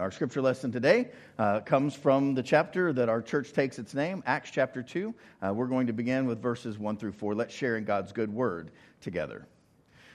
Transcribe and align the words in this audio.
Our 0.00 0.12
scripture 0.12 0.40
lesson 0.40 0.70
today 0.70 1.08
uh, 1.40 1.58
comes 1.60 1.92
from 1.92 2.34
the 2.34 2.42
chapter 2.42 2.92
that 2.92 3.08
our 3.08 3.20
church 3.20 3.52
takes 3.52 3.80
its 3.80 3.94
name, 3.94 4.22
Acts 4.26 4.50
chapter 4.52 4.80
2. 4.80 5.12
Uh, 5.42 5.52
we're 5.52 5.66
going 5.66 5.88
to 5.88 5.92
begin 5.92 6.26
with 6.26 6.40
verses 6.40 6.78
1 6.78 6.98
through 6.98 7.12
4. 7.12 7.34
Let's 7.34 7.52
share 7.52 7.76
in 7.76 7.84
God's 7.84 8.12
good 8.12 8.32
word 8.32 8.70
together. 9.00 9.48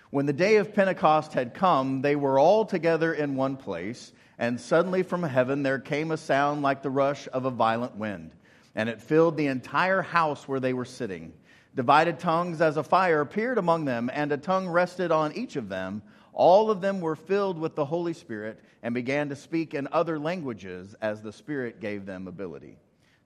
When 0.10 0.26
the 0.26 0.32
day 0.32 0.56
of 0.56 0.74
Pentecost 0.74 1.34
had 1.34 1.54
come, 1.54 2.02
they 2.02 2.16
were 2.16 2.40
all 2.40 2.64
together 2.64 3.14
in 3.14 3.36
one 3.36 3.58
place, 3.58 4.14
and 4.38 4.58
suddenly 4.60 5.04
from 5.04 5.22
heaven 5.22 5.64
there 5.64 5.80
came 5.80 6.12
a 6.12 6.18
sound 6.18 6.62
like 6.62 6.82
the 6.82 6.90
rush 6.90 7.28
of 7.34 7.44
a 7.44 7.52
violent 7.52 7.98
wind, 7.98 8.32
and 8.76 8.88
it 8.88 9.02
filled 9.02 9.36
the 9.36 9.48
entire 9.48 10.02
house 10.02 10.48
where 10.48 10.62
they 10.62 10.74
were 10.74 10.86
sitting. 10.86 11.34
Divided 11.76 12.20
tongues 12.20 12.62
as 12.62 12.78
a 12.78 12.84
fire 12.84 13.20
appeared 13.20 13.58
among 13.58 13.84
them, 13.84 14.10
and 14.14 14.32
a 14.32 14.38
tongue 14.38 14.70
rested 14.70 15.12
on 15.12 15.34
each 15.34 15.58
of 15.58 15.68
them. 15.68 16.02
All 16.34 16.72
of 16.72 16.82
them 16.82 17.00
were 17.00 17.16
filled 17.16 17.60
with 17.60 17.76
the 17.76 17.86
Holy 17.86 18.14
Spirit 18.14 18.60
and 18.82 18.94
began 18.94 19.30
to 19.30 19.36
speak 19.36 19.74
in 19.74 19.88
other 19.92 20.20
languages 20.20 20.96
as 21.02 21.22
the 21.22 21.32
Spirit 21.32 21.80
gave 21.80 22.06
them 22.06 22.28
ability. 22.28 22.78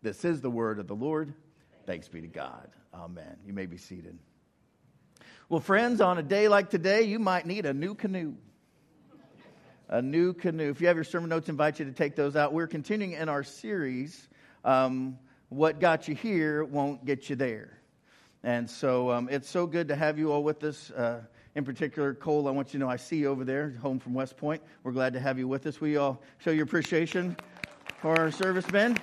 This 0.01 0.25
is 0.25 0.41
the 0.41 0.49
word 0.49 0.77
of 0.79 0.87
the 0.87 0.95
Lord. 0.95 1.33
Thanks 1.85 2.07
be 2.07 2.21
to 2.21 2.27
God. 2.27 2.67
Amen. 2.93 3.37
You 3.45 3.53
may 3.53 3.65
be 3.65 3.77
seated. 3.77 4.17
Well, 5.49 5.61
friends, 5.61 6.01
on 6.01 6.17
a 6.17 6.23
day 6.23 6.49
like 6.49 6.69
today, 6.69 7.03
you 7.03 7.19
might 7.19 7.45
need 7.45 7.65
a 7.65 7.73
new 7.73 7.95
canoe. 7.95 8.35
A 9.87 10.01
new 10.01 10.33
canoe. 10.33 10.69
If 10.69 10.81
you 10.81 10.87
have 10.87 10.97
your 10.97 11.05
sermon 11.05 11.29
notes, 11.29 11.47
I 11.47 11.51
invite 11.51 11.79
you 11.79 11.85
to 11.85 11.93
take 11.93 12.17
those 12.17 12.35
out. 12.35 12.51
We're 12.51 12.67
continuing 12.67 13.13
in 13.13 13.29
our 13.29 13.43
series, 13.43 14.27
um, 14.65 15.17
What 15.47 15.79
Got 15.79 16.09
You 16.09 16.15
Here 16.15 16.65
Won't 16.65 17.05
Get 17.05 17.29
You 17.29 17.37
There. 17.37 17.79
And 18.43 18.69
so 18.69 19.11
um, 19.11 19.29
it's 19.31 19.49
so 19.49 19.65
good 19.65 19.87
to 19.87 19.95
have 19.95 20.19
you 20.19 20.33
all 20.33 20.43
with 20.43 20.63
us. 20.65 20.91
Uh, 20.91 21.21
in 21.57 21.65
particular, 21.65 22.13
Cole, 22.13 22.47
I 22.47 22.51
want 22.51 22.67
you 22.67 22.73
to 22.73 22.85
know 22.85 22.89
I 22.89 22.97
see 22.97 23.17
you 23.17 23.29
over 23.29 23.43
there, 23.43 23.71
home 23.81 23.97
from 23.97 24.13
West 24.13 24.37
Point. 24.37 24.61
We're 24.83 24.91
glad 24.91 25.11
to 25.13 25.19
have 25.19 25.39
you 25.39 25.47
with 25.47 25.65
us. 25.65 25.81
We 25.81 25.97
all 25.97 26.21
show 26.37 26.51
your 26.51 26.65
appreciation 26.65 27.35
for 27.99 28.15
our 28.15 28.29
servicemen. 28.29 28.95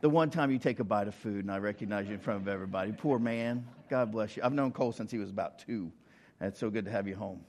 The 0.00 0.08
one 0.08 0.30
time 0.30 0.50
you 0.50 0.58
take 0.58 0.80
a 0.80 0.84
bite 0.84 1.06
of 1.06 1.14
food 1.14 1.44
and 1.44 1.52
I 1.52 1.58
recognize 1.58 2.06
you 2.06 2.14
in 2.14 2.18
front 2.18 2.40
of 2.40 2.48
everybody. 2.48 2.92
Poor 2.92 3.18
man. 3.18 3.66
God 3.90 4.10
bless 4.10 4.38
you. 4.38 4.42
I've 4.42 4.54
known 4.54 4.72
Cole 4.72 4.90
since 4.90 5.10
he 5.10 5.18
was 5.18 5.28
about 5.28 5.58
two. 5.58 5.92
It's 6.40 6.58
so 6.58 6.70
good 6.70 6.86
to 6.86 6.90
have 6.90 7.06
you 7.06 7.14
home. 7.14 7.42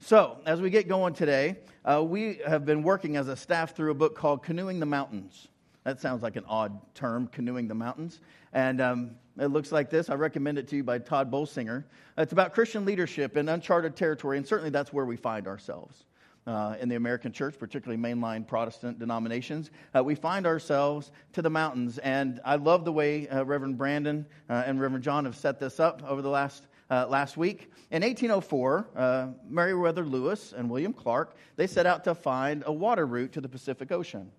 So, 0.00 0.38
as 0.44 0.60
we 0.60 0.68
get 0.68 0.88
going 0.88 1.14
today, 1.14 1.58
uh, 1.84 2.02
we 2.02 2.40
have 2.44 2.64
been 2.64 2.82
working 2.82 3.16
as 3.16 3.28
a 3.28 3.36
staff 3.36 3.76
through 3.76 3.92
a 3.92 3.94
book 3.94 4.16
called 4.16 4.42
Canoeing 4.42 4.80
the 4.80 4.86
Mountains. 4.86 5.46
That 5.84 6.00
sounds 6.00 6.22
like 6.22 6.36
an 6.36 6.44
odd 6.48 6.78
term, 6.94 7.26
canoeing 7.26 7.68
the 7.68 7.74
mountains. 7.74 8.20
And 8.52 8.80
um, 8.80 9.10
it 9.38 9.46
looks 9.46 9.72
like 9.72 9.90
this. 9.90 10.10
I 10.10 10.14
recommend 10.14 10.58
it 10.58 10.68
to 10.68 10.76
you 10.76 10.84
by 10.84 10.98
Tod 10.98 11.30
Bolsinger. 11.30 11.84
It's 12.16 12.32
about 12.32 12.52
Christian 12.52 12.84
leadership 12.84 13.36
in 13.36 13.48
uncharted 13.48 13.96
territory, 13.96 14.36
and 14.36 14.46
certainly 14.46 14.70
that's 14.70 14.92
where 14.92 15.06
we 15.06 15.16
find 15.16 15.46
ourselves. 15.46 16.04
Uh, 16.44 16.74
in 16.80 16.88
the 16.88 16.96
American 16.96 17.30
church, 17.30 17.56
particularly 17.56 18.02
mainline 18.02 18.44
Protestant 18.44 18.98
denominations, 18.98 19.70
uh, 19.94 20.02
we 20.02 20.16
find 20.16 20.44
ourselves 20.44 21.12
to 21.32 21.40
the 21.40 21.48
mountains. 21.48 21.98
And 21.98 22.40
I 22.44 22.56
love 22.56 22.84
the 22.84 22.92
way 22.92 23.28
uh, 23.28 23.44
Reverend 23.44 23.78
Brandon 23.78 24.26
uh, 24.50 24.64
and 24.66 24.80
Reverend 24.80 25.04
John 25.04 25.24
have 25.24 25.36
set 25.36 25.60
this 25.60 25.78
up 25.78 26.02
over 26.04 26.20
the 26.20 26.28
last 26.28 26.66
uh, 26.90 27.06
last 27.08 27.36
week. 27.36 27.70
In 27.90 28.02
1804, 28.02 28.88
uh, 28.96 29.26
Meriwether 29.48 30.04
Lewis 30.04 30.52
and 30.52 30.68
William 30.68 30.92
Clark 30.92 31.36
they 31.56 31.66
set 31.66 31.86
out 31.86 32.04
to 32.04 32.14
find 32.14 32.64
a 32.66 32.72
water 32.72 33.06
route 33.06 33.32
to 33.32 33.40
the 33.40 33.48
Pacific 33.48 33.92
Ocean. 33.92 34.30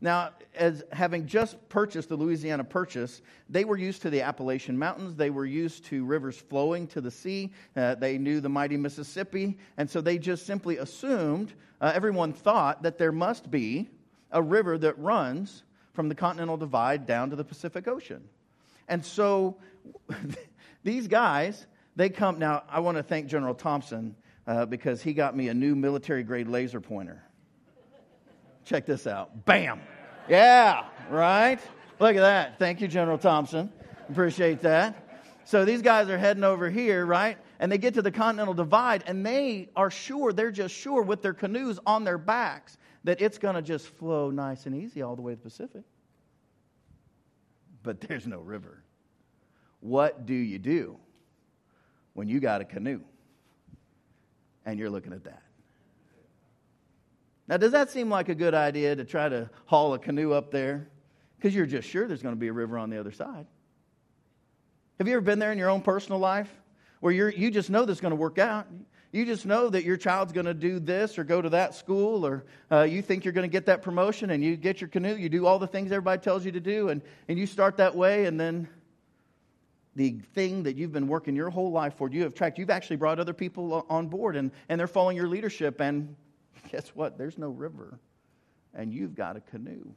Now, 0.00 0.30
as 0.54 0.84
having 0.92 1.26
just 1.26 1.68
purchased 1.68 2.10
the 2.10 2.16
Louisiana 2.16 2.64
Purchase, 2.64 3.22
they 3.48 3.64
were 3.64 3.78
used 3.78 4.02
to 4.02 4.10
the 4.10 4.22
Appalachian 4.22 4.78
Mountains. 4.78 5.16
They 5.16 5.30
were 5.30 5.46
used 5.46 5.86
to 5.86 6.04
rivers 6.04 6.36
flowing 6.36 6.86
to 6.88 7.00
the 7.00 7.10
sea. 7.10 7.52
Uh, 7.74 7.94
they 7.94 8.18
knew 8.18 8.40
the 8.40 8.48
mighty 8.48 8.76
Mississippi. 8.76 9.56
And 9.78 9.88
so 9.88 10.02
they 10.02 10.18
just 10.18 10.44
simply 10.44 10.76
assumed, 10.76 11.54
uh, 11.80 11.92
everyone 11.94 12.34
thought, 12.34 12.82
that 12.82 12.98
there 12.98 13.12
must 13.12 13.50
be 13.50 13.88
a 14.30 14.42
river 14.42 14.76
that 14.76 14.98
runs 14.98 15.62
from 15.94 16.10
the 16.10 16.14
Continental 16.14 16.58
Divide 16.58 17.06
down 17.06 17.30
to 17.30 17.36
the 17.36 17.44
Pacific 17.44 17.88
Ocean. 17.88 18.22
And 18.88 19.04
so 19.04 19.56
these 20.84 21.08
guys, 21.08 21.66
they 21.96 22.10
come. 22.10 22.38
Now, 22.38 22.64
I 22.68 22.80
want 22.80 22.98
to 22.98 23.02
thank 23.02 23.28
General 23.28 23.54
Thompson 23.54 24.14
uh, 24.46 24.66
because 24.66 25.02
he 25.02 25.14
got 25.14 25.34
me 25.34 25.48
a 25.48 25.54
new 25.54 25.74
military 25.74 26.22
grade 26.22 26.48
laser 26.48 26.82
pointer. 26.82 27.22
Check 28.66 28.84
this 28.84 29.06
out. 29.06 29.46
Bam. 29.46 29.80
Yeah, 30.28 30.84
right? 31.08 31.60
Look 32.00 32.16
at 32.16 32.20
that. 32.20 32.58
Thank 32.58 32.80
you, 32.80 32.88
General 32.88 33.16
Thompson. 33.16 33.72
Appreciate 34.10 34.60
that. 34.62 35.04
So 35.44 35.64
these 35.64 35.82
guys 35.82 36.08
are 36.08 36.18
heading 36.18 36.42
over 36.42 36.68
here, 36.68 37.06
right? 37.06 37.38
And 37.60 37.70
they 37.70 37.78
get 37.78 37.94
to 37.94 38.02
the 38.02 38.10
Continental 38.10 38.52
Divide, 38.52 39.04
and 39.06 39.24
they 39.24 39.68
are 39.76 39.88
sure, 39.88 40.32
they're 40.32 40.50
just 40.50 40.74
sure 40.74 41.00
with 41.02 41.22
their 41.22 41.32
canoes 41.32 41.78
on 41.86 42.02
their 42.02 42.18
backs 42.18 42.76
that 43.04 43.22
it's 43.22 43.38
going 43.38 43.54
to 43.54 43.62
just 43.62 43.86
flow 43.86 44.30
nice 44.30 44.66
and 44.66 44.74
easy 44.74 45.00
all 45.00 45.14
the 45.14 45.22
way 45.22 45.32
to 45.32 45.36
the 45.36 45.42
Pacific. 45.44 45.84
But 47.84 48.00
there's 48.00 48.26
no 48.26 48.40
river. 48.40 48.82
What 49.78 50.26
do 50.26 50.34
you 50.34 50.58
do 50.58 50.96
when 52.14 52.26
you 52.26 52.40
got 52.40 52.60
a 52.60 52.64
canoe 52.64 53.00
and 54.64 54.76
you're 54.76 54.90
looking 54.90 55.12
at 55.12 55.22
that? 55.22 55.45
Now, 57.48 57.56
does 57.56 57.72
that 57.72 57.90
seem 57.90 58.10
like 58.10 58.28
a 58.28 58.34
good 58.34 58.54
idea 58.54 58.96
to 58.96 59.04
try 59.04 59.28
to 59.28 59.48
haul 59.66 59.94
a 59.94 59.98
canoe 59.98 60.32
up 60.32 60.50
there? 60.50 60.88
Because 61.36 61.54
you're 61.54 61.66
just 61.66 61.88
sure 61.88 62.08
there's 62.08 62.22
going 62.22 62.34
to 62.34 62.40
be 62.40 62.48
a 62.48 62.52
river 62.52 62.76
on 62.78 62.90
the 62.90 62.98
other 62.98 63.12
side. 63.12 63.46
Have 64.98 65.06
you 65.06 65.14
ever 65.14 65.20
been 65.20 65.38
there 65.38 65.52
in 65.52 65.58
your 65.58 65.70
own 65.70 65.82
personal 65.82 66.18
life 66.18 66.50
where 67.00 67.12
you're, 67.12 67.30
you 67.30 67.50
just 67.50 67.70
know 67.70 67.84
this 67.84 67.98
is 67.98 68.00
going 68.00 68.10
to 68.10 68.16
work 68.16 68.38
out? 68.38 68.66
You 69.12 69.24
just 69.24 69.46
know 69.46 69.68
that 69.70 69.84
your 69.84 69.96
child's 69.96 70.32
going 70.32 70.46
to 70.46 70.54
do 70.54 70.80
this 70.80 71.18
or 71.18 71.24
go 71.24 71.40
to 71.40 71.48
that 71.50 71.74
school, 71.74 72.26
or 72.26 72.44
uh, 72.70 72.82
you 72.82 73.00
think 73.00 73.24
you're 73.24 73.32
going 73.32 73.48
to 73.48 73.52
get 73.52 73.66
that 73.66 73.80
promotion, 73.80 74.30
and 74.30 74.42
you 74.42 74.56
get 74.56 74.80
your 74.80 74.88
canoe, 74.88 75.14
you 75.14 75.28
do 75.28 75.46
all 75.46 75.58
the 75.58 75.66
things 75.66 75.92
everybody 75.92 76.20
tells 76.20 76.44
you 76.44 76.52
to 76.52 76.60
do, 76.60 76.88
and, 76.88 77.00
and 77.28 77.38
you 77.38 77.46
start 77.46 77.76
that 77.76 77.94
way, 77.94 78.26
and 78.26 78.38
then 78.38 78.68
the 79.94 80.18
thing 80.34 80.64
that 80.64 80.76
you've 80.76 80.92
been 80.92 81.08
working 81.08 81.36
your 81.36 81.48
whole 81.48 81.70
life 81.70 81.94
for, 81.96 82.10
you 82.10 82.22
have 82.24 82.34
tracked, 82.34 82.58
you've 82.58 82.68
actually 82.68 82.96
brought 82.96 83.18
other 83.18 83.32
people 83.32 83.86
on 83.88 84.08
board, 84.08 84.36
and, 84.36 84.50
and 84.68 84.78
they're 84.78 84.86
following 84.86 85.16
your 85.16 85.28
leadership, 85.28 85.80
and 85.80 86.14
guess 86.72 86.88
what? 86.94 87.18
There's 87.18 87.38
no 87.38 87.48
river, 87.48 87.98
and 88.74 88.92
you've 88.92 89.14
got 89.14 89.36
a 89.36 89.40
canoe. 89.40 89.92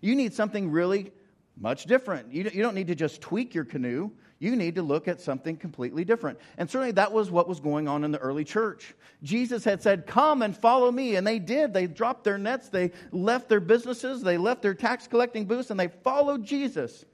You 0.00 0.14
need 0.14 0.34
something 0.34 0.70
really 0.70 1.12
much 1.56 1.84
different. 1.84 2.32
You 2.32 2.44
don't 2.44 2.74
need 2.74 2.88
to 2.88 2.94
just 2.94 3.20
tweak 3.20 3.54
your 3.54 3.64
canoe. 3.64 4.10
You 4.38 4.56
need 4.56 4.74
to 4.74 4.82
look 4.82 5.06
at 5.06 5.20
something 5.20 5.56
completely 5.56 6.04
different. 6.04 6.40
And 6.58 6.68
certainly 6.68 6.90
that 6.92 7.12
was 7.12 7.30
what 7.30 7.48
was 7.48 7.60
going 7.60 7.86
on 7.86 8.02
in 8.02 8.10
the 8.10 8.18
early 8.18 8.42
church. 8.42 8.94
Jesus 9.22 9.62
had 9.64 9.80
said, 9.82 10.06
Come 10.06 10.42
and 10.42 10.56
follow 10.56 10.90
me. 10.90 11.14
And 11.14 11.24
they 11.24 11.38
did. 11.38 11.72
They 11.72 11.86
dropped 11.86 12.24
their 12.24 12.38
nets, 12.38 12.68
they 12.68 12.90
left 13.12 13.48
their 13.48 13.60
businesses, 13.60 14.22
they 14.22 14.38
left 14.38 14.62
their 14.62 14.74
tax 14.74 15.06
collecting 15.06 15.44
booths, 15.44 15.70
and 15.70 15.78
they 15.78 15.88
followed 15.88 16.44
Jesus. 16.44 17.04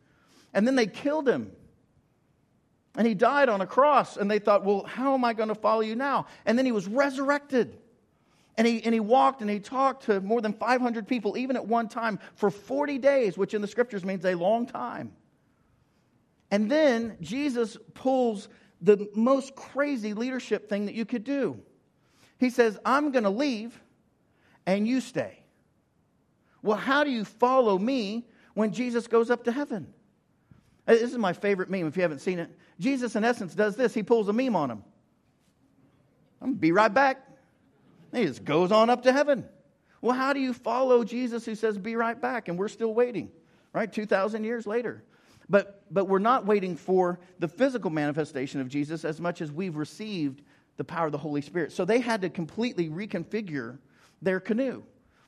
And 0.55 0.67
then 0.67 0.75
they 0.75 0.87
killed 0.87 1.29
him. 1.29 1.53
And 2.97 3.07
he 3.07 3.13
died 3.13 3.51
on 3.51 3.61
a 3.61 3.67
cross. 3.67 4.17
And 4.17 4.31
they 4.31 4.39
thought, 4.39 4.65
Well, 4.65 4.85
how 4.85 5.13
am 5.13 5.25
I 5.25 5.35
going 5.35 5.51
to 5.51 5.55
follow 5.55 5.83
you 5.83 5.97
now? 5.97 6.27
And 6.47 6.57
then 6.57 6.65
he 6.65 6.73
was 6.73 6.89
resurrected. 6.89 7.77
And 8.59 8.67
he, 8.67 8.83
and 8.83 8.93
he 8.93 8.99
walked 8.99 9.41
and 9.41 9.49
he 9.49 9.61
talked 9.61 10.07
to 10.07 10.21
more 10.21 10.41
than 10.41 10.53
500 10.53 11.07
people, 11.07 11.39
even 11.39 11.55
at 11.55 11.65
one 11.65 11.89
time, 11.89 12.19
for 12.35 12.51
40 12.51 12.99
days, 12.99 13.39
which 13.39 13.55
in 13.55 13.63
the 13.63 13.69
scriptures 13.69 14.05
means 14.05 14.25
a 14.25 14.35
long 14.35 14.67
time. 14.67 15.13
And 16.51 16.69
then 16.69 17.17
Jesus 17.21 17.77
pulls 17.95 18.49
the 18.81 19.09
most 19.15 19.55
crazy 19.55 20.13
leadership 20.13 20.69
thing 20.69 20.87
that 20.87 20.97
you 20.97 21.05
could 21.05 21.23
do. 21.23 21.61
He 22.39 22.51
says, 22.51 22.77
I'm 22.85 23.13
going 23.13 23.25
to 23.25 23.31
leave 23.31 23.81
and 24.67 24.89
you 24.89 25.01
stay. 25.01 25.39
Well, 26.61 26.79
how 26.79 27.05
do 27.05 27.11
you 27.11 27.25
follow 27.25 27.79
me 27.79 28.27
when 28.55 28.73
Jesus 28.73 29.07
goes 29.07 29.31
up 29.31 29.45
to 29.45 29.53
heaven? 29.53 29.87
Uh, 30.87 30.95
this 30.95 31.13
is 31.13 31.19
my 31.19 31.33
favorite 31.33 31.71
meme 31.71 31.87
if 31.87 31.97
you 31.97 32.03
haven't 32.03 32.21
seen 32.21 32.41
it. 32.41 32.51
Jesus, 32.81 33.15
in 33.15 33.23
essence, 33.23 33.55
does 33.55 33.77
this. 33.77 33.95
He 33.95 34.03
pulls 34.03 34.29
a 34.29 34.33
meme 34.33 34.57
on 34.57 34.69
him. 34.69 34.83
I'm 36.41 36.49
going 36.49 36.57
to 36.57 36.61
be 36.61 36.73
right 36.73 36.93
back. 36.93 37.28
He 38.13 38.25
just 38.25 38.45
goes 38.45 38.73
on 38.73 38.91
up 38.91 39.03
to 39.03 39.13
heaven. 39.13 39.45
Well, 40.01 40.17
how 40.17 40.33
do 40.33 40.41
you 40.41 40.53
follow 40.53 41.05
Jesus 41.05 41.45
who 41.45 41.55
says, 41.55 41.77
be 41.77 41.97
right 41.97 42.21
back? 42.21 42.49
And 42.49 42.59
we're 42.59 42.69
still 42.69 42.95
waiting, 42.95 43.31
right? 43.73 43.93
2,000 43.93 44.45
years 44.45 44.67
later. 44.67 45.03
But, 45.49 45.83
but 45.91 46.07
we're 46.07 46.19
not 46.19 46.47
waiting 46.47 46.77
for 46.77 47.19
the 47.39 47.49
physical 47.49 47.91
manifestation 47.91 48.61
of 48.61 48.69
Jesus 48.69 49.05
as 49.05 49.21
much 49.21 49.41
as 49.41 49.51
we've 49.51 49.77
received 49.77 50.43
the 50.77 50.85
power 50.85 51.07
of 51.07 51.13
the 51.13 51.19
Holy 51.19 51.41
Spirit. 51.41 51.73
So 51.73 51.85
they 51.85 52.01
had 52.01 52.23
to 52.23 52.31
completely 52.31 52.89
reconfigure 52.89 53.79
their 54.23 54.41
canoe. 54.41 54.85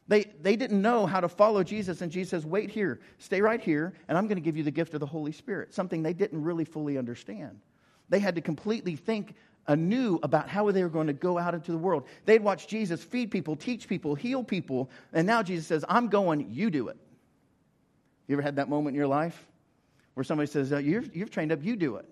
They, 0.08 0.24
they 0.42 0.56
didn't 0.56 0.82
know 0.82 1.06
how 1.06 1.20
to 1.20 1.28
follow 1.28 1.62
Jesus, 1.62 2.00
and 2.00 2.10
Jesus 2.10 2.30
says, 2.30 2.44
Wait 2.44 2.70
here, 2.70 3.00
stay 3.18 3.40
right 3.40 3.60
here, 3.60 3.94
and 4.08 4.18
I'm 4.18 4.26
going 4.26 4.38
to 4.38 4.42
give 4.42 4.56
you 4.56 4.64
the 4.64 4.70
gift 4.72 4.92
of 4.94 5.00
the 5.00 5.06
Holy 5.06 5.30
Spirit, 5.30 5.72
something 5.72 6.02
they 6.02 6.12
didn't 6.12 6.42
really 6.42 6.64
fully 6.64 6.98
understand. 6.98 7.60
They 8.08 8.18
had 8.18 8.34
to 8.34 8.40
completely 8.40 8.96
think 8.96 9.36
anew 9.70 10.18
about 10.22 10.48
how 10.48 10.70
they 10.70 10.82
were 10.82 10.88
going 10.88 11.06
to 11.06 11.12
go 11.12 11.38
out 11.38 11.54
into 11.54 11.70
the 11.70 11.78
world. 11.78 12.04
They'd 12.26 12.42
watch 12.42 12.66
Jesus 12.66 13.02
feed 13.02 13.30
people, 13.30 13.54
teach 13.54 13.88
people, 13.88 14.14
heal 14.16 14.42
people, 14.42 14.90
and 15.12 15.26
now 15.26 15.42
Jesus 15.42 15.66
says, 15.66 15.84
I'm 15.88 16.08
going, 16.08 16.50
you 16.50 16.70
do 16.70 16.88
it. 16.88 16.96
You 18.26 18.34
ever 18.34 18.42
had 18.42 18.56
that 18.56 18.68
moment 18.68 18.94
in 18.94 18.98
your 18.98 19.06
life 19.06 19.46
where 20.14 20.24
somebody 20.24 20.50
says, 20.50 20.72
uh, 20.72 20.78
you 20.78 21.10
have 21.20 21.30
trained 21.30 21.52
up, 21.52 21.60
you 21.62 21.76
do 21.76 21.96
it? 21.96 22.08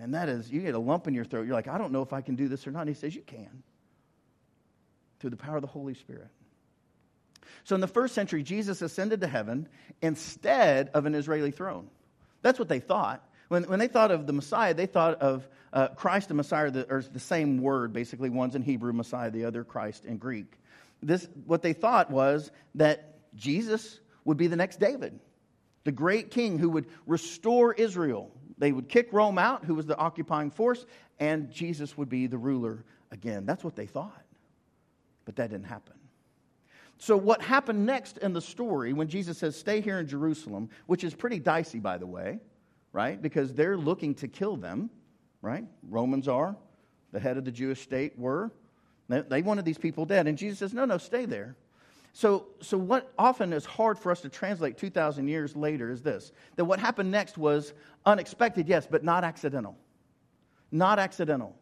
And 0.00 0.14
that 0.14 0.28
is, 0.28 0.50
you 0.50 0.60
get 0.60 0.74
a 0.74 0.78
lump 0.78 1.06
in 1.06 1.14
your 1.14 1.24
throat. 1.24 1.46
You're 1.46 1.54
like, 1.54 1.68
I 1.68 1.78
don't 1.78 1.92
know 1.92 2.02
if 2.02 2.12
I 2.12 2.20
can 2.20 2.34
do 2.34 2.48
this 2.48 2.66
or 2.66 2.72
not. 2.72 2.80
And 2.80 2.88
he 2.88 2.94
says, 2.94 3.14
You 3.14 3.22
can. 3.22 3.62
through 5.20 5.30
the 5.30 5.36
power 5.36 5.56
of 5.56 5.62
the 5.62 5.68
Holy 5.68 5.94
Spirit. 5.94 6.28
So 7.64 7.74
in 7.76 7.80
the 7.80 7.86
first 7.86 8.14
century, 8.14 8.42
Jesus 8.42 8.82
ascended 8.82 9.20
to 9.20 9.28
heaven 9.28 9.68
instead 10.00 10.88
of 10.94 11.06
an 11.06 11.14
Israeli 11.14 11.52
throne. 11.52 11.88
That's 12.40 12.58
what 12.58 12.68
they 12.68 12.80
thought. 12.80 13.24
When, 13.52 13.64
when 13.64 13.78
they 13.78 13.88
thought 13.88 14.10
of 14.10 14.26
the 14.26 14.32
Messiah, 14.32 14.72
they 14.72 14.86
thought 14.86 15.20
of 15.20 15.46
uh, 15.74 15.88
Christ 15.88 16.30
and 16.30 16.38
Messiah, 16.38 16.72
or 16.88 17.02
the 17.02 17.20
same 17.20 17.58
word, 17.60 17.92
basically. 17.92 18.30
One's 18.30 18.54
in 18.54 18.62
Hebrew, 18.62 18.94
Messiah, 18.94 19.30
the 19.30 19.44
other 19.44 19.62
Christ 19.62 20.06
in 20.06 20.16
Greek. 20.16 20.54
This, 21.02 21.28
what 21.44 21.60
they 21.60 21.74
thought 21.74 22.10
was 22.10 22.50
that 22.76 23.18
Jesus 23.34 24.00
would 24.24 24.38
be 24.38 24.46
the 24.46 24.56
next 24.56 24.80
David, 24.80 25.20
the 25.84 25.92
great 25.92 26.30
king 26.30 26.58
who 26.58 26.70
would 26.70 26.86
restore 27.06 27.74
Israel. 27.74 28.30
They 28.56 28.72
would 28.72 28.88
kick 28.88 29.12
Rome 29.12 29.36
out, 29.36 29.66
who 29.66 29.74
was 29.74 29.84
the 29.84 29.98
occupying 29.98 30.50
force, 30.50 30.86
and 31.20 31.50
Jesus 31.50 31.94
would 31.98 32.08
be 32.08 32.28
the 32.28 32.38
ruler 32.38 32.86
again. 33.10 33.44
That's 33.44 33.62
what 33.62 33.76
they 33.76 33.84
thought. 33.84 34.24
But 35.26 35.36
that 35.36 35.50
didn't 35.50 35.66
happen. 35.66 35.96
So, 36.96 37.18
what 37.18 37.42
happened 37.42 37.84
next 37.84 38.16
in 38.16 38.32
the 38.32 38.40
story 38.40 38.94
when 38.94 39.08
Jesus 39.08 39.36
says, 39.36 39.56
Stay 39.56 39.82
here 39.82 39.98
in 39.98 40.06
Jerusalem, 40.06 40.70
which 40.86 41.04
is 41.04 41.12
pretty 41.12 41.38
dicey, 41.38 41.80
by 41.80 41.98
the 41.98 42.06
way, 42.06 42.40
right? 42.92 43.20
Because 43.20 43.54
they're 43.54 43.76
looking 43.76 44.14
to 44.16 44.28
kill 44.28 44.56
them, 44.56 44.90
right? 45.40 45.64
Romans 45.88 46.28
are, 46.28 46.56
the 47.12 47.20
head 47.20 47.36
of 47.36 47.44
the 47.44 47.52
Jewish 47.52 47.80
state 47.80 48.18
were. 48.18 48.50
They 49.08 49.42
wanted 49.42 49.64
these 49.64 49.78
people 49.78 50.06
dead. 50.06 50.26
And 50.26 50.38
Jesus 50.38 50.58
says, 50.58 50.72
No, 50.72 50.84
no, 50.84 50.96
stay 50.96 51.26
there. 51.26 51.56
So, 52.14 52.46
so 52.60 52.76
what 52.76 53.12
often 53.18 53.52
is 53.52 53.64
hard 53.64 53.98
for 53.98 54.12
us 54.12 54.20
to 54.20 54.28
translate 54.28 54.76
2,000 54.76 55.28
years 55.28 55.56
later 55.56 55.90
is 55.90 56.02
this 56.02 56.32
that 56.56 56.64
what 56.64 56.78
happened 56.78 57.10
next 57.10 57.38
was 57.38 57.72
unexpected, 58.04 58.68
yes, 58.68 58.86
but 58.90 59.02
not 59.02 59.24
accidental. 59.24 59.76
Not 60.70 60.98
accidental. 60.98 61.54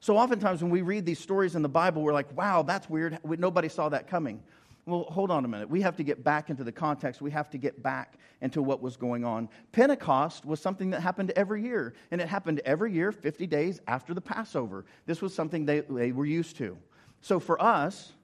So 0.00 0.16
oftentimes 0.16 0.62
when 0.62 0.70
we 0.70 0.80
read 0.80 1.04
these 1.04 1.18
stories 1.18 1.54
in 1.54 1.62
the 1.62 1.68
Bible, 1.68 2.02
we're 2.02 2.14
like, 2.14 2.34
wow, 2.36 2.62
that's 2.62 2.88
weird. 2.88 3.18
Nobody 3.24 3.68
saw 3.68 3.90
that 3.90 4.08
coming. 4.08 4.42
Well, 4.90 5.04
hold 5.04 5.30
on 5.30 5.44
a 5.44 5.48
minute. 5.48 5.70
We 5.70 5.82
have 5.82 5.96
to 5.98 6.02
get 6.02 6.24
back 6.24 6.50
into 6.50 6.64
the 6.64 6.72
context. 6.72 7.22
We 7.22 7.30
have 7.30 7.48
to 7.50 7.58
get 7.58 7.80
back 7.80 8.18
into 8.40 8.60
what 8.60 8.82
was 8.82 8.96
going 8.96 9.24
on. 9.24 9.48
Pentecost 9.70 10.44
was 10.44 10.58
something 10.58 10.90
that 10.90 11.00
happened 11.00 11.30
every 11.36 11.62
year, 11.62 11.94
and 12.10 12.20
it 12.20 12.26
happened 12.26 12.60
every 12.64 12.92
year, 12.92 13.12
50 13.12 13.46
days 13.46 13.80
after 13.86 14.14
the 14.14 14.20
Passover. 14.20 14.84
This 15.06 15.22
was 15.22 15.32
something 15.32 15.64
they, 15.64 15.80
they 15.80 16.10
were 16.10 16.26
used 16.26 16.56
to. 16.56 16.76
So 17.20 17.38
for 17.38 17.62
us, 17.62 18.14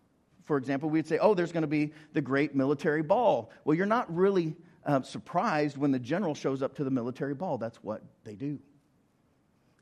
for 0.44 0.56
example, 0.56 0.90
we'd 0.90 1.06
say, 1.06 1.18
oh, 1.18 1.34
there's 1.34 1.52
going 1.52 1.62
to 1.62 1.68
be 1.68 1.92
the 2.14 2.20
great 2.20 2.56
military 2.56 3.02
ball. 3.02 3.52
Well, 3.64 3.76
you're 3.76 3.86
not 3.86 4.12
really 4.12 4.56
uh, 4.84 5.02
surprised 5.02 5.76
when 5.76 5.92
the 5.92 6.00
general 6.00 6.34
shows 6.34 6.62
up 6.62 6.74
to 6.76 6.84
the 6.84 6.90
military 6.90 7.34
ball. 7.34 7.58
That's 7.58 7.76
what 7.76 8.02
they 8.24 8.34
do. 8.34 8.58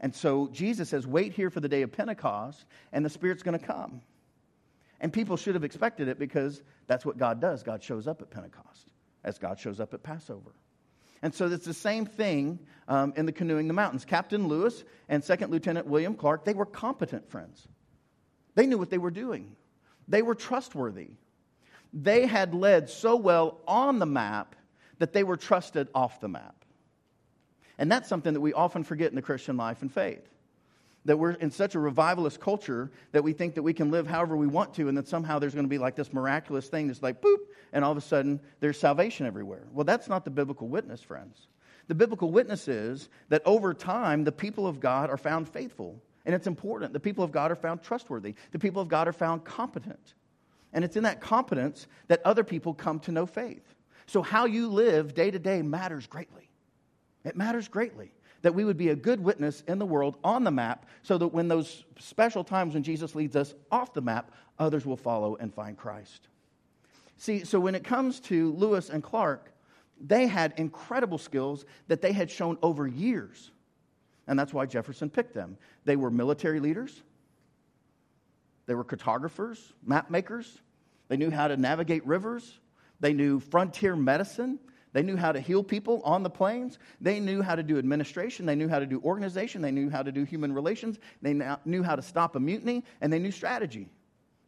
And 0.00 0.14
so 0.14 0.48
Jesus 0.52 0.90
says, 0.90 1.06
wait 1.06 1.32
here 1.32 1.48
for 1.48 1.60
the 1.60 1.68
day 1.68 1.80
of 1.80 1.92
Pentecost, 1.92 2.66
and 2.92 3.02
the 3.02 3.08
Spirit's 3.08 3.42
going 3.42 3.58
to 3.58 3.64
come. 3.64 4.02
And 5.00 5.12
people 5.12 5.36
should 5.36 5.54
have 5.54 5.64
expected 5.64 6.08
it 6.08 6.18
because 6.18 6.62
that's 6.86 7.04
what 7.04 7.18
God 7.18 7.40
does. 7.40 7.62
God 7.62 7.82
shows 7.82 8.06
up 8.06 8.22
at 8.22 8.30
Pentecost, 8.30 8.92
as 9.22 9.38
God 9.38 9.58
shows 9.58 9.80
up 9.80 9.94
at 9.94 10.02
Passover. 10.02 10.52
And 11.22 11.34
so 11.34 11.46
it's 11.46 11.64
the 11.64 11.74
same 11.74 12.04
thing 12.04 12.58
um, 12.86 13.14
in 13.16 13.26
the 13.26 13.32
canoeing 13.32 13.66
the 13.66 13.74
mountains. 13.74 14.04
Captain 14.04 14.46
Lewis 14.46 14.84
and 15.08 15.24
Second 15.24 15.50
Lieutenant 15.50 15.86
William 15.86 16.14
Clark, 16.14 16.44
they 16.44 16.54
were 16.54 16.66
competent 16.66 17.28
friends. 17.30 17.66
They 18.54 18.66
knew 18.66 18.78
what 18.78 18.90
they 18.90 18.98
were 18.98 19.10
doing, 19.10 19.56
they 20.08 20.22
were 20.22 20.34
trustworthy. 20.34 21.08
They 21.96 22.26
had 22.26 22.54
led 22.54 22.90
so 22.90 23.14
well 23.14 23.60
on 23.68 24.00
the 24.00 24.06
map 24.06 24.56
that 24.98 25.12
they 25.12 25.22
were 25.22 25.36
trusted 25.36 25.86
off 25.94 26.20
the 26.20 26.28
map. 26.28 26.64
And 27.78 27.90
that's 27.90 28.08
something 28.08 28.34
that 28.34 28.40
we 28.40 28.52
often 28.52 28.82
forget 28.82 29.10
in 29.10 29.14
the 29.14 29.22
Christian 29.22 29.56
life 29.56 29.80
and 29.80 29.92
faith 29.92 30.28
that 31.04 31.18
we're 31.18 31.32
in 31.32 31.50
such 31.50 31.74
a 31.74 31.78
revivalist 31.78 32.40
culture 32.40 32.90
that 33.12 33.22
we 33.22 33.32
think 33.32 33.54
that 33.54 33.62
we 33.62 33.74
can 33.74 33.90
live 33.90 34.06
however 34.06 34.36
we 34.36 34.46
want 34.46 34.74
to, 34.74 34.88
and 34.88 34.96
that 34.96 35.08
somehow 35.08 35.38
there's 35.38 35.54
going 35.54 35.66
to 35.66 35.70
be 35.70 35.78
like 35.78 35.96
this 35.96 36.12
miraculous 36.12 36.68
thing 36.68 36.86
that's 36.86 37.02
like 37.02 37.20
boop, 37.20 37.38
and 37.72 37.84
all 37.84 37.92
of 37.92 37.98
a 37.98 38.02
sudden 38.02 38.40
there's 38.60 38.78
salvation 38.78 39.26
everywhere. 39.26 39.66
Well, 39.72 39.84
that's 39.84 40.08
not 40.08 40.24
the 40.24 40.30
biblical 40.30 40.68
witness, 40.68 41.02
friends. 41.02 41.48
The 41.88 41.94
biblical 41.94 42.30
witness 42.30 42.68
is 42.68 43.08
that 43.28 43.42
over 43.44 43.74
time, 43.74 44.24
the 44.24 44.32
people 44.32 44.66
of 44.66 44.80
God 44.80 45.10
are 45.10 45.18
found 45.18 45.48
faithful. 45.48 46.02
And 46.24 46.34
it's 46.34 46.46
important. 46.46 46.94
The 46.94 47.00
people 47.00 47.22
of 47.22 47.32
God 47.32 47.50
are 47.50 47.56
found 47.56 47.82
trustworthy. 47.82 48.34
The 48.52 48.58
people 48.58 48.80
of 48.80 48.88
God 48.88 49.06
are 49.06 49.12
found 49.12 49.44
competent. 49.44 50.14
And 50.72 50.84
it's 50.84 50.96
in 50.96 51.02
that 51.02 51.20
competence 51.20 51.86
that 52.08 52.22
other 52.24 52.42
people 52.42 52.72
come 52.72 52.98
to 53.00 53.12
know 53.12 53.26
faith. 53.26 53.74
So, 54.06 54.22
how 54.22 54.46
you 54.46 54.68
live 54.68 55.14
day 55.14 55.30
to 55.30 55.38
day 55.38 55.62
matters 55.62 56.06
greatly. 56.06 56.48
It 57.24 57.36
matters 57.36 57.68
greatly 57.68 58.12
that 58.44 58.54
we 58.54 58.66
would 58.66 58.76
be 58.76 58.90
a 58.90 58.94
good 58.94 59.24
witness 59.24 59.62
in 59.66 59.78
the 59.78 59.86
world 59.86 60.18
on 60.22 60.44
the 60.44 60.50
map 60.50 60.84
so 61.02 61.16
that 61.16 61.28
when 61.28 61.48
those 61.48 61.84
special 61.98 62.44
times 62.44 62.74
when 62.74 62.82
Jesus 62.82 63.14
leads 63.14 63.36
us 63.36 63.54
off 63.72 63.94
the 63.94 64.02
map, 64.02 64.32
others 64.58 64.84
will 64.84 64.98
follow 64.98 65.34
and 65.36 65.52
find 65.52 65.78
Christ. 65.78 66.28
See, 67.16 67.42
so 67.44 67.58
when 67.58 67.74
it 67.74 67.84
comes 67.84 68.20
to 68.20 68.52
Lewis 68.52 68.90
and 68.90 69.02
Clark, 69.02 69.50
they 69.98 70.26
had 70.26 70.52
incredible 70.58 71.16
skills 71.16 71.64
that 71.88 72.02
they 72.02 72.12
had 72.12 72.30
shown 72.30 72.58
over 72.62 72.86
years. 72.86 73.50
And 74.26 74.38
that's 74.38 74.52
why 74.52 74.66
Jefferson 74.66 75.08
picked 75.08 75.32
them. 75.32 75.56
They 75.86 75.96
were 75.96 76.10
military 76.10 76.60
leaders, 76.60 77.02
they 78.66 78.74
were 78.74 78.84
cartographers, 78.84 79.72
map 79.86 80.10
makers, 80.10 80.60
they 81.08 81.16
knew 81.16 81.30
how 81.30 81.48
to 81.48 81.56
navigate 81.56 82.06
rivers, 82.06 82.58
they 83.00 83.14
knew 83.14 83.40
frontier 83.40 83.96
medicine, 83.96 84.58
they 84.94 85.02
knew 85.02 85.16
how 85.16 85.32
to 85.32 85.40
heal 85.40 85.64
people 85.64 86.00
on 86.04 86.22
the 86.22 86.30
plains. 86.30 86.78
They 87.00 87.18
knew 87.18 87.42
how 87.42 87.56
to 87.56 87.64
do 87.64 87.78
administration. 87.78 88.46
They 88.46 88.54
knew 88.54 88.68
how 88.68 88.78
to 88.78 88.86
do 88.86 89.00
organization. 89.04 89.60
They 89.60 89.72
knew 89.72 89.90
how 89.90 90.04
to 90.04 90.12
do 90.12 90.22
human 90.22 90.52
relations. 90.52 91.00
They 91.20 91.34
knew 91.64 91.82
how 91.82 91.96
to 91.96 92.02
stop 92.02 92.36
a 92.36 92.40
mutiny, 92.40 92.84
and 93.00 93.12
they 93.12 93.18
knew 93.18 93.32
strategy. 93.32 93.90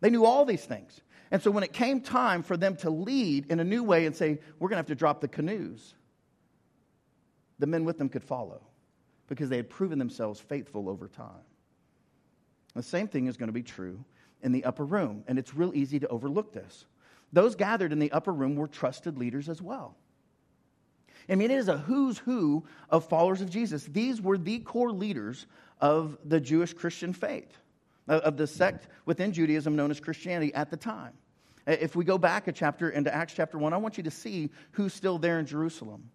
They 0.01 0.09
knew 0.09 0.25
all 0.25 0.45
these 0.45 0.65
things. 0.65 1.01
And 1.33 1.43
so 1.43 1.51
when 1.51 1.65
it 1.65 1.73
came 1.73 2.01
time 2.01 2.45
for 2.45 2.57
them 2.57 2.77
to 2.77 2.91
lead 2.91 3.47
in 3.51 3.59
a 3.59 3.65
new 3.65 3.83
way 3.83 4.07
and 4.07 4.15
say, 4.15 4.39
we're 4.61 4.69
going 4.69 4.77
to 4.77 4.81
have 4.81 4.87
to 4.87 4.95
drop 4.95 5.21
the 5.21 5.27
canoes, 5.27 5.95
the 7.59 7.67
men 7.67 7.85
with 7.85 7.99
them 7.99 8.09
could 8.09 8.23
follow 8.23 8.63
because 9.27 9.49
they 9.49 9.57
had 9.57 9.69
proven 9.69 9.99
themselves 9.99 10.39
faithful 10.39 10.89
over 10.89 11.09
time. 11.09 11.43
The 12.77 12.85
same 12.85 13.09
thing 13.09 13.27
is 13.27 13.37
going 13.37 13.49
to 13.49 13.53
be 13.53 13.65
true 13.65 14.05
in 14.45 14.53
the 14.53 14.65
upper 14.65 14.85
room, 14.85 15.25
and 15.27 15.41
it's 15.41 15.55
real 15.55 15.75
easy 15.75 15.99
to 15.99 16.07
overlook 16.07 16.53
this. 16.53 16.85
Those 17.33 17.57
gathered 17.57 17.91
in 17.91 17.99
the 17.99 18.13
upper 18.13 18.33
room 18.33 18.55
were 18.55 18.69
trusted 18.69 19.19
leaders 19.19 19.49
as 19.49 19.61
well. 19.61 19.97
I 21.29 21.35
mean, 21.35 21.51
it 21.51 21.59
is 21.59 21.69
a 21.69 21.77
who's 21.77 22.19
who 22.19 22.65
of 22.89 23.09
followers 23.09 23.41
of 23.41 23.51
Jesus. 23.51 23.85
These 23.85 24.21
were 24.21 24.39
the 24.39 24.61
core 24.61 24.93
leaders 24.93 25.47
of 25.81 26.17
the 26.25 26.41
Jewish 26.41 26.73
Christian 26.73 27.13
faith, 27.13 27.59
of 28.09 28.37
the 28.37 28.47
sect 28.47 28.89
within 29.05 29.33
Judaism 29.33 29.77
known 29.77 29.91
as 29.91 30.01
Christianity 30.01 30.55
at 30.55 30.71
the 30.71 30.77
time. 30.77 31.13
If 31.67 31.97
we 31.97 32.05
go 32.05 32.17
back 32.17 32.47
a 32.47 32.53
chapter 32.53 32.91
into 32.91 33.13
Acts 33.13 33.35
chapter 33.35 33.59
1, 33.59 33.73
I 33.73 33.77
want 33.77 33.97
you 33.97 34.05
to 34.05 34.11
see 34.11 34.51
who's 34.73 34.95
still 34.95 35.19
there 35.19 35.41
in 35.41 35.47
Jerusalem. 35.47 36.11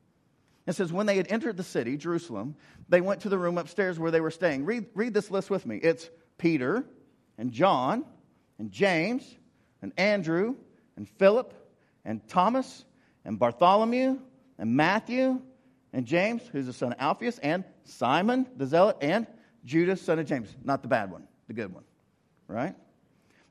It 0.66 0.74
says, 0.74 0.94
when 0.94 1.08
they 1.08 1.18
had 1.18 1.30
entered 1.30 1.58
the 1.58 1.64
city, 1.64 1.98
Jerusalem, 1.98 2.56
they 2.88 3.02
went 3.02 3.22
to 3.22 3.30
the 3.30 3.38
room 3.38 3.58
upstairs 3.58 4.00
where 4.00 4.12
they 4.12 4.22
were 4.22 4.32
staying. 4.32 4.64
Read, 4.64 4.86
read 4.94 5.14
this 5.14 5.30
list 5.30 5.50
with 5.50 5.66
me. 5.66 5.78
It's 5.78 6.10
Peter 6.38 6.86
and 7.38 7.52
John 7.52 8.06
and 8.60 8.72
James 8.72 9.24
and 9.82 9.92
Andrew 9.98 10.56
and 10.96 11.10
Philip 11.10 11.54
and 12.06 12.26
Thomas 12.30 12.86
and 13.26 13.38
Bartholomew 13.38 14.20
and 14.62 14.76
Matthew 14.76 15.42
and 15.92 16.06
James, 16.06 16.44
who's 16.52 16.68
the 16.68 16.74
son 16.74 16.94
of 16.94 17.00
Alphaeus, 17.02 17.40
and 17.40 17.66
Simon 17.84 18.46
the 18.56 18.68
Zealot, 18.68 18.96
and 19.02 19.26
Judas, 19.66 20.00
son 20.02 20.20
of 20.20 20.28
James. 20.28 20.56
Not 20.64 20.84
the 20.84 20.88
bad 20.88 21.12
one, 21.12 21.28
the 21.48 21.54
good 21.54 21.74
one, 21.74 21.84
right? 22.48 22.76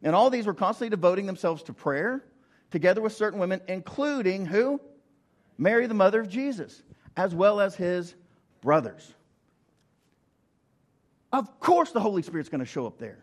And 0.02 0.14
all 0.14 0.30
these 0.30 0.46
were 0.46 0.54
constantly 0.54 0.88
devoting 0.88 1.26
themselves 1.26 1.64
to 1.64 1.72
prayer 1.72 2.24
together 2.70 3.02
with 3.02 3.12
certain 3.12 3.40
women, 3.40 3.60
including 3.66 4.46
who? 4.46 4.80
Mary, 5.58 5.86
the 5.88 5.94
mother 5.94 6.20
of 6.20 6.28
Jesus, 6.28 6.80
as 7.16 7.34
well 7.34 7.60
as 7.60 7.74
his 7.74 8.14
brothers. 8.62 9.12
Of 11.32 11.58
course, 11.58 11.90
the 11.90 12.00
Holy 12.00 12.22
Spirit's 12.22 12.48
going 12.48 12.60
to 12.60 12.64
show 12.64 12.86
up 12.86 12.98
there. 12.98 13.18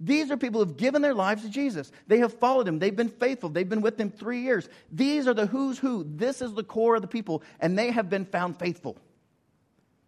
These 0.00 0.30
are 0.30 0.38
people 0.38 0.64
who've 0.64 0.76
given 0.76 1.02
their 1.02 1.14
lives 1.14 1.42
to 1.42 1.50
Jesus. 1.50 1.92
They 2.06 2.18
have 2.18 2.32
followed 2.32 2.66
him. 2.66 2.78
They've 2.78 2.96
been 2.96 3.10
faithful. 3.10 3.50
They've 3.50 3.68
been 3.68 3.82
with 3.82 4.00
him 4.00 4.10
three 4.10 4.40
years. 4.40 4.66
These 4.90 5.28
are 5.28 5.34
the 5.34 5.44
who's 5.46 5.78
who. 5.78 6.06
This 6.08 6.40
is 6.40 6.54
the 6.54 6.64
core 6.64 6.96
of 6.96 7.02
the 7.02 7.08
people, 7.08 7.42
and 7.60 7.78
they 7.78 7.90
have 7.90 8.08
been 8.08 8.24
found 8.24 8.58
faithful. 8.58 8.96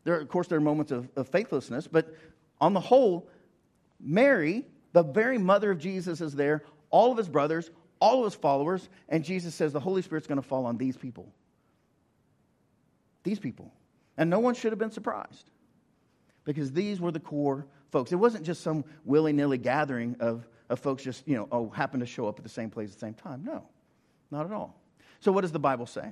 There, 0.04 0.18
of 0.18 0.28
course, 0.28 0.49
there 0.49 0.56
are 0.56 0.62
moments 0.62 0.92
of, 0.92 1.08
of 1.14 1.28
faithlessness, 1.28 1.87
but 1.87 2.14
on 2.58 2.72
the 2.72 2.80
whole, 2.80 3.28
Mary, 4.00 4.64
the 4.92 5.02
very 5.02 5.37
mother 5.37 5.70
of 5.70 5.78
Jesus, 5.78 6.22
is 6.22 6.34
there, 6.34 6.64
all 6.90 7.12
of 7.12 7.18
his 7.18 7.28
brothers, 7.28 7.70
all 8.00 8.20
of 8.20 8.32
his 8.32 8.34
followers, 8.34 8.88
and 9.11 9.22
Jesus 9.22 9.54
says 9.54 9.72
the 9.72 9.80
Holy 9.80 10.00
Spirit's 10.02 10.26
going 10.26 10.40
to 10.40 10.46
fall 10.46 10.64
on 10.64 10.78
these 10.78 10.96
people. 10.96 11.32
These 13.25 13.38
people. 13.38 13.72
And 14.16 14.30
no 14.30 14.40
one 14.40 14.54
should 14.54 14.72
have 14.72 14.78
been 14.78 14.90
surprised 14.90 15.50
because 16.44 16.72
these 16.72 17.00
were 17.00 17.12
the 17.12 17.20
core 17.20 17.66
folks. 17.92 18.11
It 18.11 18.16
wasn't 18.16 18.44
just 18.44 18.62
some 18.62 18.84
willy 19.04 19.32
nilly 19.32 19.58
gathering 19.58 20.16
of, 20.18 20.49
of 20.68 20.80
folks 20.80 21.04
just, 21.04 21.28
you 21.28 21.37
know, 21.37 21.46
oh, 21.52 21.68
happen 21.68 22.00
to 22.00 22.06
show 22.06 22.26
up 22.26 22.38
at 22.38 22.42
the 22.42 22.50
same 22.50 22.70
place 22.70 22.88
at 22.88 22.94
the 22.94 23.06
same 23.06 23.14
time. 23.14 23.44
No, 23.44 23.62
not 24.32 24.46
at 24.46 24.52
all. 24.52 24.80
So, 25.20 25.30
what 25.30 25.42
does 25.42 25.52
the 25.52 25.61
Bible 25.61 25.87
say? 25.87 26.11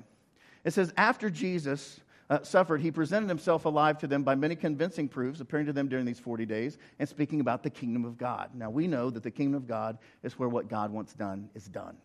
It 0.63 0.73
says, 0.73 0.93
after 0.97 1.31
Jesus 1.31 1.99
uh, 2.29 2.43
suffered, 2.43 2.83
he 2.83 2.91
presented 2.91 3.29
himself 3.29 3.65
alive 3.65 3.99
to 3.99 4.07
them 4.07 4.23
by 4.23 4.35
many 4.35 4.55
convincing 4.55 5.09
proofs, 5.09 5.41
appearing 5.41 5.67
to 5.67 5.73
them 5.73 5.89
during 5.89 6.05
these 6.05 6.21
40 6.21 6.47
days, 6.47 6.79
and 6.99 7.09
speaking 7.09 7.41
about 7.41 7.63
the 7.63 7.71
kingdom 7.71 8.05
of 8.05 8.19
God. 8.19 8.51
Now, 8.55 8.71
we 8.71 8.87
know 8.87 9.11
that 9.11 9.23
the 9.23 9.31
kingdom 9.31 9.57
of 9.57 9.67
God 9.67 9.99
is 10.23 10.39
where 10.39 10.49
what 10.49 10.69
God 10.69 10.93
wants 10.93 11.15
done 11.15 11.49
is 11.55 11.65
done. 11.65 11.97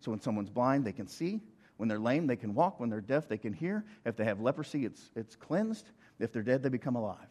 So 0.00 0.12
when 0.12 0.20
someone's 0.20 0.50
blind, 0.50 0.84
they 0.84 0.92
can 0.92 1.08
see. 1.08 1.40
When 1.76 1.88
they're 1.88 1.98
lame, 1.98 2.26
they 2.26 2.36
can 2.36 2.54
walk. 2.54 2.80
When 2.80 2.88
they're 2.88 3.00
deaf, 3.00 3.28
they 3.28 3.36
can 3.36 3.52
hear. 3.52 3.84
If 4.04 4.16
they 4.16 4.24
have 4.24 4.40
leprosy, 4.40 4.84
it's, 4.84 5.10
it's 5.16 5.36
cleansed. 5.36 5.90
If 6.20 6.32
they're 6.32 6.42
dead, 6.42 6.62
they 6.62 6.68
become 6.68 6.96
alive. 6.96 7.28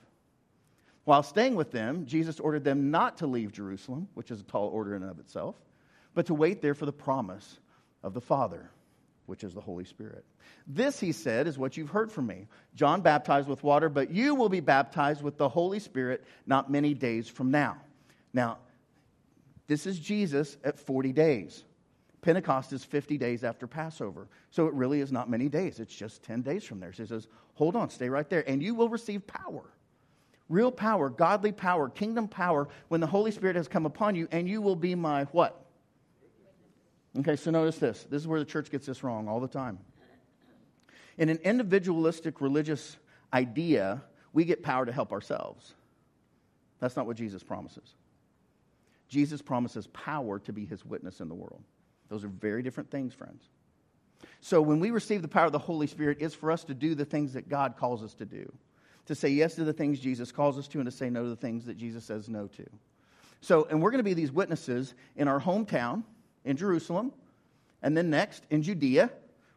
While 1.05 1.23
staying 1.23 1.55
with 1.55 1.71
them, 1.71 2.07
Jesus 2.07 2.39
ordered 2.39 2.63
them 2.63 2.91
not 2.91 3.17
to 3.17 3.27
leave 3.27 3.51
Jerusalem, 3.51 4.07
which 4.15 4.31
is 4.31 4.41
a 4.41 4.43
tall 4.43 4.67
order 4.67 4.95
in 4.95 5.03
and 5.03 5.11
of 5.11 5.19
itself, 5.19 5.55
but 6.13 6.25
to 6.27 6.33
wait 6.33 6.61
there 6.61 6.73
for 6.73 6.85
the 6.85 6.91
promise 6.91 7.59
of 8.03 8.13
the 8.13 8.21
Father, 8.21 8.69
which 9.27 9.43
is 9.43 9.53
the 9.53 9.61
Holy 9.61 9.85
Spirit. 9.85 10.25
This, 10.67 10.99
he 10.99 11.11
said, 11.11 11.47
is 11.47 11.59
what 11.59 11.77
you've 11.77 11.89
heard 11.89 12.11
from 12.11 12.25
me. 12.25 12.47
John 12.73 13.01
baptized 13.01 13.47
with 13.47 13.63
water, 13.63 13.87
but 13.87 14.09
you 14.09 14.33
will 14.33 14.49
be 14.49 14.61
baptized 14.61 15.21
with 15.21 15.37
the 15.37 15.47
Holy 15.47 15.79
Spirit 15.79 16.23
not 16.47 16.71
many 16.71 16.95
days 16.95 17.27
from 17.27 17.51
now. 17.51 17.77
Now, 18.33 18.57
this 19.67 19.85
is 19.85 19.99
Jesus 19.99 20.57
at 20.63 20.79
40 20.79 21.13
days. 21.13 21.63
Pentecost 22.21 22.73
is 22.73 22.83
50 22.83 23.19
days 23.19 23.43
after 23.43 23.67
Passover. 23.67 24.27
So 24.49 24.65
it 24.65 24.73
really 24.73 25.01
is 25.01 25.11
not 25.11 25.29
many 25.29 25.49
days. 25.49 25.79
It's 25.79 25.95
just 25.95 26.23
10 26.23 26.41
days 26.41 26.63
from 26.63 26.79
there. 26.79 26.91
So 26.93 27.03
he 27.03 27.07
says, 27.07 27.27
hold 27.53 27.75
on, 27.75 27.91
stay 27.91 28.09
right 28.09 28.27
there, 28.27 28.47
and 28.49 28.63
you 28.63 28.73
will 28.73 28.89
receive 28.89 29.27
power. 29.27 29.63
Real 30.47 30.71
power, 30.71 31.09
godly 31.09 31.51
power, 31.51 31.89
kingdom 31.89 32.27
power 32.27 32.67
when 32.87 33.01
the 33.01 33.07
Holy 33.07 33.31
Spirit 33.31 33.55
has 33.55 33.67
come 33.67 33.85
upon 33.85 34.15
you, 34.15 34.27
and 34.31 34.47
you 34.47 34.61
will 34.61 34.75
be 34.75 34.93
my 34.93 35.23
what? 35.25 35.65
Okay, 37.19 37.35
so 37.35 37.49
notice 37.49 37.77
this. 37.77 38.05
This 38.09 38.21
is 38.21 38.27
where 38.27 38.39
the 38.39 38.45
church 38.45 38.69
gets 38.69 38.85
this 38.85 39.03
wrong 39.03 39.27
all 39.27 39.39
the 39.39 39.47
time. 39.47 39.79
In 41.17 41.29
an 41.29 41.39
individualistic 41.43 42.41
religious 42.41 42.97
idea, 43.33 44.03
we 44.33 44.43
get 44.43 44.61
power 44.61 44.85
to 44.85 44.91
help 44.91 45.13
ourselves. 45.13 45.73
That's 46.79 46.95
not 46.95 47.07
what 47.07 47.15
Jesus 47.15 47.41
promises. 47.41 47.95
Jesus 49.07 49.41
promises 49.41 49.87
power 49.87 50.39
to 50.39 50.51
be 50.51 50.65
his 50.65 50.85
witness 50.85 51.21
in 51.21 51.29
the 51.29 51.35
world. 51.35 51.63
Those 52.09 52.23
are 52.23 52.29
very 52.29 52.61
different 52.61 52.91
things, 52.91 53.13
friends. 53.13 53.45
So 54.41 54.61
when 54.61 54.79
we 54.79 54.91
receive 54.91 55.21
the 55.21 55.27
power 55.27 55.45
of 55.45 55.51
the 55.51 55.59
Holy 55.59 55.87
Spirit, 55.87 56.17
it's 56.19 56.35
for 56.35 56.51
us 56.51 56.63
to 56.65 56.73
do 56.73 56.95
the 56.95 57.05
things 57.05 57.33
that 57.33 57.49
God 57.49 57.77
calls 57.77 58.03
us 58.03 58.13
to 58.15 58.25
do. 58.25 58.51
To 59.07 59.15
say 59.15 59.29
yes 59.29 59.55
to 59.55 59.63
the 59.63 59.73
things 59.73 59.99
Jesus 59.99 60.31
calls 60.31 60.57
us 60.57 60.67
to 60.69 60.79
and 60.79 60.85
to 60.85 60.91
say 60.91 61.09
no 61.09 61.23
to 61.23 61.29
the 61.29 61.35
things 61.35 61.65
that 61.65 61.77
Jesus 61.77 62.03
says 62.03 62.27
no 62.27 62.47
to. 62.47 62.65
So, 63.41 63.67
and 63.69 63.81
we're 63.81 63.91
going 63.91 63.99
to 63.99 64.03
be 64.03 64.15
these 64.15 64.31
witnesses 64.31 64.93
in 65.15 65.27
our 65.27 65.39
hometown 65.39 66.03
in 66.43 66.57
Jerusalem, 66.57 67.11
and 67.83 67.95
then 67.95 68.09
next 68.09 68.43
in 68.49 68.63
Judea, 68.63 69.11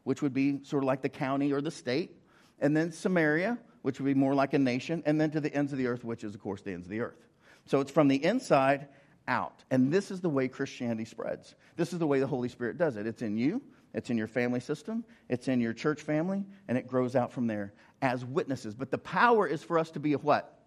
which 0.04 0.20
would 0.20 0.34
be 0.34 0.62
sort 0.64 0.82
of 0.82 0.86
like 0.86 1.00
the 1.00 1.08
county 1.08 1.52
or 1.52 1.60
the 1.62 1.70
state, 1.70 2.14
and 2.60 2.76
then 2.76 2.92
Samaria, 2.92 3.58
which 3.82 4.00
would 4.00 4.06
be 4.06 4.14
more 4.14 4.34
like 4.34 4.52
a 4.52 4.58
nation, 4.58 5.02
and 5.06 5.20
then 5.20 5.30
to 5.30 5.40
the 5.40 5.54
ends 5.54 5.72
of 5.72 5.78
the 5.78 5.86
earth, 5.86 6.04
which 6.04 6.24
is, 6.24 6.34
of 6.34 6.42
course, 6.42 6.60
the 6.60 6.72
ends 6.72 6.86
of 6.86 6.90
the 6.90 7.00
earth. 7.00 7.26
So 7.64 7.80
it's 7.80 7.90
from 7.90 8.08
the 8.08 8.22
inside 8.22 8.88
out. 9.26 9.64
And 9.70 9.92
this 9.92 10.10
is 10.10 10.20
the 10.20 10.28
way 10.28 10.48
Christianity 10.48 11.04
spreads. 11.04 11.54
This 11.76 11.92
is 11.92 11.98
the 11.98 12.06
way 12.06 12.20
the 12.20 12.26
Holy 12.26 12.48
Spirit 12.48 12.78
does 12.78 12.96
it. 12.96 13.06
It's 13.06 13.22
in 13.22 13.36
you, 13.36 13.62
it's 13.94 14.10
in 14.10 14.18
your 14.18 14.26
family 14.26 14.60
system, 14.60 15.04
it's 15.28 15.48
in 15.48 15.60
your 15.60 15.72
church 15.72 16.02
family, 16.02 16.44
and 16.66 16.76
it 16.76 16.86
grows 16.86 17.14
out 17.16 17.32
from 17.32 17.46
there 17.46 17.72
as 18.00 18.24
witnesses. 18.24 18.74
But 18.74 18.90
the 18.90 18.98
power 18.98 19.46
is 19.46 19.62
for 19.62 19.78
us 19.78 19.90
to 19.92 20.00
be 20.00 20.12
a 20.12 20.18
what? 20.18 20.58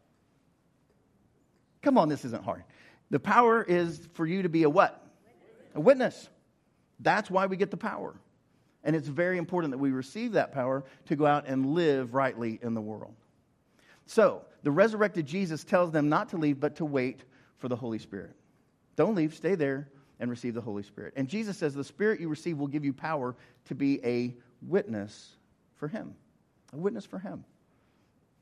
Come 1.82 1.98
on, 1.98 2.10
this 2.10 2.26
isn't 2.26 2.44
hard. 2.44 2.64
The 3.10 3.20
power 3.20 3.64
is 3.64 4.08
for 4.14 4.26
you 4.26 4.44
to 4.44 4.50
be 4.50 4.64
a 4.64 4.70
what? 4.70 5.06
A 5.76 5.80
witness. 5.80 6.30
That's 7.00 7.30
why 7.30 7.48
we 7.48 7.58
get 7.58 7.72
the 7.72 7.78
power. 7.78 8.14
And 8.84 8.96
it's 8.96 9.08
very 9.08 9.38
important 9.38 9.72
that 9.72 9.78
we 9.78 9.92
receive 9.92 10.34
that 10.34 10.54
power 10.54 10.84
to 11.08 11.16
go 11.16 11.26
out 11.26 11.48
and 11.48 11.74
live 11.74 12.14
rightly 12.14 12.60
in 12.62 12.74
the 12.74 12.82
world. 12.82 13.16
So, 14.06 14.44
the 14.64 14.72
resurrected 14.72 15.26
Jesus 15.26 15.64
tells 15.64 15.92
them 15.92 16.10
not 16.10 16.30
to 16.30 16.38
leave, 16.38 16.60
but 16.60 16.78
to 16.78 16.86
wait 16.86 17.24
for 17.58 17.68
the 17.68 17.76
Holy 17.76 18.00
Spirit. 18.00 18.36
Don't 18.96 19.16
leave, 19.16 19.34
stay 19.34 19.56
there 19.56 19.90
and 20.20 20.30
receive 20.30 20.54
the 20.54 20.62
Holy 20.62 20.84
Spirit. 20.84 21.14
And 21.16 21.28
Jesus 21.28 21.58
says, 21.58 21.74
The 21.74 21.84
Spirit 21.84 22.20
you 22.20 22.30
receive 22.30 22.58
will 22.58 22.68
give 22.68 22.86
you 22.86 22.94
power 22.94 23.36
to 23.66 23.76
be 23.76 24.04
a 24.06 24.36
witness 24.62 25.36
for 25.76 25.88
Him. 25.88 26.16
A 26.74 26.78
witness 26.78 27.06
for 27.06 27.20
Him. 27.20 27.44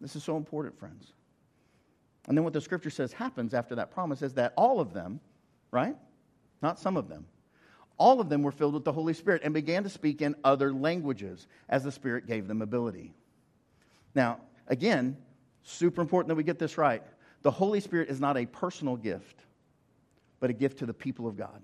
This 0.01 0.15
is 0.15 0.23
so 0.23 0.37
important, 0.37 0.77
friends. 0.79 1.13
And 2.27 2.37
then 2.37 2.43
what 2.43 2.53
the 2.53 2.61
scripture 2.61 2.89
says 2.89 3.11
happens 3.11 3.53
after 3.53 3.75
that 3.75 3.91
promise 3.91 4.21
is 4.21 4.33
that 4.35 4.53
all 4.55 4.79
of 4.79 4.93
them, 4.93 5.19
right? 5.71 5.95
Not 6.61 6.79
some 6.79 6.95
of 6.95 7.09
them, 7.09 7.25
all 7.97 8.21
of 8.21 8.29
them 8.29 8.43
were 8.43 8.51
filled 8.51 8.73
with 8.73 8.85
the 8.85 8.93
Holy 8.93 9.13
Spirit 9.13 9.41
and 9.43 9.53
began 9.53 9.83
to 9.83 9.89
speak 9.89 10.21
in 10.21 10.35
other 10.43 10.73
languages 10.73 11.47
as 11.67 11.83
the 11.83 11.91
Spirit 11.91 12.27
gave 12.27 12.47
them 12.47 12.61
ability. 12.61 13.13
Now, 14.15 14.39
again, 14.67 15.17
super 15.63 16.01
important 16.01 16.29
that 16.29 16.35
we 16.35 16.43
get 16.43 16.59
this 16.59 16.77
right. 16.77 17.03
The 17.41 17.51
Holy 17.51 17.79
Spirit 17.79 18.09
is 18.09 18.19
not 18.19 18.37
a 18.37 18.45
personal 18.45 18.95
gift, 18.95 19.41
but 20.39 20.49
a 20.49 20.53
gift 20.53 20.79
to 20.79 20.85
the 20.85 20.93
people 20.93 21.27
of 21.27 21.35
God. 21.35 21.61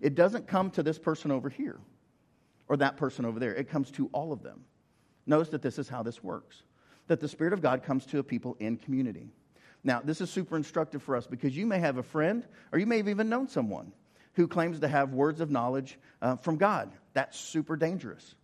It 0.00 0.14
doesn't 0.14 0.46
come 0.46 0.70
to 0.72 0.82
this 0.82 0.98
person 0.98 1.30
over 1.30 1.48
here 1.48 1.78
or 2.68 2.76
that 2.76 2.96
person 2.96 3.24
over 3.24 3.38
there, 3.38 3.54
it 3.54 3.68
comes 3.68 3.90
to 3.92 4.08
all 4.12 4.32
of 4.32 4.42
them. 4.42 4.64
Notice 5.26 5.48
that 5.50 5.62
this 5.62 5.78
is 5.78 5.88
how 5.88 6.02
this 6.02 6.22
works 6.22 6.62
that 7.08 7.20
the 7.20 7.28
Spirit 7.28 7.52
of 7.52 7.62
God 7.62 7.82
comes 7.84 8.04
to 8.06 8.18
a 8.18 8.22
people 8.22 8.56
in 8.58 8.76
community. 8.76 9.28
Now, 9.84 10.00
this 10.02 10.20
is 10.20 10.30
super 10.30 10.56
instructive 10.56 11.02
for 11.02 11.16
us 11.16 11.26
because 11.26 11.56
you 11.56 11.66
may 11.66 11.78
have 11.78 11.98
a 11.98 12.02
friend 12.02 12.44
or 12.72 12.78
you 12.78 12.86
may 12.86 12.96
have 12.96 13.08
even 13.08 13.28
known 13.28 13.48
someone 13.48 13.92
who 14.34 14.48
claims 14.48 14.80
to 14.80 14.88
have 14.88 15.12
words 15.12 15.40
of 15.40 15.50
knowledge 15.50 15.98
uh, 16.20 16.36
from 16.36 16.56
God. 16.56 16.90
That's 17.12 17.38
super 17.38 17.76
dangerous. 17.76 18.34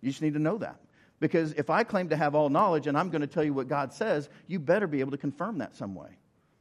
You 0.00 0.10
just 0.10 0.22
need 0.22 0.34
to 0.34 0.38
know 0.38 0.58
that. 0.58 0.80
Because 1.20 1.52
if 1.52 1.70
I 1.70 1.84
claim 1.84 2.08
to 2.08 2.16
have 2.16 2.34
all 2.34 2.48
knowledge 2.48 2.86
and 2.86 2.96
I'm 2.96 3.10
going 3.10 3.20
to 3.20 3.26
tell 3.26 3.44
you 3.44 3.54
what 3.54 3.68
God 3.68 3.92
says, 3.92 4.28
you 4.46 4.58
better 4.58 4.86
be 4.86 5.00
able 5.00 5.12
to 5.12 5.18
confirm 5.18 5.58
that 5.58 5.76
some 5.76 5.94
way. 5.94 6.10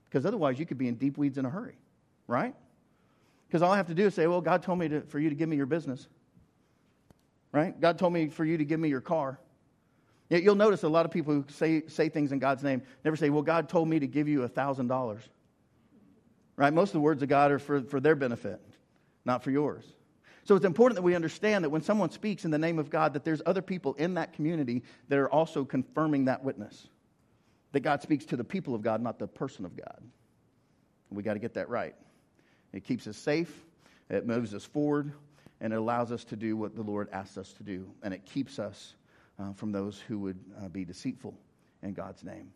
Because 0.09 0.25
otherwise, 0.25 0.59
you 0.59 0.65
could 0.65 0.77
be 0.77 0.87
in 0.87 0.95
deep 0.95 1.17
weeds 1.17 1.37
in 1.37 1.45
a 1.45 1.49
hurry, 1.49 1.77
right? 2.27 2.53
Because 3.47 3.61
all 3.61 3.71
I 3.71 3.77
have 3.77 3.87
to 3.87 3.93
do 3.93 4.05
is 4.05 4.13
say, 4.13 4.27
well, 4.27 4.41
God 4.41 4.63
told 4.63 4.79
me 4.79 4.89
to, 4.89 5.01
for 5.01 5.19
you 5.19 5.29
to 5.29 5.35
give 5.35 5.47
me 5.47 5.57
your 5.57 5.65
business, 5.65 6.07
right? 7.51 7.79
God 7.79 7.97
told 7.99 8.13
me 8.13 8.29
for 8.29 8.45
you 8.45 8.57
to 8.57 8.65
give 8.65 8.79
me 8.79 8.89
your 8.89 9.01
car. 9.01 9.39
Yet 10.29 10.43
you'll 10.43 10.55
notice 10.55 10.83
a 10.83 10.89
lot 10.89 11.05
of 11.05 11.11
people 11.11 11.33
who 11.33 11.45
say, 11.49 11.83
say 11.87 12.07
things 12.07 12.31
in 12.31 12.39
God's 12.39 12.63
name 12.63 12.81
never 13.03 13.17
say, 13.17 13.29
well, 13.29 13.41
God 13.41 13.67
told 13.67 13.89
me 13.89 13.99
to 13.99 14.07
give 14.07 14.27
you 14.27 14.43
a 14.43 14.49
$1,000. 14.49 15.19
Right? 16.55 16.73
Most 16.73 16.89
of 16.89 16.93
the 16.93 16.99
words 17.01 17.21
of 17.21 17.29
God 17.29 17.51
are 17.51 17.59
for, 17.59 17.81
for 17.81 17.99
their 17.99 18.15
benefit, 18.15 18.61
not 19.25 19.43
for 19.43 19.51
yours. 19.51 19.83
So 20.43 20.55
it's 20.55 20.65
important 20.65 20.95
that 20.95 21.01
we 21.01 21.15
understand 21.15 21.63
that 21.63 21.69
when 21.69 21.81
someone 21.81 22.09
speaks 22.11 22.45
in 22.45 22.51
the 22.51 22.57
name 22.57 22.79
of 22.79 22.89
God, 22.89 23.13
that 23.13 23.23
there's 23.23 23.41
other 23.45 23.61
people 23.61 23.93
in 23.95 24.15
that 24.15 24.33
community 24.33 24.83
that 25.09 25.19
are 25.19 25.29
also 25.29 25.65
confirming 25.65 26.25
that 26.25 26.43
witness. 26.43 26.87
That 27.73 27.81
God 27.81 28.01
speaks 28.01 28.25
to 28.25 28.37
the 28.37 28.43
people 28.43 28.73
of 28.73 28.81
God, 28.81 29.01
not 29.01 29.19
the 29.19 29.27
person 29.27 29.65
of 29.65 29.75
God. 29.75 30.01
We 31.09 31.23
got 31.23 31.33
to 31.33 31.39
get 31.39 31.55
that 31.55 31.69
right. 31.69 31.95
It 32.73 32.85
keeps 32.85 33.05
us 33.05 33.17
safe, 33.17 33.53
it 34.09 34.25
moves 34.25 34.53
us 34.53 34.63
forward, 34.63 35.11
and 35.61 35.71
it 35.71 35.77
allows 35.77 36.11
us 36.11 36.23
to 36.25 36.35
do 36.35 36.57
what 36.57 36.75
the 36.75 36.81
Lord 36.81 37.07
asks 37.13 37.37
us 37.37 37.53
to 37.53 37.63
do. 37.63 37.89
And 38.03 38.13
it 38.13 38.25
keeps 38.25 38.59
us 38.59 38.95
uh, 39.39 39.53
from 39.53 39.71
those 39.71 39.99
who 39.99 40.19
would 40.19 40.39
uh, 40.61 40.67
be 40.67 40.83
deceitful 40.83 41.37
in 41.83 41.93
God's 41.93 42.23
name. 42.23 42.51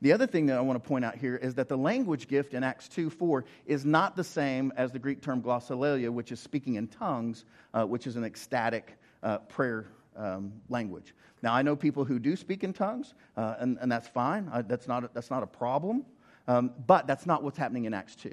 The 0.00 0.12
other 0.12 0.26
thing 0.26 0.46
that 0.46 0.58
I 0.58 0.60
want 0.62 0.82
to 0.82 0.88
point 0.88 1.04
out 1.04 1.14
here 1.14 1.36
is 1.36 1.54
that 1.54 1.68
the 1.68 1.76
language 1.76 2.26
gift 2.26 2.54
in 2.54 2.64
Acts 2.64 2.88
2 2.88 3.08
4 3.08 3.44
is 3.66 3.84
not 3.84 4.16
the 4.16 4.24
same 4.24 4.72
as 4.76 4.90
the 4.90 4.98
Greek 4.98 5.22
term 5.22 5.40
glossolalia, 5.40 6.10
which 6.10 6.32
is 6.32 6.40
speaking 6.40 6.74
in 6.74 6.88
tongues, 6.88 7.44
uh, 7.72 7.84
which 7.84 8.08
is 8.08 8.16
an 8.16 8.24
ecstatic 8.24 8.98
uh, 9.22 9.38
prayer 9.38 9.86
um, 10.16 10.52
language. 10.68 11.14
Now, 11.42 11.54
I 11.54 11.62
know 11.62 11.76
people 11.76 12.04
who 12.04 12.18
do 12.18 12.34
speak 12.34 12.64
in 12.64 12.72
tongues, 12.72 13.14
uh, 13.36 13.54
and, 13.60 13.78
and, 13.80 13.90
that's 13.90 14.08
fine. 14.08 14.50
That's, 14.66 14.88
not 14.88 15.04
a, 15.04 15.10
that's 15.12 15.30
not 15.30 15.42
a 15.42 15.46
problem. 15.46 16.04
Um, 16.48 16.72
but 16.86 17.06
that's 17.06 17.26
not 17.26 17.42
what's 17.42 17.58
happening 17.58 17.84
in 17.84 17.94
Acts 17.94 18.16
2. 18.16 18.32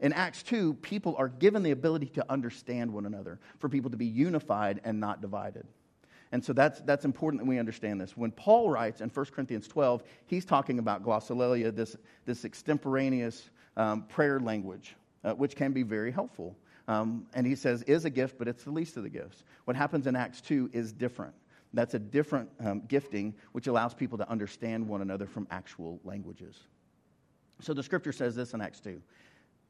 In 0.00 0.12
Acts 0.12 0.42
2, 0.42 0.74
people 0.74 1.14
are 1.18 1.28
given 1.28 1.62
the 1.62 1.70
ability 1.70 2.06
to 2.06 2.26
understand 2.30 2.92
one 2.92 3.06
another, 3.06 3.40
for 3.58 3.68
people 3.68 3.90
to 3.90 3.96
be 3.96 4.06
unified 4.06 4.80
and 4.84 5.00
not 5.00 5.20
divided. 5.20 5.66
And 6.32 6.44
so 6.44 6.52
that's, 6.52 6.80
that's 6.80 7.04
important 7.04 7.42
that 7.42 7.48
we 7.48 7.58
understand 7.58 8.00
this. 8.00 8.16
When 8.16 8.30
Paul 8.30 8.68
writes 8.68 9.00
in 9.00 9.08
1 9.08 9.26
Corinthians 9.26 9.68
12, 9.68 10.02
he's 10.26 10.44
talking 10.44 10.78
about 10.78 11.02
glossolalia, 11.02 11.74
this, 11.74 11.96
this 12.24 12.44
extemporaneous 12.44 13.48
um, 13.76 14.02
prayer 14.02 14.40
language, 14.40 14.96
uh, 15.24 15.32
which 15.32 15.56
can 15.56 15.72
be 15.72 15.82
very 15.82 16.10
helpful. 16.10 16.56
Um, 16.88 17.26
and 17.34 17.46
he 17.46 17.54
says, 17.54 17.82
is 17.84 18.04
a 18.04 18.10
gift, 18.10 18.38
but 18.38 18.48
it's 18.48 18.64
the 18.64 18.70
least 18.70 18.96
of 18.96 19.02
the 19.02 19.08
gifts. 19.08 19.44
What 19.64 19.76
happens 19.76 20.06
in 20.06 20.16
Acts 20.16 20.40
2 20.40 20.70
is 20.72 20.92
different. 20.92 21.34
That's 21.72 21.94
a 21.94 21.98
different 21.98 22.48
um, 22.60 22.82
gifting, 22.88 23.34
which 23.52 23.66
allows 23.66 23.92
people 23.92 24.18
to 24.18 24.28
understand 24.30 24.86
one 24.86 25.02
another 25.02 25.26
from 25.26 25.46
actual 25.50 26.00
languages. 26.04 26.56
So 27.60 27.74
the 27.74 27.82
scripture 27.82 28.12
says 28.12 28.34
this 28.34 28.54
in 28.54 28.60
Acts 28.60 28.80
2. 28.80 29.00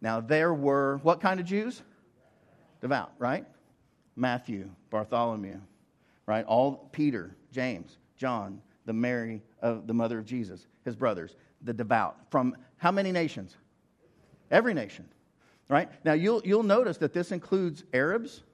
Now, 0.01 0.21
there 0.21 0.53
were 0.53 0.99
what 1.03 1.21
kind 1.21 1.41
of 1.41 1.47
Jews? 1.47 1.83
Devout, 2.81 3.13
right? 3.19 3.45
Matthew, 4.17 4.71
Bartholomew, 4.91 5.61
right? 6.27 6.45
All 6.47 6.89
Peter, 6.93 7.37
James, 7.53 7.99
John, 8.17 8.61
the 8.87 8.93
Mary 8.93 9.43
of 9.61 9.87
the 9.87 9.95
mother 9.95 10.19
of 10.19 10.25
Jesus, 10.25 10.67
his 10.85 10.97
brothers, 10.97 11.37
the 11.63 11.73
devout. 11.73 12.17
From 12.31 12.57
how 12.79 12.91
many 12.91 13.13
nations? 13.13 13.57
Every 14.51 14.75
nation. 14.75 15.07
Right? 15.69 15.89
Now 16.05 16.13
you'll 16.13 16.43
you'll 16.45 16.63
notice 16.63 16.97
that 16.99 17.13
this 17.13 17.33
includes 17.33 17.83
Arabs. 17.93 18.45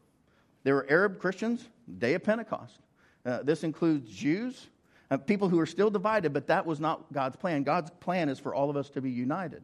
There 0.65 0.75
were 0.75 0.87
Arab 0.89 1.19
Christians, 1.19 1.69
day 1.99 2.15
of 2.15 2.23
Pentecost. 2.23 2.79
Uh, 3.27 3.43
this 3.43 3.65
includes 3.65 4.11
Jews. 4.11 4.69
Uh, 5.11 5.19
people 5.19 5.49
who 5.49 5.61
are 5.61 5.67
still 5.67 5.91
divided, 5.91 6.33
but 6.33 6.47
that 6.47 6.65
was 6.65 6.81
not 6.81 7.13
God's 7.13 7.37
plan. 7.37 7.65
God's 7.65 7.91
plan 8.01 8.31
is 8.31 8.39
for 8.39 8.55
all 8.55 8.71
of 8.71 8.79
us 8.79 8.89
to 8.91 9.03
be 9.03 9.11
united. 9.11 9.63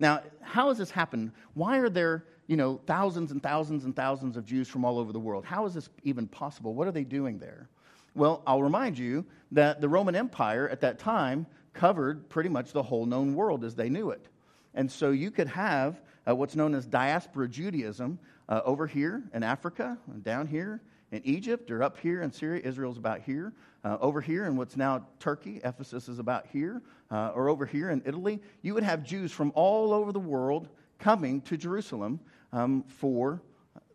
Now, 0.00 0.22
how 0.40 0.68
has 0.68 0.78
this 0.78 0.90
happened? 0.90 1.30
Why 1.54 1.78
are 1.78 1.90
there, 1.90 2.24
you 2.46 2.56
know, 2.56 2.80
thousands 2.86 3.30
and 3.30 3.42
thousands 3.42 3.84
and 3.84 3.94
thousands 3.94 4.36
of 4.36 4.44
Jews 4.44 4.66
from 4.66 4.84
all 4.84 4.98
over 4.98 5.12
the 5.12 5.20
world? 5.20 5.44
How 5.44 5.66
is 5.66 5.74
this 5.74 5.88
even 6.02 6.26
possible? 6.26 6.74
What 6.74 6.88
are 6.88 6.92
they 6.92 7.04
doing 7.04 7.38
there? 7.38 7.68
Well, 8.14 8.42
I'll 8.46 8.62
remind 8.62 8.98
you 8.98 9.24
that 9.52 9.80
the 9.80 9.88
Roman 9.88 10.16
Empire 10.16 10.68
at 10.68 10.80
that 10.80 10.98
time 10.98 11.46
covered 11.74 12.28
pretty 12.28 12.48
much 12.48 12.72
the 12.72 12.82
whole 12.82 13.06
known 13.06 13.34
world 13.34 13.62
as 13.62 13.76
they 13.76 13.88
knew 13.88 14.10
it. 14.10 14.26
And 14.74 14.90
so 14.90 15.10
you 15.10 15.30
could 15.30 15.48
have 15.48 16.00
uh, 16.26 16.34
what's 16.34 16.56
known 16.56 16.74
as 16.74 16.86
diaspora 16.86 17.48
Judaism 17.48 18.18
uh, 18.48 18.62
over 18.64 18.86
here 18.86 19.22
in 19.34 19.42
Africa, 19.42 19.98
down 20.22 20.46
here 20.46 20.80
in 21.12 21.20
Egypt, 21.24 21.70
or 21.70 21.82
up 21.82 21.98
here 21.98 22.22
in 22.22 22.32
Syria. 22.32 22.62
Israel's 22.64 22.98
about 22.98 23.20
here. 23.20 23.52
Uh, 23.82 23.96
over 24.00 24.20
here 24.20 24.46
in 24.46 24.56
what's 24.56 24.76
now 24.76 25.06
Turkey, 25.18 25.60
Ephesus 25.64 26.08
is 26.08 26.18
about 26.18 26.46
here, 26.52 26.82
uh, 27.10 27.32
or 27.34 27.48
over 27.48 27.66
here 27.66 27.90
in 27.90 28.02
Italy. 28.04 28.40
You 28.62 28.74
would 28.74 28.82
have 28.82 29.04
Jews 29.04 29.32
from 29.32 29.52
all 29.54 29.92
over 29.92 30.12
the 30.12 30.20
world 30.20 30.68
coming 30.98 31.40
to 31.42 31.56
Jerusalem 31.56 32.20
um, 32.52 32.84
for 32.84 33.42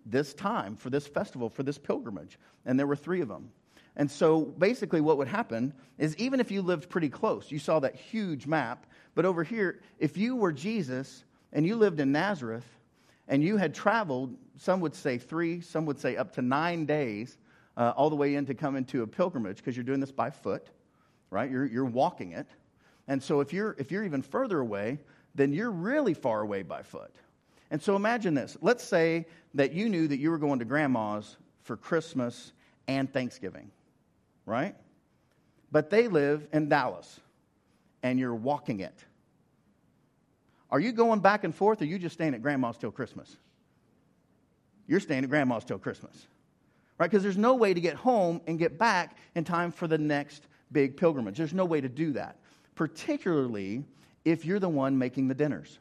this 0.06 0.34
time, 0.34 0.76
for 0.76 0.90
this 0.90 1.08
festival, 1.08 1.50
for 1.50 1.64
this 1.64 1.78
pilgrimage. 1.78 2.38
And 2.66 2.78
there 2.78 2.88
were 2.88 2.96
three 2.96 3.22
of 3.22 3.28
them. 3.28 3.52
And 3.96 4.12
so 4.12 4.42
basically, 4.42 5.02
what 5.02 5.18
would 5.18 5.28
happen 5.28 5.74
is 5.98 6.16
even 6.18 6.40
if 6.40 6.52
you 6.52 6.62
lived 6.62 6.90
pretty 6.90 7.10
close, 7.10 7.52
you 7.52 7.60
saw 7.60 7.80
that 7.80 7.96
huge 7.96 8.46
map, 8.46 8.86
but 9.14 9.26
over 9.26 9.44
here, 9.44 9.80
if 10.00 10.18
you 10.18 10.36
were 10.36 10.52
Jesus 10.52 11.24
and 11.54 11.66
you 11.66 11.78
lived 11.78 12.02
in 12.02 12.12
Nazareth 12.12 12.66
and 13.28 13.42
you 13.42 13.56
had 13.56 13.74
traveled, 13.74 14.36
some 14.58 14.82
would 14.82 14.94
say 14.94 15.18
three, 15.18 15.62
some 15.62 15.86
would 15.86 16.00
say 16.00 16.18
up 16.18 16.34
to 16.34 16.42
nine 16.42 16.86
days, 16.86 17.38
uh, 17.78 17.94
all 17.96 18.10
the 18.10 18.16
way 18.16 18.36
in 18.36 18.46
to 18.46 18.54
come 18.54 18.76
into 18.76 19.02
a 19.04 19.08
pilgrimage 19.08 19.58
because 19.58 19.76
you're 19.76 19.84
doing 19.84 20.00
this 20.00 20.12
by 20.12 20.30
foot, 20.30 20.68
right? 21.30 21.50
You're, 21.50 21.66
you're 21.66 21.86
walking 21.86 22.34
it. 22.34 22.48
And 23.08 23.22
so 23.22 23.40
if 23.40 23.54
you're, 23.54 23.76
if 23.78 23.92
you're 23.92 24.04
even 24.04 24.22
further 24.22 24.60
away, 24.60 25.00
then 25.36 25.54
you're 25.54 25.72
really 25.72 26.14
far 26.14 26.42
away 26.42 26.64
by 26.64 26.82
foot. 26.82 27.14
And 27.72 27.82
so 27.82 27.96
imagine 27.96 28.34
this. 28.34 28.58
Let's 28.62 28.84
say 28.84 29.26
that 29.54 29.74
you 29.74 29.90
knew 29.90 30.08
that 30.08 30.18
you 30.18 30.32
were 30.32 30.38
going 30.38 30.60
to 30.60 30.66
grandma's 30.66 31.38
for 31.62 31.76
Christmas 31.76 32.54
and 32.88 33.12
Thanksgiving 33.12 33.72
right? 34.46 34.76
But 35.72 35.90
they 35.90 36.08
live 36.08 36.48
in 36.54 36.70
Dallas, 36.70 37.20
and 38.04 38.20
you're 38.20 38.36
walking 38.36 38.80
it. 38.80 38.98
Are 40.72 40.80
you 40.80 40.92
going 40.92 41.20
back 41.20 41.44
and 41.44 41.54
forth, 41.54 41.82
or 41.82 41.86
you 41.86 42.00
just 42.00 42.14
staying 42.14 42.34
at 42.34 42.42
grandma's 42.42 42.78
till 42.78 42.92
Christmas? 42.92 43.38
You're 44.88 45.00
staying 45.00 45.24
at 45.24 45.30
grandma's 45.30 45.64
till 45.64 45.80
Christmas, 45.80 46.28
right? 46.98 47.10
Because 47.10 47.24
there's 47.24 47.38
no 47.38 47.56
way 47.56 47.74
to 47.74 47.82
get 47.82 47.96
home 47.96 48.42
and 48.48 48.60
get 48.60 48.78
back 48.78 49.18
in 49.36 49.44
time 49.44 49.72
for 49.72 49.88
the 49.88 49.98
next 49.98 50.48
big 50.72 50.98
pilgrimage. 50.98 51.38
There's 51.38 51.54
no 51.54 51.66
way 51.66 51.82
to 51.82 51.90
do 51.90 52.12
that, 52.14 52.38
particularly 52.76 53.84
if 54.24 54.46
you're 54.46 54.60
the 54.60 54.70
one 54.70 54.98
making 54.98 55.28
the 55.28 55.36
dinners, 55.36 55.80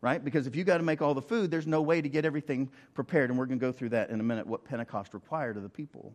right? 0.00 0.24
Because 0.24 0.46
if 0.46 0.56
you 0.56 0.64
got 0.64 0.78
to 0.78 0.82
make 0.82 1.02
all 1.02 1.14
the 1.14 1.22
food, 1.22 1.50
there's 1.50 1.66
no 1.66 1.82
way 1.82 2.00
to 2.00 2.08
get 2.08 2.24
everything 2.24 2.70
prepared. 2.94 3.30
And 3.30 3.38
we're 3.38 3.46
going 3.46 3.58
to 3.58 3.66
go 3.66 3.72
through 3.72 3.90
that 3.90 4.10
in 4.10 4.20
a 4.20 4.22
minute, 4.22 4.46
what 4.46 4.64
Pentecost 4.64 5.14
required 5.14 5.56
of 5.56 5.62
the 5.62 5.68
people. 5.68 6.14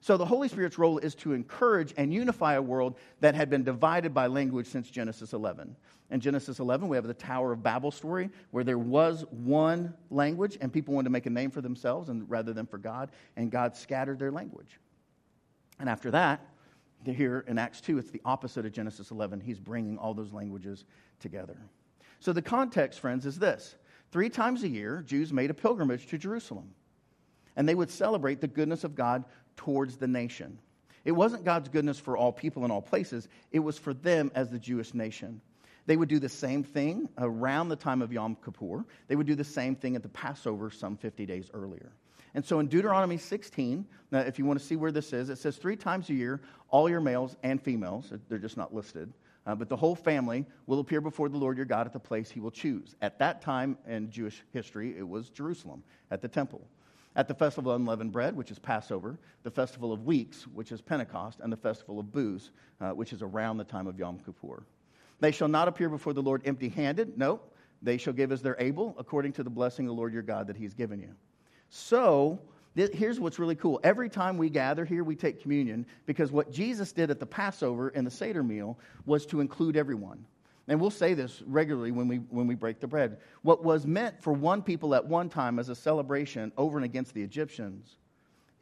So 0.00 0.16
the 0.16 0.26
Holy 0.26 0.48
Spirit's 0.48 0.78
role 0.78 0.98
is 0.98 1.14
to 1.16 1.32
encourage 1.32 1.94
and 1.96 2.12
unify 2.12 2.54
a 2.54 2.62
world 2.62 2.96
that 3.20 3.36
had 3.36 3.48
been 3.48 3.62
divided 3.62 4.12
by 4.12 4.26
language 4.26 4.66
since 4.66 4.90
Genesis 4.90 5.32
11. 5.32 5.76
In 6.10 6.20
Genesis 6.20 6.58
11, 6.58 6.88
we 6.88 6.96
have 6.96 7.06
the 7.06 7.14
Tower 7.14 7.52
of 7.52 7.62
Babel 7.62 7.92
story 7.92 8.28
where 8.50 8.64
there 8.64 8.78
was 8.78 9.24
one 9.30 9.94
language 10.10 10.58
and 10.60 10.72
people 10.72 10.92
wanted 10.92 11.04
to 11.04 11.10
make 11.10 11.26
a 11.26 11.30
name 11.30 11.52
for 11.52 11.60
themselves 11.60 12.08
and 12.08 12.28
rather 12.28 12.52
than 12.52 12.66
for 12.66 12.78
God, 12.78 13.10
and 13.36 13.50
God 13.50 13.76
scattered 13.76 14.18
their 14.18 14.32
language. 14.32 14.80
And 15.78 15.88
after 15.88 16.10
that, 16.10 16.44
here 17.04 17.44
in 17.46 17.58
Acts 17.58 17.80
2, 17.80 17.98
it's 17.98 18.10
the 18.10 18.20
opposite 18.24 18.64
of 18.64 18.72
Genesis 18.72 19.10
11. 19.10 19.40
He's 19.40 19.58
bringing 19.58 19.98
all 19.98 20.14
those 20.14 20.32
languages 20.32 20.84
together. 21.20 21.56
So 22.20 22.32
the 22.32 22.42
context, 22.42 23.00
friends, 23.00 23.26
is 23.26 23.38
this. 23.38 23.74
Three 24.12 24.28
times 24.28 24.62
a 24.62 24.68
year, 24.68 25.02
Jews 25.06 25.32
made 25.32 25.50
a 25.50 25.54
pilgrimage 25.54 26.06
to 26.08 26.18
Jerusalem 26.18 26.74
and 27.56 27.68
they 27.68 27.74
would 27.74 27.90
celebrate 27.90 28.40
the 28.40 28.48
goodness 28.48 28.84
of 28.84 28.94
God 28.94 29.24
towards 29.56 29.96
the 29.96 30.08
nation. 30.08 30.58
It 31.04 31.12
wasn't 31.12 31.44
God's 31.44 31.68
goodness 31.68 31.98
for 31.98 32.16
all 32.16 32.32
people 32.32 32.64
in 32.64 32.70
all 32.70 32.82
places, 32.82 33.28
it 33.50 33.58
was 33.58 33.78
for 33.78 33.92
them 33.94 34.30
as 34.34 34.50
the 34.50 34.58
Jewish 34.58 34.94
nation. 34.94 35.40
They 35.84 35.96
would 35.96 36.08
do 36.08 36.20
the 36.20 36.28
same 36.28 36.62
thing 36.62 37.08
around 37.18 37.68
the 37.68 37.76
time 37.76 38.02
of 38.02 38.12
Yom 38.12 38.36
Kippur. 38.44 38.84
They 39.08 39.16
would 39.16 39.26
do 39.26 39.34
the 39.34 39.42
same 39.42 39.74
thing 39.74 39.96
at 39.96 40.02
the 40.02 40.08
Passover 40.08 40.70
some 40.70 40.96
50 40.96 41.26
days 41.26 41.50
earlier. 41.52 41.90
And 42.34 42.44
so 42.44 42.60
in 42.60 42.68
Deuteronomy 42.68 43.18
16, 43.18 43.86
now 44.10 44.20
if 44.20 44.38
you 44.38 44.44
want 44.44 44.58
to 44.58 44.64
see 44.64 44.76
where 44.76 44.92
this 44.92 45.12
is, 45.12 45.28
it 45.28 45.36
says 45.36 45.56
three 45.56 45.76
times 45.76 46.08
a 46.08 46.14
year, 46.14 46.40
all 46.70 46.88
your 46.88 47.00
males 47.00 47.36
and 47.42 47.60
females, 47.60 48.12
they're 48.28 48.38
just 48.38 48.56
not 48.56 48.74
listed, 48.74 49.12
uh, 49.46 49.54
but 49.54 49.68
the 49.68 49.76
whole 49.76 49.94
family 49.94 50.46
will 50.66 50.80
appear 50.80 51.00
before 51.00 51.28
the 51.28 51.36
Lord 51.36 51.56
your 51.56 51.66
God 51.66 51.86
at 51.86 51.92
the 51.92 52.00
place 52.00 52.30
he 52.30 52.40
will 52.40 52.50
choose. 52.50 52.96
At 53.02 53.18
that 53.18 53.42
time 53.42 53.76
in 53.86 54.10
Jewish 54.10 54.42
history, 54.52 54.96
it 54.96 55.06
was 55.06 55.28
Jerusalem, 55.28 55.82
at 56.10 56.22
the 56.22 56.28
temple 56.28 56.62
at 57.14 57.28
the 57.28 57.34
festival 57.34 57.72
of 57.72 57.80
unleavened 57.80 58.12
bread, 58.12 58.34
which 58.36 58.50
is 58.50 58.58
Passover, 58.58 59.18
the 59.42 59.50
festival 59.50 59.92
of 59.92 60.04
weeks, 60.04 60.46
which 60.46 60.72
is 60.72 60.80
Pentecost, 60.80 61.40
and 61.40 61.52
the 61.52 61.56
festival 61.56 62.00
of 62.00 62.12
booths, 62.12 62.50
uh, 62.80 62.90
which 62.90 63.12
is 63.12 63.22
around 63.22 63.58
the 63.58 63.64
time 63.64 63.86
of 63.86 63.98
Yom 63.98 64.18
Kippur. 64.18 64.64
They 65.20 65.30
shall 65.30 65.48
not 65.48 65.68
appear 65.68 65.88
before 65.88 66.14
the 66.14 66.22
Lord 66.22 66.42
empty 66.44 66.68
handed. 66.68 67.18
No, 67.18 67.40
they 67.82 67.98
shall 67.98 68.12
give 68.12 68.32
as 68.32 68.42
they're 68.42 68.56
able, 68.58 68.94
according 68.98 69.32
to 69.32 69.42
the 69.42 69.50
blessing 69.50 69.86
of 69.86 69.90
the 69.90 69.94
Lord 69.94 70.12
your 70.12 70.22
God 70.22 70.46
that 70.46 70.56
he's 70.56 70.74
given 70.74 71.00
you. 71.00 71.14
So, 71.74 72.38
th- 72.76 72.92
here's 72.92 73.18
what's 73.18 73.38
really 73.38 73.56
cool. 73.56 73.80
Every 73.82 74.08
time 74.08 74.36
we 74.36 74.50
gather 74.50 74.84
here, 74.84 75.04
we 75.04 75.16
take 75.16 75.40
communion 75.40 75.86
because 76.04 76.30
what 76.30 76.52
Jesus 76.52 76.92
did 76.92 77.10
at 77.10 77.18
the 77.18 77.26
Passover 77.26 77.88
and 77.88 78.06
the 78.06 78.10
Seder 78.10 78.42
meal 78.42 78.78
was 79.06 79.24
to 79.26 79.40
include 79.40 79.76
everyone 79.76 80.24
and 80.68 80.80
we'll 80.80 80.90
say 80.90 81.14
this 81.14 81.42
regularly 81.46 81.90
when 81.90 82.08
we, 82.08 82.16
when 82.16 82.46
we 82.46 82.54
break 82.54 82.80
the 82.80 82.86
bread. 82.86 83.18
What 83.42 83.64
was 83.64 83.86
meant 83.86 84.22
for 84.22 84.32
one 84.32 84.62
people 84.62 84.94
at 84.94 85.04
one 85.04 85.28
time 85.28 85.58
as 85.58 85.68
a 85.68 85.74
celebration 85.74 86.52
over 86.56 86.78
and 86.78 86.84
against 86.84 87.14
the 87.14 87.22
Egyptians 87.22 87.96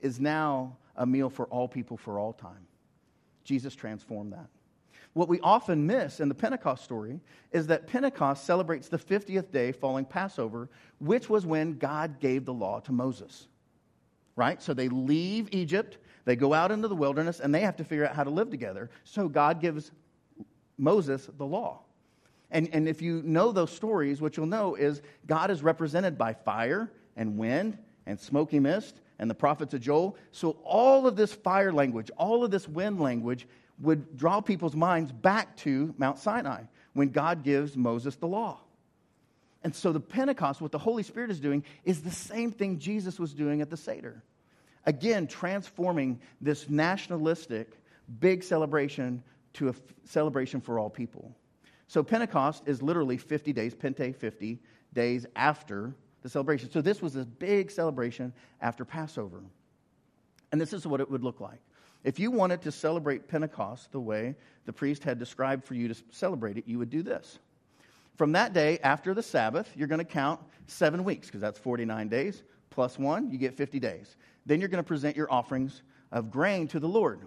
is 0.00 0.18
now 0.18 0.76
a 0.96 1.04
meal 1.04 1.28
for 1.28 1.46
all 1.46 1.68
people 1.68 1.96
for 1.96 2.18
all 2.18 2.32
time. 2.32 2.66
Jesus 3.44 3.74
transformed 3.74 4.32
that. 4.32 4.48
What 5.12 5.28
we 5.28 5.40
often 5.40 5.86
miss 5.86 6.20
in 6.20 6.28
the 6.28 6.34
Pentecost 6.34 6.84
story 6.84 7.20
is 7.50 7.66
that 7.66 7.86
Pentecost 7.86 8.44
celebrates 8.44 8.88
the 8.88 8.98
50th 8.98 9.50
day 9.50 9.72
following 9.72 10.04
Passover, 10.04 10.68
which 10.98 11.28
was 11.28 11.44
when 11.44 11.78
God 11.78 12.20
gave 12.20 12.44
the 12.44 12.54
law 12.54 12.80
to 12.80 12.92
Moses. 12.92 13.48
Right? 14.36 14.62
So 14.62 14.72
they 14.72 14.88
leave 14.88 15.48
Egypt, 15.52 15.98
they 16.24 16.36
go 16.36 16.54
out 16.54 16.70
into 16.70 16.86
the 16.86 16.94
wilderness, 16.94 17.40
and 17.40 17.54
they 17.54 17.60
have 17.60 17.76
to 17.76 17.84
figure 17.84 18.06
out 18.06 18.14
how 18.14 18.24
to 18.24 18.30
live 18.30 18.50
together. 18.50 18.88
So 19.04 19.28
God 19.28 19.60
gives 19.60 19.90
Moses 20.78 21.28
the 21.36 21.46
law. 21.46 21.80
And, 22.52 22.68
and 22.72 22.88
if 22.88 23.02
you 23.02 23.22
know 23.24 23.52
those 23.52 23.70
stories, 23.70 24.20
what 24.20 24.36
you'll 24.36 24.46
know 24.46 24.74
is 24.74 25.02
God 25.26 25.50
is 25.50 25.62
represented 25.62 26.16
by 26.16 26.34
fire 26.34 26.90
and 27.16 27.36
wind 27.36 27.78
and 28.06 28.18
smoky 28.18 28.58
mist 28.58 29.00
and 29.18 29.28
the 29.28 29.34
prophets 29.34 29.74
of 29.74 29.80
Joel. 29.80 30.16
So 30.32 30.56
all 30.64 31.06
of 31.06 31.14
this 31.14 31.32
fire 31.32 31.72
language, 31.72 32.10
all 32.16 32.42
of 32.42 32.50
this 32.50 32.66
wind 32.66 33.00
language 33.00 33.46
would 33.80 34.16
draw 34.16 34.40
people's 34.40 34.76
minds 34.76 35.10
back 35.10 35.56
to 35.58 35.94
Mount 35.98 36.18
Sinai 36.18 36.62
when 36.92 37.08
God 37.08 37.42
gives 37.42 37.76
Moses 37.76 38.16
the 38.16 38.26
law. 38.26 38.60
And 39.62 39.74
so 39.74 39.92
the 39.92 40.00
Pentecost, 40.00 40.60
what 40.60 40.72
the 40.72 40.78
Holy 40.78 41.02
Spirit 41.02 41.30
is 41.30 41.40
doing, 41.40 41.64
is 41.84 42.02
the 42.02 42.10
same 42.10 42.50
thing 42.50 42.78
Jesus 42.78 43.18
was 43.18 43.34
doing 43.34 43.60
at 43.60 43.70
the 43.70 43.76
Seder. 43.76 44.22
Again, 44.86 45.26
transforming 45.26 46.20
this 46.40 46.68
nationalistic 46.70 47.78
big 48.18 48.42
celebration 48.42 49.22
to 49.54 49.68
a 49.68 49.70
f- 49.70 49.80
celebration 50.04 50.60
for 50.60 50.78
all 50.78 50.88
people. 50.88 51.34
So 51.88 52.02
Pentecost 52.02 52.62
is 52.66 52.82
literally 52.82 53.18
50 53.18 53.52
days, 53.52 53.74
Pente 53.74 54.14
50 54.14 54.58
days 54.94 55.26
after 55.36 55.94
the 56.22 56.28
celebration. 56.28 56.70
So 56.70 56.80
this 56.80 57.02
was 57.02 57.16
a 57.16 57.24
big 57.24 57.70
celebration 57.70 58.32
after 58.60 58.84
Passover. 58.84 59.42
And 60.52 60.60
this 60.60 60.72
is 60.72 60.86
what 60.86 61.00
it 61.00 61.10
would 61.10 61.22
look 61.22 61.40
like. 61.40 61.60
If 62.02 62.18
you 62.18 62.30
wanted 62.30 62.62
to 62.62 62.72
celebrate 62.72 63.28
Pentecost 63.28 63.92
the 63.92 64.00
way 64.00 64.34
the 64.64 64.72
priest 64.72 65.04
had 65.04 65.18
described 65.18 65.64
for 65.64 65.74
you 65.74 65.88
to 65.88 66.02
celebrate 66.10 66.56
it, 66.56 66.66
you 66.66 66.78
would 66.78 66.90
do 66.90 67.02
this. 67.02 67.38
From 68.16 68.32
that 68.32 68.52
day 68.52 68.78
after 68.82 69.14
the 69.14 69.22
Sabbath, 69.22 69.70
you're 69.76 69.88
going 69.88 69.98
to 69.98 70.04
count 70.04 70.40
seven 70.66 71.04
weeks 71.04 71.26
because 71.26 71.40
that's 71.40 71.58
49 71.58 72.08
days. 72.08 72.42
Plus 72.70 72.98
one, 72.98 73.30
you 73.30 73.38
get 73.38 73.54
50 73.54 73.80
days. 73.80 74.16
Then 74.46 74.60
you're 74.60 74.68
going 74.68 74.82
to 74.82 74.86
present 74.86 75.16
your 75.16 75.30
offerings 75.32 75.82
of 76.12 76.30
grain 76.30 76.68
to 76.68 76.80
the 76.80 76.88
Lord. 76.88 77.20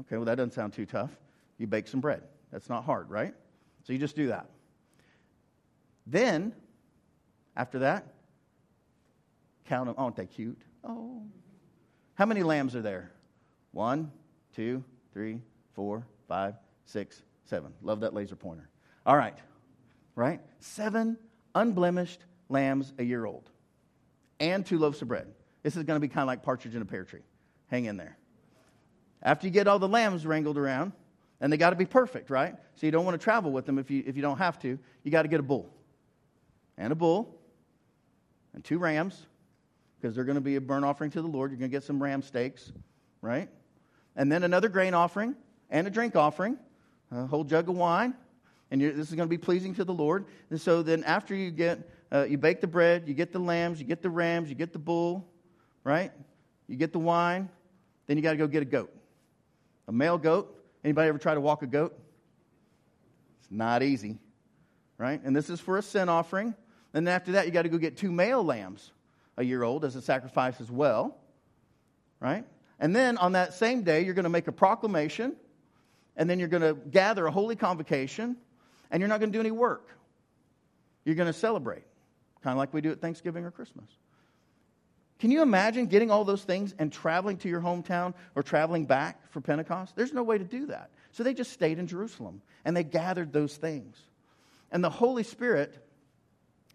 Okay, 0.00 0.16
well, 0.16 0.24
that 0.24 0.36
doesn't 0.36 0.52
sound 0.52 0.72
too 0.72 0.86
tough. 0.86 1.10
You 1.58 1.66
bake 1.66 1.88
some 1.88 2.00
bread. 2.00 2.22
That's 2.50 2.68
not 2.68 2.84
hard, 2.84 3.10
right? 3.10 3.34
So 3.84 3.92
you 3.92 3.98
just 3.98 4.16
do 4.16 4.28
that. 4.28 4.48
Then, 6.06 6.52
after 7.56 7.80
that, 7.80 8.06
count 9.66 9.86
them. 9.86 9.94
Oh, 9.96 10.04
aren't 10.04 10.16
they 10.16 10.26
cute? 10.26 10.60
Oh. 10.82 11.22
How 12.14 12.26
many 12.26 12.42
lambs 12.42 12.76
are 12.76 12.82
there? 12.82 13.10
One, 13.74 14.10
two, 14.54 14.82
three, 15.12 15.40
four, 15.74 16.06
five, 16.28 16.54
six, 16.86 17.22
seven. 17.44 17.72
Love 17.82 18.00
that 18.00 18.14
laser 18.14 18.36
pointer. 18.36 18.68
All 19.04 19.16
right. 19.16 19.36
Right? 20.14 20.40
Seven 20.60 21.18
unblemished 21.54 22.20
lambs 22.48 22.92
a 22.98 23.02
year 23.02 23.24
old. 23.24 23.50
And 24.40 24.64
two 24.64 24.78
loaves 24.78 25.02
of 25.02 25.08
bread. 25.08 25.26
This 25.62 25.76
is 25.76 25.82
going 25.82 25.96
to 25.96 26.00
be 26.00 26.08
kind 26.08 26.22
of 26.22 26.28
like 26.28 26.42
partridge 26.42 26.74
in 26.74 26.82
a 26.82 26.84
pear 26.84 27.04
tree. 27.04 27.22
Hang 27.68 27.86
in 27.86 27.96
there. 27.96 28.16
after 29.22 29.46
you 29.46 29.52
get 29.52 29.66
all 29.66 29.78
the 29.78 29.88
lambs 29.88 30.26
wrangled 30.26 30.58
around, 30.58 30.92
and 31.40 31.52
they 31.52 31.56
got 31.56 31.70
to 31.70 31.76
be 31.76 31.86
perfect, 31.86 32.30
right? 32.30 32.54
So 32.76 32.86
you 32.86 32.92
don't 32.92 33.04
want 33.04 33.18
to 33.18 33.22
travel 33.22 33.50
with 33.50 33.66
them 33.66 33.78
if 33.78 33.90
you, 33.90 34.04
if 34.06 34.16
you 34.16 34.22
don't 34.22 34.38
have 34.38 34.58
to. 34.60 34.78
You 35.02 35.10
got 35.10 35.22
to 35.22 35.28
get 35.28 35.40
a 35.40 35.42
bull. 35.42 35.74
And 36.78 36.92
a 36.92 36.96
bull, 36.96 37.40
and 38.52 38.62
two 38.62 38.78
rams, 38.78 39.26
because 40.00 40.14
they're 40.14 40.24
going 40.24 40.36
to 40.36 40.40
be 40.40 40.56
a 40.56 40.60
burnt 40.60 40.84
offering 40.84 41.10
to 41.12 41.22
the 41.22 41.28
Lord. 41.28 41.50
You're 41.50 41.58
going 41.58 41.70
to 41.70 41.74
get 41.74 41.82
some 41.82 42.02
ram 42.02 42.22
steaks, 42.22 42.72
right? 43.20 43.48
And 44.16 44.30
then 44.30 44.44
another 44.44 44.68
grain 44.68 44.94
offering 44.94 45.34
and 45.70 45.86
a 45.86 45.90
drink 45.90 46.16
offering, 46.16 46.58
a 47.10 47.26
whole 47.26 47.44
jug 47.44 47.68
of 47.68 47.76
wine. 47.76 48.14
And 48.70 48.80
this 48.80 49.08
is 49.08 49.14
going 49.14 49.28
to 49.28 49.30
be 49.30 49.38
pleasing 49.38 49.74
to 49.76 49.84
the 49.84 49.94
Lord. 49.94 50.24
And 50.50 50.60
so 50.60 50.82
then 50.82 51.04
after 51.04 51.34
you 51.34 51.50
get, 51.50 51.90
uh, 52.12 52.24
you 52.24 52.38
bake 52.38 52.60
the 52.60 52.66
bread, 52.66 53.04
you 53.06 53.14
get 53.14 53.32
the 53.32 53.38
lambs, 53.38 53.80
you 53.80 53.86
get 53.86 54.02
the 54.02 54.10
rams, 54.10 54.48
you 54.48 54.54
get 54.54 54.72
the 54.72 54.78
bull, 54.78 55.28
right? 55.84 56.12
You 56.66 56.76
get 56.76 56.92
the 56.92 56.98
wine. 56.98 57.48
Then 58.06 58.16
you 58.16 58.22
got 58.22 58.32
to 58.32 58.36
go 58.36 58.46
get 58.46 58.62
a 58.62 58.66
goat, 58.66 58.92
a 59.88 59.92
male 59.92 60.18
goat. 60.18 60.54
Anybody 60.84 61.08
ever 61.08 61.18
try 61.18 61.34
to 61.34 61.40
walk 61.40 61.62
a 61.62 61.66
goat? 61.66 61.98
It's 63.40 63.50
not 63.50 63.82
easy, 63.82 64.18
right? 64.98 65.22
And 65.24 65.34
this 65.34 65.48
is 65.48 65.60
for 65.60 65.78
a 65.78 65.82
sin 65.82 66.08
offering. 66.08 66.54
And 66.92 67.08
after 67.08 67.32
that, 67.32 67.46
you 67.46 67.52
got 67.52 67.62
to 67.62 67.68
go 67.68 67.78
get 67.78 67.96
two 67.96 68.12
male 68.12 68.44
lambs 68.44 68.92
a 69.36 69.42
year 69.42 69.62
old 69.62 69.84
as 69.84 69.96
a 69.96 70.02
sacrifice 70.02 70.60
as 70.60 70.70
well, 70.70 71.16
right? 72.20 72.44
And 72.80 72.94
then 72.94 73.18
on 73.18 73.32
that 73.32 73.54
same 73.54 73.82
day, 73.82 74.04
you're 74.04 74.14
going 74.14 74.24
to 74.24 74.30
make 74.30 74.48
a 74.48 74.52
proclamation, 74.52 75.36
and 76.16 76.28
then 76.28 76.38
you're 76.38 76.48
going 76.48 76.62
to 76.62 76.74
gather 76.74 77.26
a 77.26 77.30
holy 77.30 77.56
convocation, 77.56 78.36
and 78.90 79.00
you're 79.00 79.08
not 79.08 79.20
going 79.20 79.30
to 79.30 79.36
do 79.36 79.40
any 79.40 79.50
work. 79.50 79.88
You're 81.04 81.14
going 81.14 81.32
to 81.32 81.38
celebrate, 81.38 81.84
kind 82.42 82.52
of 82.52 82.58
like 82.58 82.72
we 82.72 82.80
do 82.80 82.90
at 82.90 83.00
Thanksgiving 83.00 83.44
or 83.44 83.50
Christmas. 83.50 83.86
Can 85.18 85.30
you 85.30 85.42
imagine 85.42 85.86
getting 85.86 86.10
all 86.10 86.24
those 86.24 86.42
things 86.42 86.74
and 86.78 86.92
traveling 86.92 87.36
to 87.38 87.48
your 87.48 87.60
hometown 87.60 88.14
or 88.34 88.42
traveling 88.42 88.84
back 88.84 89.30
for 89.30 89.40
Pentecost? 89.40 89.94
There's 89.94 90.12
no 90.12 90.22
way 90.22 90.38
to 90.38 90.44
do 90.44 90.66
that. 90.66 90.90
So 91.12 91.22
they 91.22 91.34
just 91.34 91.52
stayed 91.52 91.78
in 91.78 91.86
Jerusalem 91.86 92.42
and 92.64 92.76
they 92.76 92.82
gathered 92.82 93.32
those 93.32 93.56
things. 93.56 93.96
And 94.72 94.82
the 94.82 94.90
Holy 94.90 95.22
Spirit 95.22 95.78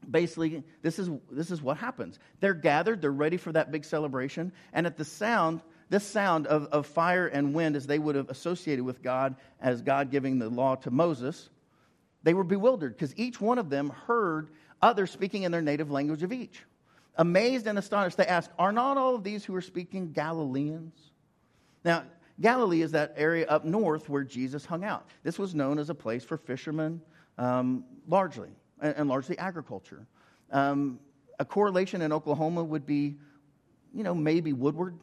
basically 0.09 0.63
this 0.81 0.99
is 0.99 1.09
this 1.29 1.51
is 1.51 1.61
what 1.61 1.77
happens. 1.77 2.19
They're 2.39 2.53
gathered, 2.53 3.01
they're 3.01 3.11
ready 3.11 3.37
for 3.37 3.51
that 3.51 3.71
big 3.71 3.85
celebration, 3.85 4.51
and 4.73 4.85
at 4.85 4.97
the 4.97 5.05
sound 5.05 5.61
this 5.89 6.05
sound 6.05 6.47
of, 6.47 6.65
of 6.65 6.85
fire 6.85 7.27
and 7.27 7.53
wind, 7.53 7.75
as 7.75 7.87
they 7.87 7.99
would 7.99 8.15
have 8.15 8.29
associated 8.29 8.85
with 8.85 9.01
God 9.01 9.35
as 9.59 9.81
God 9.81 10.11
giving 10.11 10.39
the 10.39 10.49
law 10.49 10.75
to 10.75 10.91
Moses, 10.91 11.49
they 12.23 12.33
were 12.33 12.43
bewildered 12.43 12.95
because 12.95 13.15
each 13.17 13.41
one 13.41 13.57
of 13.57 13.69
them 13.69 13.89
heard 13.89 14.49
others 14.81 15.11
speaking 15.11 15.43
in 15.43 15.51
their 15.51 15.61
native 15.61 15.89
language 15.89 16.23
of 16.23 16.31
each. 16.31 16.63
Amazed 17.15 17.67
and 17.67 17.77
astonished, 17.77 18.17
they 18.17 18.25
asked, 18.25 18.51
Are 18.57 18.71
not 18.71 18.97
all 18.97 19.15
of 19.15 19.23
these 19.23 19.43
who 19.43 19.55
are 19.55 19.61
speaking 19.61 20.11
Galileans? 20.11 21.11
Now, 21.83 22.03
Galilee 22.39 22.81
is 22.81 22.91
that 22.91 23.13
area 23.17 23.45
up 23.47 23.65
north 23.65 24.07
where 24.07 24.23
Jesus 24.23 24.65
hung 24.65 24.83
out. 24.83 25.09
This 25.23 25.37
was 25.37 25.53
known 25.53 25.79
as 25.79 25.89
a 25.89 25.95
place 25.95 26.23
for 26.23 26.37
fishermen, 26.37 27.01
um, 27.37 27.83
largely, 28.07 28.49
and, 28.81 28.95
and, 28.95 29.09
largely 29.09 29.37
agriculture. 29.37 30.07
Um, 30.51 30.99
a 31.39 31.45
correlation 31.45 32.01
in 32.01 32.13
Oklahoma 32.13 32.63
would 32.63 32.85
be, 32.85 33.17
you 33.93 34.03
know, 34.03 34.13
maybe 34.13 34.53
Woodward, 34.53 34.95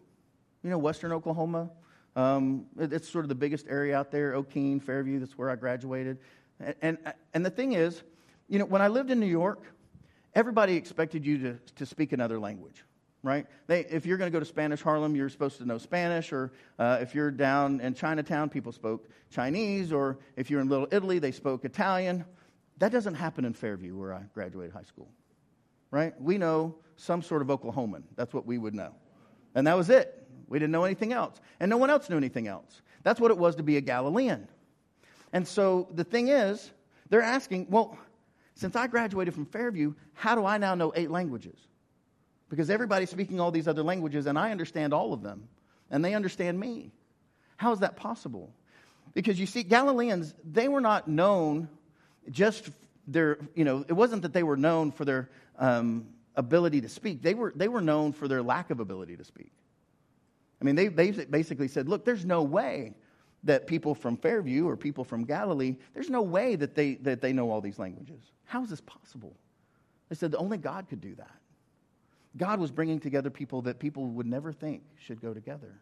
you 0.67 0.71
know, 0.71 0.79
western 0.79 1.13
Oklahoma. 1.13 1.71
Um, 2.17 2.67
it, 2.77 2.93
it's 2.93 3.09
sort 3.09 3.25
of 3.25 3.29
the 3.29 3.37
biggest 3.37 3.67
area 3.69 3.97
out 3.97 4.11
there, 4.11 4.33
Okeene, 4.33 4.83
Fairview, 4.83 5.21
that's 5.21 5.39
where 5.39 5.49
I 5.49 5.55
graduated. 5.55 6.19
And, 6.59 6.75
and, 6.83 6.99
and 7.35 7.47
the 7.47 7.51
thing 7.51 7.75
is, 7.75 8.03
you 8.49 8.59
know, 8.59 8.65
when 8.65 8.83
I 8.83 8.89
lived 8.89 9.13
in 9.13 9.21
New 9.21 9.27
York, 9.27 9.63
everybody 10.35 10.75
expected 10.75 11.25
you 11.25 11.39
to, 11.39 11.59
to 11.77 11.87
speak 11.87 12.13
another 12.13 12.41
language, 12.41 12.85
right? 13.23 13.47
They, 13.69 13.85
if 13.85 14.07
you're 14.07 14.19
going 14.19 14.29
to 14.29 14.37
go 14.37 14.41
to 14.41 14.45
Spanish 14.45 14.83
Harlem, 14.83 15.15
you're 15.15 15.29
supposed 15.29 15.59
to 15.59 15.67
know 15.67 15.79
Spanish, 15.79 16.33
or 16.33 16.51
uh, 16.81 16.99
if 17.01 17.15
you're 17.15 17.31
down 17.31 17.81
in 17.81 17.95
Chinatown, 17.95 18.49
people 18.49 18.73
spoke 18.73 19.09
Chinese, 19.31 19.93
or 19.93 20.19
if 20.35 20.51
you're 20.51 20.61
in 20.61 20.69
Little 20.69 20.89
Italy, 20.91 21.21
they 21.21 21.31
spoke 21.31 21.65
Italian. 21.65 22.25
That 22.79 22.91
doesn't 22.91 23.15
happen 23.15 23.45
in 23.45 23.53
Fairview, 23.53 23.97
where 23.97 24.13
I 24.13 24.23
graduated 24.35 24.75
high 24.75 24.83
school, 24.83 25.09
right? 25.93 26.21
We 26.21 26.39
know 26.39 26.75
some 26.97 27.23
sort 27.23 27.43
of 27.43 27.49
Oklahoman. 27.49 28.03
That's 28.17 28.35
what 28.35 28.47
we 28.47 28.59
would 28.59 28.75
know. 28.75 28.95
And 29.55 29.69
that 29.69 29.77
was 29.77 29.91
it. 29.91 30.26
We 30.49 30.59
didn't 30.59 30.73
know 30.73 30.85
anything 30.85 31.13
else. 31.13 31.41
And 31.61 31.71
no 31.71 31.77
one 31.77 31.91
else 31.91 32.09
knew 32.09 32.17
anything 32.17 32.47
else. 32.47 32.83
That's 33.03 33.21
what 33.21 33.31
it 33.31 33.39
was 33.39 33.57
to 33.57 33.63
be 33.63 33.77
a 33.77 33.81
Galilean. 33.81 34.49
And 35.33 35.47
so 35.47 35.89
the 35.93 36.05
thing 36.05 36.29
is, 36.29 36.71
they're 37.09 37.23
asking, 37.23 37.69
well, 37.71 37.99
since 38.55 38.75
I 38.75 38.87
graduated 38.87 39.35
from 39.35 39.47
Fairview, 39.47 39.95
how 40.15 40.35
do 40.35 40.45
I 40.45 40.59
now 40.59 40.75
know 40.75 40.93
eight 40.97 41.11
languages? 41.11 41.59
Because 42.49 42.71
everybody's 42.71 43.11
speaking 43.11 43.41
all 43.41 43.51
these 43.51 43.69
other 43.69 43.83
languages, 43.83 44.27
and 44.27 44.39
I 44.39 44.51
understand 44.51 44.95
all 44.95 45.13
of 45.13 45.23
them, 45.23 45.49
and 45.91 46.05
they 46.05 46.15
understand 46.15 46.59
me. 46.59 46.93
How 47.57 47.73
is 47.73 47.81
that 47.81 47.97
possible? 47.97 48.53
Because 49.15 49.39
you 49.39 49.47
see, 49.47 49.63
Galileans, 49.63 50.35
they 50.45 50.69
were 50.69 50.81
not 50.81 51.09
known 51.09 51.69
just 52.31 52.71
their, 53.07 53.39
you 53.55 53.65
know, 53.65 53.85
it 53.87 53.93
wasn't 53.93 54.23
that 54.23 54.33
they 54.33 54.43
were 54.43 54.57
known 54.57 54.91
for 54.91 55.05
their 55.05 55.31
um, 55.59 56.07
ability 56.35 56.83
to 56.83 56.89
speak, 56.89 57.23
they 57.23 57.35
were, 57.35 57.53
they 57.57 57.69
were 57.69 57.81
known 57.81 58.13
for 58.13 58.29
their 58.29 58.43
lack 58.43 58.71
of 58.71 58.81
ability 58.81 59.17
to 59.17 59.25
speak. 59.25 59.53
I 60.61 60.65
mean, 60.65 60.75
they 60.75 60.89
basically 60.89 61.69
said, 61.69 61.89
look, 61.89 62.05
there's 62.05 62.25
no 62.25 62.43
way 62.43 62.95
that 63.45 63.67
people 63.67 63.95
from 63.95 64.17
Fairview 64.17 64.67
or 64.67 64.77
people 64.77 65.05
from 65.05 65.25
Galilee, 65.25 65.77
there's 65.95 66.11
no 66.11 66.23
way 66.23 66.57
that 66.57 66.75
they, 66.75 66.95
that 66.97 67.21
they 67.21 67.33
know 67.33 67.51
all 67.51 67.61
these 67.61 67.79
languages. 67.79 68.21
How 68.45 68.63
is 68.63 68.71
this 68.71 68.81
possible? 68.81 69.37
They 70.09 70.17
said 70.17 70.35
only 70.35 70.57
God 70.57 70.89
could 70.89 71.01
do 71.01 71.15
that. 71.17 71.37
God 72.37 72.59
was 72.61 72.71
bringing 72.71 73.01
together 73.01 73.31
people 73.31 73.63
that 73.63 73.79
people 73.79 74.07
would 74.07 74.27
never 74.27 74.53
think 74.53 74.83
should 74.99 75.21
go 75.21 75.33
together. 75.33 75.81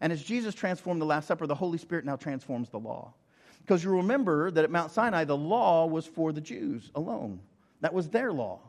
And 0.00 0.12
as 0.12 0.22
Jesus 0.22 0.54
transformed 0.54 1.00
the 1.00 1.06
Last 1.06 1.26
Supper, 1.26 1.46
the 1.46 1.54
Holy 1.54 1.78
Spirit 1.78 2.04
now 2.04 2.16
transforms 2.16 2.70
the 2.70 2.78
law. 2.78 3.12
Because 3.60 3.84
you 3.84 3.90
remember 3.90 4.50
that 4.50 4.64
at 4.64 4.70
Mount 4.70 4.90
Sinai, 4.90 5.24
the 5.24 5.36
law 5.36 5.86
was 5.86 6.06
for 6.06 6.32
the 6.32 6.40
Jews 6.40 6.90
alone. 6.94 7.40
That 7.80 7.92
was 7.92 8.08
their 8.08 8.32
law. 8.32 8.60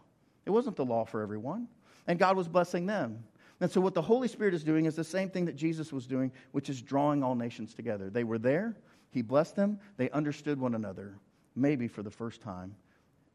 It 0.46 0.50
wasn't 0.50 0.76
the 0.76 0.86
law 0.86 1.06
for 1.06 1.22
everyone. 1.22 1.68
And 2.08 2.20
God 2.20 2.36
was 2.36 2.48
blessing 2.48 2.86
them. 2.86 3.24
And 3.62 3.72
so, 3.72 3.80
what 3.80 3.94
the 3.94 4.02
Holy 4.02 4.28
Spirit 4.28 4.56
is 4.56 4.64
doing 4.64 4.86
is 4.86 4.96
the 4.96 5.04
same 5.04 5.30
thing 5.30 5.46
that 5.46 5.56
Jesus 5.56 5.94
was 5.94 6.08
doing, 6.08 6.32
which 6.52 6.68
is 6.68 6.82
drawing 6.82 7.24
all 7.24 7.36
nations 7.36 7.76
together. 7.76 8.10
They 8.10 8.24
were 8.24 8.40
there, 8.40 8.76
He 9.12 9.22
blessed 9.22 9.56
them, 9.56 9.80
they 9.98 10.10
understood 10.10 10.60
one 10.60 10.74
another, 10.74 11.14
maybe 11.56 11.88
for 11.88 12.02
the 12.02 12.10
first 12.10 12.42
time 12.42 12.76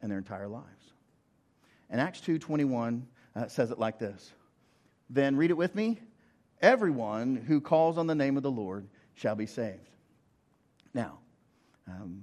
in 0.02 0.08
their 0.08 0.18
entire 0.18 0.48
lives. 0.48 0.92
And 1.88 2.00
Acts 2.00 2.20
2.21 2.20 3.02
uh, 3.36 3.46
says 3.46 3.70
it 3.70 3.78
like 3.78 4.00
this. 4.00 4.32
Then 5.08 5.36
read 5.36 5.50
it 5.50 5.56
with 5.56 5.76
me. 5.76 6.00
Everyone 6.60 7.36
who 7.36 7.60
calls 7.60 7.96
on 7.96 8.08
the 8.08 8.14
name 8.14 8.36
of 8.36 8.42
the 8.42 8.50
Lord 8.50 8.88
shall 9.14 9.36
be 9.36 9.46
saved. 9.46 9.88
Now, 10.92 11.18
um, 11.86 12.22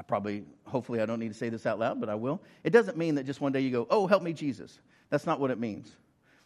I 0.00 0.02
probably, 0.02 0.44
hopefully, 0.66 1.00
I 1.00 1.06
don't 1.06 1.20
need 1.20 1.28
to 1.28 1.34
say 1.34 1.48
this 1.48 1.64
out 1.64 1.78
loud, 1.78 2.00
but 2.00 2.08
I 2.08 2.16
will. 2.16 2.42
It 2.64 2.70
doesn't 2.70 2.96
mean 2.96 3.14
that 3.14 3.24
just 3.24 3.40
one 3.40 3.52
day 3.52 3.60
you 3.60 3.70
go, 3.70 3.86
oh, 3.88 4.08
help 4.08 4.24
me, 4.24 4.32
Jesus. 4.32 4.80
That's 5.10 5.26
not 5.26 5.38
what 5.38 5.52
it 5.52 5.60
means. 5.60 5.94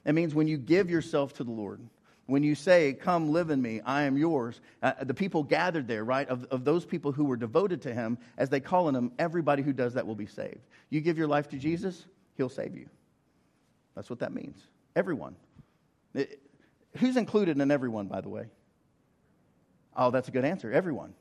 It 0.08 0.14
means 0.14 0.34
when 0.34 0.48
you 0.48 0.56
give 0.56 0.88
yourself 0.88 1.34
to 1.34 1.44
the 1.44 1.50
Lord, 1.50 1.80
when 2.24 2.42
you 2.42 2.54
say, 2.54 2.94
Come 2.94 3.30
live 3.30 3.50
in 3.50 3.60
me, 3.60 3.82
I 3.84 4.04
am 4.04 4.16
yours, 4.16 4.58
uh, 4.82 5.04
the 5.04 5.12
people 5.12 5.42
gathered 5.42 5.86
there, 5.86 6.02
right, 6.02 6.26
of, 6.30 6.44
of 6.44 6.64
those 6.64 6.86
people 6.86 7.12
who 7.12 7.26
were 7.26 7.36
devoted 7.36 7.82
to 7.82 7.92
him, 7.92 8.16
as 8.38 8.48
they 8.48 8.58
call 8.58 8.86
on 8.86 8.96
him, 8.96 9.12
everybody 9.18 9.62
who 9.62 9.74
does 9.74 9.92
that 9.94 10.06
will 10.06 10.14
be 10.14 10.24
saved. 10.24 10.60
You 10.88 11.02
give 11.02 11.18
your 11.18 11.26
life 11.26 11.50
to 11.50 11.58
Jesus, 11.58 12.06
he'll 12.38 12.48
save 12.48 12.74
you. 12.74 12.88
That's 13.94 14.08
what 14.08 14.20
that 14.20 14.32
means. 14.32 14.56
Everyone. 14.96 15.36
It, 16.14 16.40
who's 16.96 17.18
included 17.18 17.60
in 17.60 17.70
everyone, 17.70 18.06
by 18.06 18.22
the 18.22 18.30
way? 18.30 18.46
Oh, 19.94 20.10
that's 20.10 20.28
a 20.28 20.30
good 20.30 20.46
answer. 20.46 20.72
Everyone. 20.72 21.12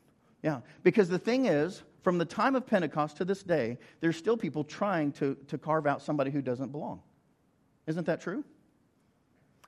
Yeah. 0.43 0.61
Because 0.83 1.09
the 1.09 1.19
thing 1.19 1.47
is, 1.47 1.83
from 2.03 2.19
the 2.19 2.25
time 2.25 2.55
of 2.55 2.65
Pentecost 2.65 3.17
to 3.17 3.25
this 3.25 3.43
day, 3.43 3.79
there's 3.99 4.15
still 4.15 4.37
people 4.37 4.63
trying 4.63 5.11
to, 5.13 5.35
to 5.49 5.57
carve 5.57 5.87
out 5.87 6.01
somebody 6.01 6.31
who 6.31 6.41
doesn't 6.41 6.71
belong. 6.71 7.01
Isn't 7.85 8.05
that 8.05 8.21
true? 8.21 8.45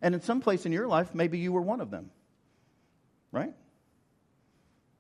And 0.02 0.16
in 0.16 0.22
some 0.22 0.42
place 0.42 0.66
in 0.66 0.72
your 0.72 0.88
life, 0.88 1.14
maybe 1.14 1.40
you 1.40 1.52
were 1.52 1.62
one 1.62 1.82
of 1.82 1.92
them, 1.92 2.10
right? 3.32 3.54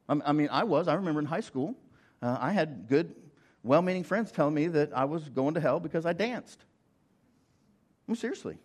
I 0.09 0.31
mean, 0.31 0.49
I 0.51 0.63
was. 0.63 0.87
I 0.87 0.95
remember 0.95 1.19
in 1.19 1.27
high 1.27 1.39
school, 1.41 1.75
uh, 2.21 2.37
I 2.39 2.51
had 2.51 2.87
good, 2.89 3.13
well 3.63 3.81
meaning 3.81 4.03
friends 4.03 4.31
telling 4.31 4.55
me 4.55 4.67
that 4.67 4.91
I 4.95 5.05
was 5.05 5.29
going 5.29 5.53
to 5.53 5.59
hell 5.59 5.79
because 5.79 6.05
I 6.05 6.13
danced. 6.13 6.59
I 8.07 8.11
mean, 8.11 8.15
seriously. 8.15 8.57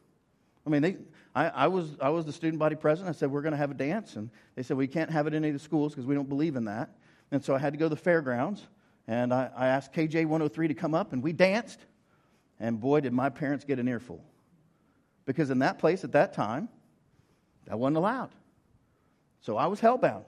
I 0.66 0.70
mean, 0.70 0.80
they, 0.80 0.96
I, 1.34 1.48
I, 1.48 1.66
was, 1.66 1.96
I 2.00 2.08
was 2.08 2.24
the 2.24 2.32
student 2.32 2.58
body 2.58 2.76
president. 2.76 3.14
I 3.14 3.18
said, 3.18 3.30
We're 3.30 3.42
going 3.42 3.52
to 3.52 3.58
have 3.58 3.70
a 3.70 3.74
dance. 3.74 4.16
And 4.16 4.30
they 4.54 4.62
said, 4.62 4.78
We 4.78 4.86
can't 4.86 5.10
have 5.10 5.26
it 5.26 5.34
in 5.34 5.44
any 5.44 5.48
of 5.48 5.54
the 5.54 5.64
schools 5.64 5.92
because 5.92 6.06
we 6.06 6.14
don't 6.14 6.28
believe 6.28 6.56
in 6.56 6.64
that. 6.64 6.90
And 7.30 7.44
so 7.44 7.54
I 7.54 7.58
had 7.58 7.74
to 7.74 7.78
go 7.78 7.86
to 7.86 7.90
the 7.90 8.00
fairgrounds. 8.00 8.66
And 9.06 9.34
I, 9.34 9.50
I 9.54 9.66
asked 9.66 9.92
KJ 9.92 10.24
103 10.24 10.68
to 10.68 10.74
come 10.74 10.94
up, 10.94 11.12
and 11.12 11.22
we 11.22 11.34
danced. 11.34 11.80
And 12.58 12.80
boy, 12.80 13.00
did 13.00 13.12
my 13.12 13.28
parents 13.28 13.66
get 13.66 13.78
an 13.78 13.88
earful. 13.88 14.24
Because 15.26 15.50
in 15.50 15.60
that 15.60 15.78
place 15.78 16.04
at 16.04 16.12
that 16.12 16.34
time, 16.34 16.68
that 17.66 17.78
wasn't 17.78 17.96
allowed. 17.96 18.30
So 19.40 19.56
I 19.56 19.66
was 19.66 19.80
hellbound 19.80 20.24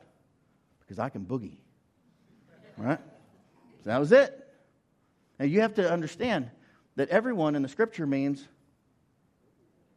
because 0.80 0.98
I 0.98 1.08
can 1.08 1.24
boogie. 1.24 1.58
Right? 2.76 2.98
So 3.84 3.90
that 3.90 3.98
was 3.98 4.12
it. 4.12 4.46
Now 5.38 5.46
you 5.46 5.60
have 5.60 5.74
to 5.74 5.90
understand 5.90 6.50
that 6.96 7.08
everyone 7.10 7.54
in 7.54 7.62
the 7.62 7.68
scripture 7.68 8.06
means 8.06 8.46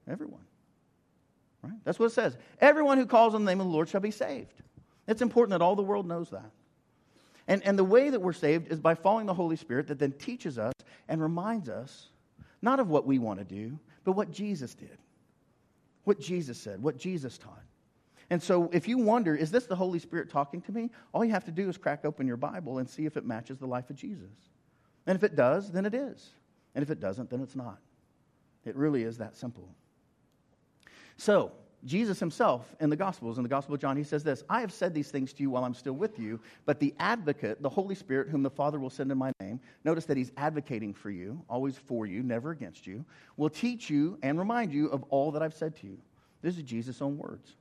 everyone. 0.10 0.46
Right? 1.62 1.74
That's 1.84 2.00
what 2.00 2.08
it 2.08 2.14
says. 2.14 2.38
Everyone 2.60 2.98
who 2.98 3.06
calls 3.06 3.36
on 3.36 3.44
the 3.44 3.52
name 3.52 3.60
of 3.60 3.68
the 3.68 3.74
Lord 3.74 3.90
shall 3.90 4.02
be 4.02 4.12
saved. 4.12 4.54
It's 5.08 5.22
important 5.22 5.52
that 5.52 5.64
all 5.64 5.76
the 5.76 5.82
world 5.82 6.08
knows 6.08 6.30
that. 6.30 6.52
And, 7.48 7.66
and 7.66 7.78
the 7.78 7.84
way 7.84 8.10
that 8.10 8.22
we're 8.22 8.32
saved 8.32 8.72
is 8.72 8.80
by 8.80 8.96
following 8.96 9.26
the 9.26 9.34
Holy 9.34 9.56
Spirit 9.56 9.88
that 9.88 9.98
then 9.98 10.12
teaches 10.12 10.60
us 10.60 10.74
and 11.08 11.22
reminds 11.22 11.68
us 11.68 12.10
not 12.62 12.80
of 12.80 12.90
what 12.90 13.06
we 13.06 13.18
want 13.18 13.40
to 13.40 13.46
do, 13.46 13.80
but 14.10 14.16
what 14.16 14.32
Jesus 14.32 14.74
did, 14.74 14.98
what 16.04 16.20
Jesus 16.20 16.58
said, 16.58 16.82
what 16.82 16.98
Jesus 16.98 17.38
taught. 17.38 17.62
And 18.32 18.42
so 18.42 18.68
if 18.74 18.88
you 18.88 18.98
wonder, 18.98 19.36
is 19.36 19.52
this 19.52 19.68
the 19.68 19.76
Holy 19.76 20.00
Spirit 20.00 20.32
talking 20.32 20.62
to 20.62 20.72
me? 20.72 20.90
All 21.14 21.24
you 21.24 21.30
have 21.30 21.46
to 21.46 21.52
do 21.52 21.70
is 21.70 21.78
crack 21.78 22.06
open 22.06 22.26
your 22.26 22.36
Bible 22.36 22.80
and 22.80 22.90
see 22.90 23.06
if 23.06 23.18
it 23.18 23.24
matches 23.24 23.60
the 23.60 23.68
life 23.68 23.92
of 23.92 23.96
Jesus. 23.96 24.32
And 25.06 25.16
if 25.16 25.24
it 25.24 25.36
does, 25.36 25.72
then 25.72 25.86
it 25.86 25.94
is. 25.94 26.28
And 26.74 26.82
if 26.82 26.90
it 26.90 27.00
doesn't, 27.00 27.30
then 27.30 27.40
it's 27.40 27.56
not. 27.56 27.78
It 28.66 28.76
really 28.76 29.04
is 29.04 29.20
that 29.20 29.38
simple. 29.38 29.70
So, 31.18 31.52
Jesus 31.86 32.20
himself 32.20 32.76
in 32.80 32.90
the 32.90 32.96
Gospels, 32.96 33.38
in 33.38 33.44
the 33.44 33.50
Gospel 33.50 33.76
of 33.76 33.82
John, 33.82 33.96
he 33.96 34.04
says 34.04 34.24
this 34.24 34.44
I 34.50 34.62
have 34.62 34.72
said 34.72 34.94
these 34.94 35.12
things 35.12 35.32
to 35.34 35.44
you 35.44 35.50
while 35.50 35.64
I'm 35.64 35.74
still 35.74 35.94
with 35.94 36.20
you, 36.20 36.40
but 36.66 36.80
the 36.80 36.94
advocate, 37.00 37.62
the 37.62 37.70
Holy 37.70 37.96
Spirit, 37.96 38.30
whom 38.30 38.44
the 38.44 38.50
Father 38.50 38.80
will 38.80 38.90
send 38.90 39.12
in 39.12 39.18
my 39.18 39.32
name, 39.40 39.60
notice 39.86 40.06
that 40.06 40.18
he's 40.18 40.32
advocating 40.38 40.94
for 40.94 41.10
you, 41.10 41.42
always 41.50 41.78
for 41.78 42.06
you, 42.06 42.22
never 42.22 42.52
against 42.52 42.86
you, 42.86 43.06
will 43.38 43.50
teach 43.50 43.90
you 43.90 44.18
and 44.24 44.38
remind 44.38 44.74
you 44.74 44.88
of 44.88 45.04
all 45.10 45.32
that 45.32 45.42
I've 45.42 45.54
said 45.54 45.76
to 45.78 45.88
you. 45.88 45.98
This 46.42 46.58
is 46.58 46.64
Jesus' 46.64 47.02
own 47.02 47.18
words. 47.18 47.56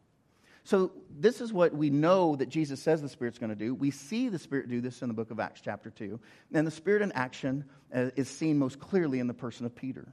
So, 0.64 0.92
this 1.18 1.40
is 1.40 1.50
what 1.50 1.72
we 1.72 1.88
know 1.88 2.36
that 2.36 2.50
Jesus 2.50 2.78
says 2.80 3.00
the 3.00 3.08
Spirit's 3.08 3.38
going 3.38 3.48
to 3.48 3.56
do. 3.56 3.74
We 3.74 3.90
see 3.90 4.28
the 4.28 4.38
Spirit 4.38 4.68
do 4.68 4.82
this 4.82 5.00
in 5.00 5.08
the 5.08 5.14
book 5.14 5.30
of 5.30 5.40
Acts, 5.40 5.62
chapter 5.64 5.88
2. 5.88 6.20
And 6.52 6.66
the 6.66 6.70
Spirit 6.70 7.00
in 7.00 7.10
action 7.12 7.64
uh, 7.94 8.10
is 8.16 8.28
seen 8.28 8.58
most 8.58 8.78
clearly 8.78 9.18
in 9.18 9.28
the 9.28 9.34
person 9.34 9.64
of 9.64 9.74
Peter. 9.74 10.12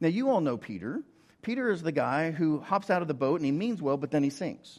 Now, 0.00 0.08
you 0.08 0.28
all 0.28 0.40
know 0.40 0.56
Peter. 0.56 1.02
Peter 1.42 1.70
is 1.70 1.82
the 1.82 1.92
guy 1.92 2.30
who 2.30 2.60
hops 2.60 2.88
out 2.88 3.02
of 3.02 3.08
the 3.08 3.14
boat 3.14 3.40
and 3.40 3.44
he 3.44 3.52
means 3.52 3.82
well, 3.82 3.96
but 3.96 4.10
then 4.10 4.22
he 4.22 4.30
sinks. 4.30 4.78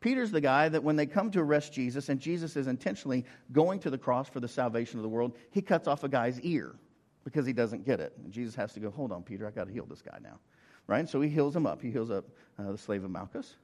Peter's 0.00 0.30
the 0.30 0.40
guy 0.40 0.68
that 0.68 0.82
when 0.82 0.96
they 0.96 1.06
come 1.06 1.30
to 1.30 1.40
arrest 1.40 1.72
Jesus 1.72 2.08
and 2.08 2.20
Jesus 2.20 2.56
is 2.56 2.66
intentionally 2.66 3.24
going 3.52 3.80
to 3.80 3.90
the 3.90 3.98
cross 3.98 4.28
for 4.28 4.40
the 4.40 4.48
salvation 4.48 4.98
of 4.98 5.02
the 5.02 5.08
world, 5.08 5.36
he 5.50 5.62
cuts 5.62 5.86
off 5.86 6.02
a 6.04 6.08
guy's 6.08 6.40
ear 6.40 6.74
because 7.24 7.46
he 7.46 7.52
doesn't 7.52 7.84
get 7.84 8.00
it. 8.00 8.12
And 8.22 8.32
Jesus 8.32 8.54
has 8.56 8.72
to 8.74 8.80
go, 8.80 8.90
hold 8.90 9.12
on, 9.12 9.22
Peter, 9.22 9.46
I 9.46 9.50
got 9.50 9.68
to 9.68 9.72
heal 9.72 9.86
this 9.86 10.02
guy 10.02 10.18
now. 10.22 10.38
Right? 10.88 11.08
So 11.08 11.20
he 11.20 11.28
heals 11.28 11.54
him 11.54 11.66
up. 11.66 11.80
He 11.80 11.90
heals 11.90 12.10
up 12.10 12.24
uh, 12.58 12.72
the 12.72 12.78
slave 12.78 13.04
of 13.04 13.10
Malchus. 13.10 13.54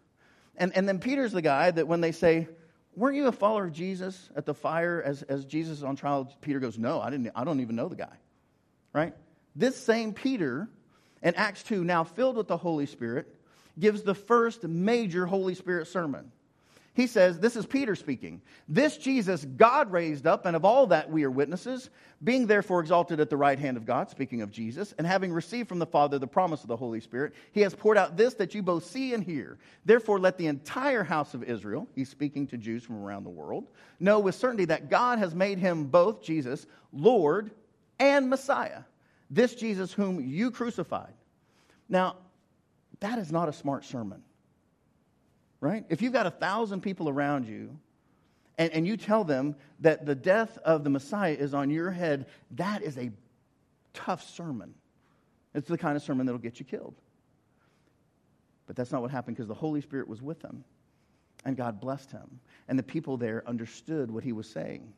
And, 0.56 0.76
and 0.76 0.88
then 0.88 1.00
Peter's 1.00 1.32
the 1.32 1.42
guy 1.42 1.70
that 1.72 1.88
when 1.88 2.00
they 2.00 2.12
say, 2.12 2.48
weren't 2.94 3.16
you 3.16 3.26
a 3.26 3.32
follower 3.32 3.64
of 3.64 3.72
Jesus 3.72 4.30
at 4.36 4.46
the 4.46 4.54
fire 4.54 5.02
as, 5.04 5.22
as 5.22 5.44
Jesus 5.44 5.78
is 5.78 5.84
on 5.84 5.96
trial? 5.96 6.32
Peter 6.40 6.60
goes, 6.60 6.78
no, 6.78 7.00
I, 7.00 7.10
didn't, 7.10 7.32
I 7.34 7.42
don't 7.44 7.60
even 7.60 7.74
know 7.74 7.88
the 7.88 7.96
guy. 7.96 8.16
Right? 8.92 9.12
This 9.56 9.76
same 9.76 10.12
Peter 10.14 10.68
and 11.22 11.36
Acts 11.36 11.62
2, 11.64 11.84
now 11.84 12.04
filled 12.04 12.36
with 12.36 12.48
the 12.48 12.56
Holy 12.56 12.86
Spirit, 12.86 13.34
gives 13.78 14.02
the 14.02 14.14
first 14.14 14.64
major 14.64 15.26
Holy 15.26 15.54
Spirit 15.54 15.86
sermon. 15.86 16.30
He 16.98 17.06
says, 17.06 17.38
This 17.38 17.54
is 17.54 17.64
Peter 17.64 17.94
speaking. 17.94 18.42
This 18.68 18.96
Jesus 18.96 19.44
God 19.44 19.92
raised 19.92 20.26
up, 20.26 20.46
and 20.46 20.56
of 20.56 20.64
all 20.64 20.88
that 20.88 21.08
we 21.08 21.22
are 21.22 21.30
witnesses, 21.30 21.90
being 22.24 22.48
therefore 22.48 22.80
exalted 22.80 23.20
at 23.20 23.30
the 23.30 23.36
right 23.36 23.56
hand 23.56 23.76
of 23.76 23.86
God, 23.86 24.10
speaking 24.10 24.42
of 24.42 24.50
Jesus, 24.50 24.94
and 24.98 25.06
having 25.06 25.32
received 25.32 25.68
from 25.68 25.78
the 25.78 25.86
Father 25.86 26.18
the 26.18 26.26
promise 26.26 26.62
of 26.62 26.66
the 26.66 26.76
Holy 26.76 26.98
Spirit, 26.98 27.34
he 27.52 27.60
has 27.60 27.72
poured 27.72 27.98
out 27.98 28.16
this 28.16 28.34
that 28.34 28.52
you 28.52 28.64
both 28.64 28.84
see 28.84 29.14
and 29.14 29.22
hear. 29.22 29.58
Therefore, 29.84 30.18
let 30.18 30.38
the 30.38 30.48
entire 30.48 31.04
house 31.04 31.34
of 31.34 31.44
Israel, 31.44 31.86
he's 31.94 32.08
speaking 32.08 32.48
to 32.48 32.56
Jews 32.56 32.82
from 32.82 33.00
around 33.00 33.22
the 33.22 33.30
world, 33.30 33.68
know 34.00 34.18
with 34.18 34.34
certainty 34.34 34.64
that 34.64 34.90
God 34.90 35.20
has 35.20 35.36
made 35.36 35.58
him 35.58 35.84
both, 35.84 36.20
Jesus, 36.20 36.66
Lord 36.92 37.52
and 38.00 38.28
Messiah 38.28 38.82
this 39.30 39.54
Jesus 39.54 39.92
whom 39.92 40.20
you 40.20 40.50
crucified. 40.50 41.12
Now, 41.88 42.16
that 43.00 43.18
is 43.18 43.30
not 43.30 43.48
a 43.48 43.52
smart 43.52 43.84
sermon, 43.84 44.22
right? 45.60 45.84
If 45.88 46.02
you've 46.02 46.12
got 46.12 46.26
a 46.26 46.30
thousand 46.30 46.80
people 46.80 47.08
around 47.08 47.46
you 47.46 47.78
and, 48.56 48.72
and 48.72 48.86
you 48.86 48.96
tell 48.96 49.24
them 49.24 49.54
that 49.80 50.04
the 50.04 50.14
death 50.14 50.58
of 50.58 50.84
the 50.84 50.90
Messiah 50.90 51.34
is 51.34 51.54
on 51.54 51.70
your 51.70 51.90
head, 51.90 52.26
that 52.52 52.82
is 52.82 52.98
a 52.98 53.10
tough 53.94 54.28
sermon. 54.28 54.74
It's 55.54 55.68
the 55.68 55.78
kind 55.78 55.96
of 55.96 56.02
sermon 56.02 56.26
that'll 56.26 56.40
get 56.40 56.58
you 56.58 56.64
killed. 56.64 56.94
But 58.66 58.76
that's 58.76 58.92
not 58.92 59.00
what 59.00 59.10
happened 59.10 59.36
because 59.36 59.48
the 59.48 59.54
Holy 59.54 59.80
Spirit 59.80 60.08
was 60.08 60.20
with 60.20 60.42
him 60.42 60.64
and 61.44 61.56
God 61.56 61.80
blessed 61.80 62.10
him. 62.10 62.40
And 62.68 62.78
the 62.78 62.82
people 62.82 63.16
there 63.16 63.42
understood 63.46 64.10
what 64.10 64.24
he 64.24 64.32
was 64.32 64.48
saying 64.48 64.92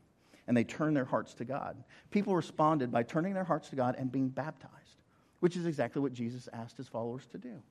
and 0.51 0.57
they 0.57 0.65
turned 0.65 0.97
their 0.97 1.05
hearts 1.05 1.33
to 1.33 1.45
God. 1.45 1.77
People 2.11 2.35
responded 2.35 2.91
by 2.91 3.05
turning 3.05 3.35
their 3.35 3.45
hearts 3.45 3.69
to 3.69 3.77
God 3.77 3.95
and 3.97 4.11
being 4.11 4.29
baptized, 4.29 5.01
which 5.39 5.57
is 5.57 5.65
exactly 5.65 6.03
what 6.03 6.13
Jesus 6.13 6.49
asked 6.53 6.77
his 6.77 6.89
followers 6.89 7.25
to 7.29 7.39
do. 7.39 7.63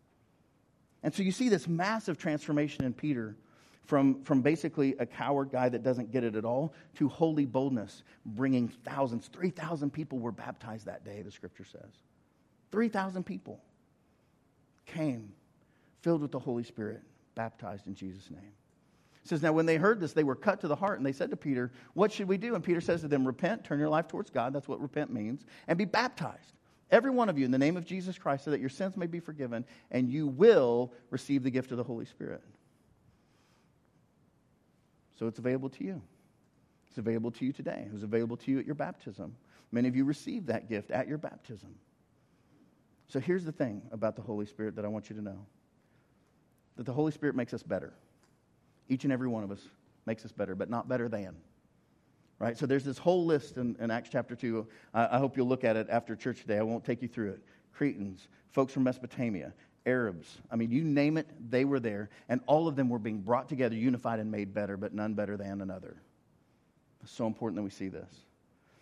And 1.03 1.13
so 1.13 1.21
you 1.21 1.33
see 1.33 1.49
this 1.49 1.67
massive 1.67 2.17
transformation 2.17 2.85
in 2.85 2.93
Peter 2.93 3.35
from, 3.83 4.23
from 4.23 4.41
basically 4.41 4.95
a 4.97 5.05
coward 5.05 5.51
guy 5.51 5.67
that 5.67 5.83
doesn't 5.83 6.13
get 6.13 6.23
it 6.23 6.37
at 6.37 6.45
all 6.45 6.73
to 6.95 7.09
holy 7.09 7.45
boldness, 7.45 8.03
bringing 8.25 8.69
thousands. 8.69 9.27
3,000 9.27 9.91
people 9.91 10.17
were 10.17 10.31
baptized 10.31 10.85
that 10.85 11.03
day, 11.03 11.21
the 11.21 11.31
scripture 11.31 11.65
says. 11.65 11.91
3,000 12.71 13.25
people 13.25 13.59
came 14.85 15.33
filled 15.99 16.21
with 16.21 16.31
the 16.31 16.39
Holy 16.39 16.63
Spirit, 16.63 17.01
baptized 17.35 17.87
in 17.87 17.93
Jesus' 17.93 18.31
name. 18.31 18.53
It 19.29 19.37
says, 19.37 19.43
Now 19.43 19.51
when 19.51 19.67
they 19.67 19.77
heard 19.77 19.99
this, 19.99 20.13
they 20.13 20.23
were 20.23 20.33
cut 20.33 20.59
to 20.61 20.67
the 20.67 20.75
heart, 20.75 20.97
and 20.97 21.05
they 21.05 21.11
said 21.11 21.29
to 21.29 21.37
Peter, 21.37 21.71
What 21.93 22.11
should 22.11 22.27
we 22.27 22.39
do? 22.39 22.55
And 22.55 22.63
Peter 22.63 22.81
says 22.81 23.01
to 23.01 23.07
them, 23.07 23.27
Repent, 23.27 23.63
turn 23.63 23.77
your 23.77 23.87
life 23.87 24.07
towards 24.07 24.31
God. 24.31 24.53
That's 24.53 24.67
what 24.67 24.81
repent 24.81 25.13
means. 25.13 25.45
And 25.67 25.77
be 25.77 25.85
baptized, 25.85 26.53
every 26.89 27.11
one 27.11 27.29
of 27.29 27.37
you, 27.37 27.45
in 27.45 27.51
the 27.51 27.59
name 27.59 27.77
of 27.77 27.85
Jesus 27.85 28.17
Christ, 28.17 28.43
so 28.43 28.49
that 28.49 28.59
your 28.59 28.69
sins 28.69 28.97
may 28.97 29.05
be 29.05 29.19
forgiven, 29.19 29.65
and 29.91 30.09
you 30.09 30.25
will 30.25 30.91
receive 31.11 31.43
the 31.43 31.51
gift 31.51 31.69
of 31.69 31.77
the 31.77 31.83
Holy 31.83 32.05
Spirit. 32.05 32.41
So 35.19 35.27
it's 35.27 35.37
available 35.37 35.69
to 35.69 35.83
you. 35.83 36.01
It's 36.87 36.97
available 36.97 37.29
to 37.29 37.45
you 37.45 37.53
today. 37.53 37.83
It 37.85 37.93
was 37.93 38.01
available 38.01 38.37
to 38.37 38.49
you 38.49 38.57
at 38.57 38.65
your 38.65 38.73
baptism. 38.73 39.35
Many 39.71 39.87
of 39.87 39.95
you 39.95 40.05
received 40.05 40.47
that 40.47 40.67
gift 40.67 40.89
at 40.89 41.07
your 41.07 41.19
baptism. 41.19 41.75
So 43.09 43.19
here's 43.19 43.45
the 43.45 43.51
thing 43.51 43.83
about 43.91 44.15
the 44.15 44.23
Holy 44.23 44.47
Spirit 44.47 44.75
that 44.77 44.85
I 44.85 44.87
want 44.87 45.11
you 45.11 45.15
to 45.17 45.21
know 45.21 45.45
that 46.77 46.87
the 46.87 46.93
Holy 46.93 47.11
Spirit 47.11 47.35
makes 47.35 47.53
us 47.53 47.61
better. 47.61 47.93
Each 48.89 49.03
and 49.03 49.13
every 49.13 49.27
one 49.27 49.43
of 49.43 49.51
us 49.51 49.61
makes 50.05 50.25
us 50.25 50.31
better, 50.31 50.55
but 50.55 50.69
not 50.69 50.87
better 50.87 51.07
than. 51.07 51.35
Right? 52.39 52.57
So 52.57 52.65
there's 52.65 52.85
this 52.85 52.97
whole 52.97 53.25
list 53.25 53.57
in, 53.57 53.75
in 53.79 53.91
Acts 53.91 54.09
chapter 54.11 54.35
2. 54.35 54.65
I, 54.93 55.15
I 55.15 55.19
hope 55.19 55.37
you'll 55.37 55.47
look 55.47 55.63
at 55.63 55.75
it 55.75 55.87
after 55.89 56.15
church 56.15 56.41
today. 56.41 56.57
I 56.57 56.63
won't 56.63 56.85
take 56.85 57.01
you 57.01 57.07
through 57.07 57.31
it. 57.31 57.41
Cretans, 57.73 58.27
folks 58.51 58.73
from 58.73 58.83
Mesopotamia, 58.83 59.53
Arabs. 59.85 60.37
I 60.49 60.55
mean, 60.55 60.71
you 60.71 60.83
name 60.83 61.17
it, 61.17 61.27
they 61.49 61.65
were 61.65 61.79
there. 61.79 62.09
And 62.29 62.41
all 62.47 62.67
of 62.67 62.75
them 62.75 62.89
were 62.89 62.99
being 62.99 63.19
brought 63.19 63.49
together, 63.49 63.75
unified, 63.75 64.19
and 64.19 64.31
made 64.31 64.53
better, 64.53 64.77
but 64.77 64.93
none 64.93 65.13
better 65.13 65.37
than 65.37 65.61
another. 65.61 65.97
It's 67.03 67.11
so 67.11 67.27
important 67.27 67.57
that 67.57 67.63
we 67.63 67.69
see 67.69 67.87
this. 67.87 68.09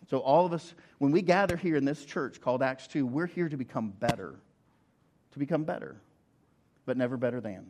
So, 0.09 0.19
all 0.19 0.45
of 0.45 0.53
us, 0.53 0.73
when 0.99 1.11
we 1.11 1.21
gather 1.21 1.57
here 1.57 1.75
in 1.75 1.83
this 1.83 2.05
church 2.05 2.39
called 2.39 2.63
Acts 2.63 2.87
2, 2.87 3.05
we're 3.05 3.27
here 3.27 3.49
to 3.49 3.57
become 3.57 3.89
better. 3.89 4.35
To 5.33 5.39
become 5.39 5.63
better, 5.65 5.97
but 6.85 6.97
never 6.97 7.17
better 7.17 7.41
than. 7.41 7.69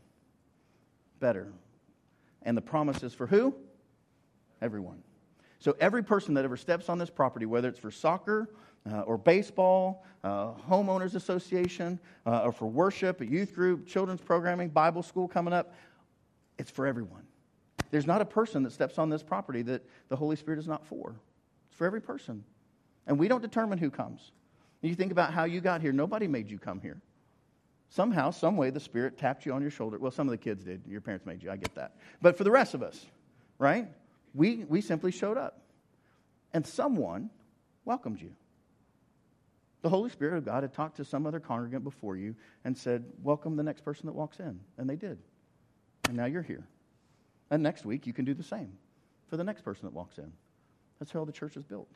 Better. 1.19 1.51
And 2.43 2.55
the 2.55 2.61
promise 2.61 3.03
is 3.03 3.13
for 3.13 3.27
who? 3.27 3.55
Everyone. 4.61 5.03
So 5.59 5.75
every 5.79 6.03
person 6.03 6.33
that 6.35 6.45
ever 6.45 6.57
steps 6.57 6.89
on 6.89 6.97
this 6.97 7.09
property, 7.09 7.45
whether 7.45 7.67
it's 7.67 7.79
for 7.79 7.91
soccer 7.91 8.49
uh, 8.91 9.01
or 9.01 9.17
baseball, 9.17 10.05
uh, 10.23 10.51
homeowners 10.69 11.15
association, 11.15 11.99
uh, 12.25 12.41
or 12.43 12.51
for 12.51 12.67
worship, 12.67 13.21
a 13.21 13.25
youth 13.25 13.53
group, 13.53 13.87
children's 13.87 14.21
programming, 14.21 14.69
Bible 14.69 15.03
school 15.03 15.27
coming 15.27 15.53
up, 15.53 15.73
it's 16.57 16.71
for 16.71 16.85
everyone. 16.85 17.23
There's 17.91 18.07
not 18.07 18.21
a 18.21 18.25
person 18.25 18.63
that 18.63 18.71
steps 18.71 18.97
on 18.97 19.09
this 19.09 19.23
property 19.23 19.61
that 19.63 19.83
the 20.09 20.15
Holy 20.15 20.35
Spirit 20.35 20.59
is 20.59 20.67
not 20.67 20.85
for. 20.85 21.15
It's 21.69 21.77
for 21.77 21.85
every 21.85 22.01
person. 22.01 22.43
And 23.05 23.17
we 23.17 23.27
don't 23.27 23.41
determine 23.41 23.77
who 23.77 23.89
comes. 23.89 24.31
You 24.81 24.93
think 24.95 25.11
about 25.11 25.33
how 25.33 25.45
you 25.45 25.61
got 25.61 25.81
here. 25.81 25.91
Nobody 25.91 26.27
made 26.27 26.51
you 26.51 26.59
come 26.59 26.79
here. 26.81 27.01
Somehow, 27.89 28.31
some 28.31 28.57
way, 28.57 28.69
the 28.69 28.79
Spirit 28.79 29.17
tapped 29.17 29.45
you 29.45 29.53
on 29.53 29.61
your 29.61 29.71
shoulder. 29.71 29.97
Well, 29.97 30.11
some 30.11 30.27
of 30.27 30.31
the 30.31 30.37
kids 30.37 30.63
did. 30.63 30.81
Your 30.87 31.01
parents 31.01 31.25
made 31.25 31.41
you. 31.41 31.49
I 31.49 31.55
get 31.55 31.73
that. 31.75 31.95
But 32.21 32.37
for 32.37 32.43
the 32.43 32.51
rest 32.51 32.73
of 32.73 32.83
us, 32.83 33.05
right? 33.57 33.87
We, 34.33 34.65
we 34.65 34.81
simply 34.81 35.11
showed 35.11 35.37
up. 35.37 35.61
And 36.53 36.65
someone 36.65 37.29
welcomed 37.85 38.21
you. 38.21 38.31
The 39.81 39.89
Holy 39.89 40.09
Spirit 40.09 40.37
of 40.37 40.45
God 40.45 40.63
had 40.63 40.73
talked 40.73 40.97
to 40.97 41.05
some 41.05 41.25
other 41.25 41.39
congregant 41.39 41.83
before 41.83 42.17
you 42.17 42.35
and 42.65 42.77
said, 42.77 43.05
Welcome 43.21 43.55
the 43.55 43.63
next 43.63 43.85
person 43.85 44.07
that 44.07 44.13
walks 44.13 44.39
in. 44.39 44.59
And 44.77 44.89
they 44.89 44.95
did. 44.95 45.19
And 46.07 46.17
now 46.17 46.25
you're 46.25 46.41
here. 46.41 46.67
And 47.49 47.63
next 47.63 47.85
week, 47.85 48.05
you 48.05 48.13
can 48.13 48.25
do 48.25 48.33
the 48.33 48.43
same 48.43 48.73
for 49.29 49.37
the 49.37 49.43
next 49.43 49.61
person 49.61 49.85
that 49.85 49.93
walks 49.93 50.17
in. 50.17 50.31
That's 50.99 51.11
how 51.11 51.25
the 51.25 51.31
church 51.31 51.55
is 51.55 51.63
built. 51.63 51.91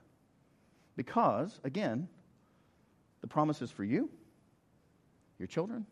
Because, 0.95 1.59
again, 1.63 2.07
the 3.21 3.27
promise 3.27 3.61
is 3.61 3.71
for 3.71 3.83
you 3.83 4.09
your 5.41 5.47
children, 5.47 5.85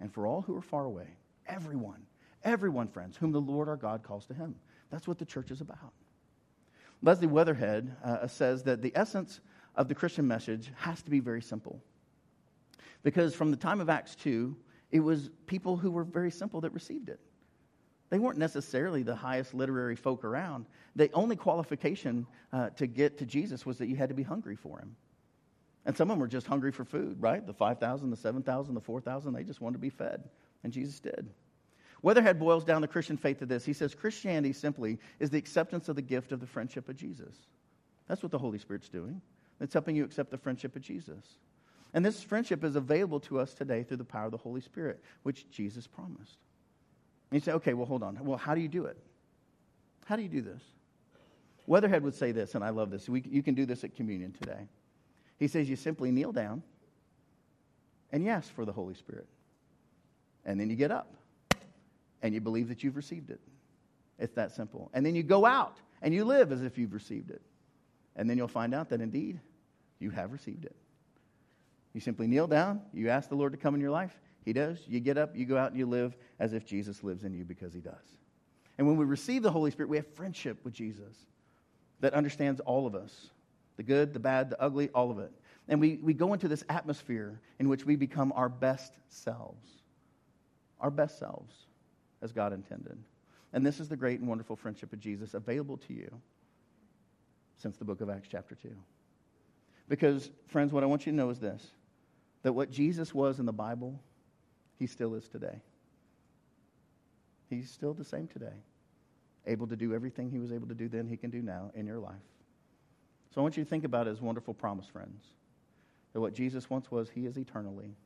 and 0.00 0.12
for 0.12 0.26
all 0.26 0.42
who 0.42 0.56
are 0.56 0.62
far 0.62 0.84
away. 0.84 1.06
Everyone, 1.46 2.02
everyone, 2.42 2.88
friends, 2.88 3.16
whom 3.16 3.32
the 3.32 3.40
Lord 3.40 3.68
our 3.68 3.76
God 3.76 4.02
calls 4.02 4.26
to 4.26 4.34
him. 4.34 4.56
That's 4.90 5.08
what 5.08 5.18
the 5.18 5.24
church 5.24 5.50
is 5.50 5.60
about. 5.60 5.92
Leslie 7.00 7.26
Weatherhead 7.26 7.96
uh, 8.04 8.26
says 8.26 8.64
that 8.64 8.82
the 8.82 8.92
essence 8.94 9.40
of 9.76 9.88
the 9.88 9.94
Christian 9.94 10.26
message 10.26 10.72
has 10.76 11.02
to 11.02 11.10
be 11.10 11.20
very 11.20 11.42
simple. 11.42 11.80
Because 13.02 13.34
from 13.34 13.50
the 13.50 13.56
time 13.56 13.80
of 13.80 13.88
Acts 13.88 14.14
2, 14.16 14.56
It 14.94 15.00
was 15.00 15.28
people 15.46 15.76
who 15.76 15.90
were 15.90 16.04
very 16.04 16.30
simple 16.30 16.60
that 16.60 16.70
received 16.70 17.08
it. 17.08 17.18
They 18.10 18.20
weren't 18.20 18.38
necessarily 18.38 19.02
the 19.02 19.16
highest 19.16 19.52
literary 19.52 19.96
folk 19.96 20.22
around. 20.22 20.66
The 20.94 21.10
only 21.12 21.34
qualification 21.34 22.28
uh, 22.52 22.70
to 22.76 22.86
get 22.86 23.18
to 23.18 23.26
Jesus 23.26 23.66
was 23.66 23.78
that 23.78 23.88
you 23.88 23.96
had 23.96 24.10
to 24.10 24.14
be 24.14 24.22
hungry 24.22 24.54
for 24.54 24.78
him. 24.78 24.94
And 25.86 25.96
some 25.96 26.10
of 26.10 26.14
them 26.14 26.20
were 26.20 26.28
just 26.28 26.46
hungry 26.46 26.72
for 26.72 26.84
food, 26.84 27.20
right? 27.20 27.46
The 27.46 27.52
5,000, 27.52 28.10
the 28.10 28.16
7,000, 28.16 28.74
the 28.74 28.80
4,000, 28.80 29.32
they 29.32 29.44
just 29.44 29.60
wanted 29.60 29.74
to 29.74 29.80
be 29.80 29.90
fed. 29.90 30.28
And 30.62 30.72
Jesus 30.72 30.98
did. 30.98 31.28
Weatherhead 32.00 32.38
boils 32.38 32.64
down 32.64 32.82
the 32.82 32.88
Christian 32.88 33.16
faith 33.16 33.38
to 33.38 33.46
this. 33.46 33.64
He 33.64 33.72
says 33.72 33.94
Christianity 33.94 34.52
simply 34.52 34.98
is 35.18 35.30
the 35.30 35.38
acceptance 35.38 35.88
of 35.88 35.96
the 35.96 36.02
gift 36.02 36.32
of 36.32 36.40
the 36.40 36.46
friendship 36.46 36.88
of 36.88 36.96
Jesus. 36.96 37.34
That's 38.08 38.22
what 38.22 38.32
the 38.32 38.38
Holy 38.38 38.58
Spirit's 38.58 38.88
doing. 38.88 39.20
It's 39.60 39.72
helping 39.72 39.96
you 39.96 40.04
accept 40.04 40.30
the 40.30 40.38
friendship 40.38 40.76
of 40.76 40.82
Jesus. 40.82 41.24
And 41.94 42.04
this 42.04 42.22
friendship 42.22 42.64
is 42.64 42.76
available 42.76 43.20
to 43.20 43.38
us 43.38 43.54
today 43.54 43.84
through 43.84 43.98
the 43.98 44.04
power 44.04 44.26
of 44.26 44.32
the 44.32 44.36
Holy 44.36 44.60
Spirit, 44.60 45.02
which 45.22 45.48
Jesus 45.50 45.86
promised. 45.86 46.38
And 47.30 47.40
you 47.40 47.40
say, 47.40 47.52
okay, 47.52 47.72
well, 47.72 47.86
hold 47.86 48.02
on. 48.02 48.18
Well, 48.22 48.36
how 48.38 48.54
do 48.54 48.60
you 48.60 48.68
do 48.68 48.86
it? 48.86 48.98
How 50.04 50.16
do 50.16 50.22
you 50.22 50.28
do 50.28 50.42
this? 50.42 50.62
Weatherhead 51.66 52.02
would 52.02 52.14
say 52.14 52.32
this, 52.32 52.54
and 52.54 52.62
I 52.62 52.70
love 52.70 52.90
this. 52.90 53.08
We, 53.08 53.22
you 53.22 53.42
can 53.42 53.54
do 53.54 53.64
this 53.64 53.84
at 53.84 53.96
communion 53.96 54.32
today. 54.32 54.68
He 55.38 55.48
says, 55.48 55.68
you 55.68 55.76
simply 55.76 56.10
kneel 56.10 56.32
down 56.32 56.62
and 58.12 58.22
you 58.22 58.30
ask 58.30 58.52
for 58.52 58.64
the 58.64 58.72
Holy 58.72 58.94
Spirit. 58.94 59.26
And 60.44 60.60
then 60.60 60.70
you 60.70 60.76
get 60.76 60.90
up 60.90 61.14
and 62.22 62.34
you 62.34 62.40
believe 62.40 62.68
that 62.68 62.82
you've 62.82 62.96
received 62.96 63.30
it. 63.30 63.40
It's 64.18 64.34
that 64.34 64.52
simple. 64.52 64.90
And 64.94 65.04
then 65.04 65.14
you 65.14 65.22
go 65.22 65.44
out 65.44 65.78
and 66.02 66.14
you 66.14 66.24
live 66.24 66.52
as 66.52 66.62
if 66.62 66.78
you've 66.78 66.92
received 66.92 67.30
it. 67.30 67.42
And 68.16 68.30
then 68.30 68.38
you'll 68.38 68.46
find 68.46 68.74
out 68.74 68.90
that 68.90 69.00
indeed 69.00 69.40
you 69.98 70.10
have 70.10 70.32
received 70.32 70.64
it. 70.64 70.76
You 71.92 72.00
simply 72.00 72.26
kneel 72.26 72.46
down, 72.46 72.80
you 72.92 73.08
ask 73.08 73.28
the 73.28 73.34
Lord 73.34 73.52
to 73.52 73.58
come 73.58 73.74
in 73.74 73.80
your 73.80 73.90
life. 73.90 74.14
He 74.44 74.52
does. 74.52 74.78
You 74.86 75.00
get 75.00 75.16
up, 75.16 75.34
you 75.34 75.46
go 75.46 75.56
out, 75.56 75.70
and 75.70 75.78
you 75.78 75.86
live 75.86 76.16
as 76.38 76.52
if 76.52 76.66
Jesus 76.66 77.02
lives 77.02 77.24
in 77.24 77.32
you 77.32 77.44
because 77.44 77.72
he 77.72 77.80
does. 77.80 77.94
And 78.76 78.86
when 78.86 78.96
we 78.96 79.04
receive 79.04 79.42
the 79.42 79.50
Holy 79.50 79.70
Spirit, 79.70 79.88
we 79.88 79.96
have 79.96 80.06
friendship 80.06 80.58
with 80.64 80.74
Jesus 80.74 81.16
that 82.00 82.12
understands 82.12 82.60
all 82.60 82.86
of 82.86 82.94
us 82.94 83.30
the 83.76 83.82
good, 83.82 84.12
the 84.12 84.20
bad, 84.20 84.50
the 84.50 84.60
ugly, 84.60 84.88
all 84.94 85.10
of 85.10 85.18
it. 85.18 85.32
And 85.68 85.80
we, 85.80 85.98
we 86.02 86.12
go 86.12 86.32
into 86.32 86.48
this 86.48 86.64
atmosphere 86.68 87.40
in 87.58 87.68
which 87.68 87.84
we 87.84 87.96
become 87.96 88.32
our 88.36 88.48
best 88.48 88.92
selves. 89.08 89.66
Our 90.80 90.90
best 90.90 91.18
selves 91.18 91.54
as 92.22 92.32
God 92.32 92.52
intended. 92.52 92.98
And 93.52 93.64
this 93.64 93.80
is 93.80 93.88
the 93.88 93.96
great 93.96 94.20
and 94.20 94.28
wonderful 94.28 94.56
friendship 94.56 94.92
of 94.92 95.00
Jesus 95.00 95.34
available 95.34 95.76
to 95.78 95.94
you 95.94 96.10
since 97.56 97.76
the 97.76 97.84
book 97.84 98.00
of 98.00 98.10
Acts, 98.10 98.28
chapter 98.30 98.54
2. 98.56 98.68
Because, 99.88 100.30
friends, 100.48 100.72
what 100.72 100.82
I 100.82 100.86
want 100.86 101.06
you 101.06 101.12
to 101.12 101.16
know 101.16 101.30
is 101.30 101.38
this 101.38 101.70
that 102.42 102.52
what 102.52 102.70
Jesus 102.70 103.14
was 103.14 103.38
in 103.38 103.46
the 103.46 103.52
Bible, 103.52 103.98
he 104.78 104.86
still 104.86 105.14
is 105.14 105.28
today. 105.28 105.62
He's 107.48 107.70
still 107.70 107.94
the 107.94 108.04
same 108.04 108.26
today. 108.26 108.56
Able 109.46 109.66
to 109.66 109.76
do 109.76 109.94
everything 109.94 110.30
he 110.30 110.38
was 110.38 110.52
able 110.52 110.68
to 110.68 110.74
do 110.74 110.88
then, 110.88 111.06
he 111.06 111.16
can 111.16 111.30
do 111.30 111.40
now 111.40 111.70
in 111.74 111.86
your 111.86 111.98
life. 111.98 112.14
So 113.34 113.40
I 113.40 113.42
want 113.42 113.56
you 113.56 113.64
to 113.64 113.68
think 113.68 113.82
about 113.82 114.06
his 114.06 114.20
wonderful 114.20 114.54
promise, 114.54 114.86
friends. 114.86 115.24
That 116.12 116.20
what 116.20 116.34
Jesus 116.34 116.70
once 116.70 116.92
was, 116.92 117.10
he 117.10 117.26
is 117.26 117.36
eternally. 117.36 117.96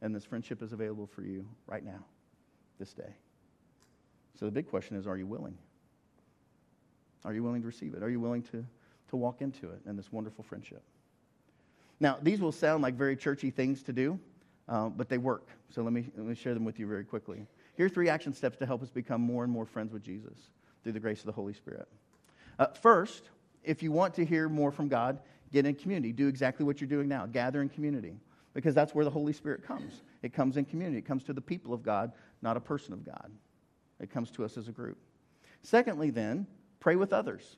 And 0.00 0.14
this 0.14 0.24
friendship 0.24 0.62
is 0.62 0.72
available 0.72 1.08
for 1.08 1.22
you 1.22 1.44
right 1.66 1.84
now, 1.84 2.04
this 2.78 2.92
day. 2.92 3.16
So 4.38 4.44
the 4.44 4.52
big 4.52 4.70
question 4.70 4.96
is 4.96 5.08
are 5.08 5.16
you 5.16 5.26
willing? 5.26 5.58
Are 7.24 7.34
you 7.34 7.42
willing 7.42 7.62
to 7.62 7.66
receive 7.66 7.94
it? 7.94 8.02
Are 8.04 8.08
you 8.08 8.20
willing 8.20 8.42
to, 8.44 8.64
to 9.08 9.16
walk 9.16 9.42
into 9.42 9.68
it 9.70 9.80
and 9.86 9.98
this 9.98 10.12
wonderful 10.12 10.44
friendship? 10.44 10.82
Now, 11.98 12.18
these 12.22 12.40
will 12.40 12.52
sound 12.52 12.82
like 12.82 12.94
very 12.94 13.16
churchy 13.16 13.50
things 13.50 13.82
to 13.82 13.92
do, 13.92 14.20
uh, 14.68 14.88
but 14.88 15.08
they 15.08 15.18
work. 15.18 15.48
So 15.74 15.82
let 15.82 15.92
me, 15.92 16.06
let 16.16 16.26
me 16.26 16.34
share 16.36 16.54
them 16.54 16.64
with 16.64 16.78
you 16.78 16.86
very 16.86 17.04
quickly. 17.04 17.44
Here 17.76 17.86
are 17.86 17.90
three 17.90 18.08
action 18.08 18.32
steps 18.32 18.56
to 18.58 18.66
help 18.66 18.84
us 18.84 18.90
become 18.90 19.20
more 19.20 19.42
and 19.42 19.52
more 19.52 19.66
friends 19.66 19.92
with 19.92 20.04
Jesus 20.04 20.38
through 20.84 20.92
the 20.92 21.00
grace 21.00 21.18
of 21.18 21.26
the 21.26 21.32
Holy 21.32 21.54
Spirit. 21.54 21.88
Uh, 22.58 22.66
first, 22.68 23.30
if 23.62 23.82
you 23.82 23.92
want 23.92 24.14
to 24.14 24.24
hear 24.24 24.48
more 24.48 24.70
from 24.70 24.88
God, 24.88 25.20
get 25.52 25.66
in 25.66 25.74
community. 25.74 26.12
Do 26.12 26.28
exactly 26.28 26.64
what 26.64 26.80
you're 26.80 26.88
doing 26.88 27.08
now 27.08 27.26
gather 27.26 27.62
in 27.62 27.68
community, 27.68 28.16
because 28.54 28.74
that's 28.74 28.94
where 28.94 29.04
the 29.04 29.10
Holy 29.10 29.32
Spirit 29.32 29.66
comes. 29.66 30.02
It 30.22 30.32
comes 30.32 30.56
in 30.56 30.64
community, 30.64 30.98
it 30.98 31.06
comes 31.06 31.24
to 31.24 31.32
the 31.32 31.40
people 31.40 31.72
of 31.72 31.82
God, 31.82 32.12
not 32.42 32.56
a 32.56 32.60
person 32.60 32.92
of 32.92 33.04
God. 33.04 33.30
It 34.00 34.10
comes 34.10 34.30
to 34.32 34.44
us 34.44 34.56
as 34.56 34.68
a 34.68 34.72
group. 34.72 34.98
Secondly, 35.62 36.10
then, 36.10 36.46
pray 36.78 36.96
with 36.96 37.12
others. 37.12 37.56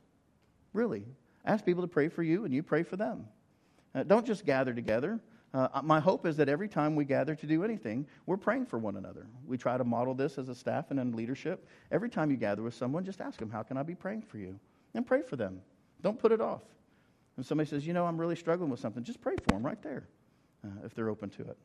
Really. 0.72 1.04
Ask 1.44 1.64
people 1.64 1.82
to 1.82 1.88
pray 1.88 2.08
for 2.08 2.22
you 2.22 2.44
and 2.44 2.52
you 2.52 2.62
pray 2.62 2.82
for 2.82 2.96
them. 2.96 3.26
Uh, 3.94 4.02
don't 4.04 4.26
just 4.26 4.44
gather 4.44 4.72
together. 4.72 5.20
Uh, 5.54 5.68
my 5.82 6.00
hope 6.00 6.24
is 6.24 6.36
that 6.38 6.48
every 6.48 6.68
time 6.68 6.96
we 6.96 7.04
gather 7.04 7.34
to 7.34 7.46
do 7.46 7.62
anything, 7.62 8.06
we're 8.24 8.38
praying 8.38 8.64
for 8.64 8.78
one 8.78 8.96
another. 8.96 9.26
We 9.46 9.58
try 9.58 9.76
to 9.76 9.84
model 9.84 10.14
this 10.14 10.38
as 10.38 10.48
a 10.48 10.54
staff 10.54 10.90
and 10.90 10.98
in 10.98 11.12
leadership. 11.12 11.68
Every 11.90 12.08
time 12.08 12.30
you 12.30 12.38
gather 12.38 12.62
with 12.62 12.74
someone, 12.74 13.04
just 13.04 13.20
ask 13.20 13.38
them, 13.38 13.50
How 13.50 13.62
can 13.62 13.76
I 13.76 13.82
be 13.82 13.94
praying 13.94 14.22
for 14.22 14.38
you? 14.38 14.58
And 14.94 15.06
pray 15.06 15.20
for 15.20 15.36
them. 15.36 15.60
Don't 16.02 16.18
put 16.18 16.32
it 16.32 16.40
off. 16.40 16.62
If 17.38 17.46
somebody 17.46 17.68
says, 17.68 17.86
You 17.86 17.92
know, 17.92 18.06
I'm 18.06 18.18
really 18.20 18.36
struggling 18.36 18.70
with 18.70 18.80
something, 18.80 19.02
just 19.04 19.20
pray 19.20 19.36
for 19.36 19.54
them 19.54 19.64
right 19.64 19.80
there 19.82 20.04
uh, 20.64 20.84
if 20.84 20.94
they're 20.94 21.08
open 21.08 21.30
to 21.30 21.42
it. 21.42 21.56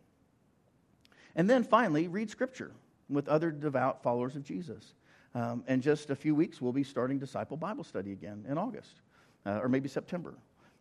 And 1.35 1.49
then 1.49 1.63
finally, 1.63 2.07
read 2.07 2.29
Scripture 2.29 2.71
with 3.09 3.27
other 3.27 3.51
devout 3.51 4.01
followers 4.03 4.35
of 4.35 4.43
Jesus. 4.43 4.93
Um, 5.35 5.63
in 5.67 5.81
just 5.81 6.09
a 6.09 6.15
few 6.15 6.33
weeks, 6.33 6.61
we'll 6.61 6.73
be 6.73 6.83
starting 6.83 7.19
Disciple 7.19 7.57
Bible 7.57 7.83
Study 7.83 8.11
again 8.11 8.45
in 8.49 8.57
August 8.57 9.01
uh, 9.45 9.59
or 9.61 9.69
maybe 9.69 9.87
September. 9.87 10.33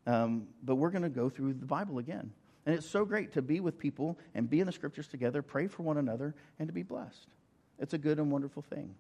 Um, 0.06 0.46
but 0.62 0.76
we're 0.76 0.90
going 0.90 1.02
to 1.02 1.08
go 1.08 1.28
through 1.28 1.54
the 1.54 1.66
Bible 1.66 1.98
again. 1.98 2.32
And 2.64 2.74
it's 2.74 2.88
so 2.88 3.04
great 3.04 3.32
to 3.32 3.42
be 3.42 3.60
with 3.60 3.78
people 3.78 4.18
and 4.34 4.48
be 4.48 4.60
in 4.60 4.66
the 4.66 4.72
scriptures 4.72 5.08
together, 5.08 5.42
pray 5.42 5.66
for 5.66 5.82
one 5.82 5.98
another, 5.98 6.34
and 6.58 6.68
to 6.68 6.72
be 6.72 6.82
blessed. 6.82 7.28
It's 7.78 7.94
a 7.94 7.98
good 7.98 8.18
and 8.18 8.30
wonderful 8.30 8.62
thing. 8.62 8.94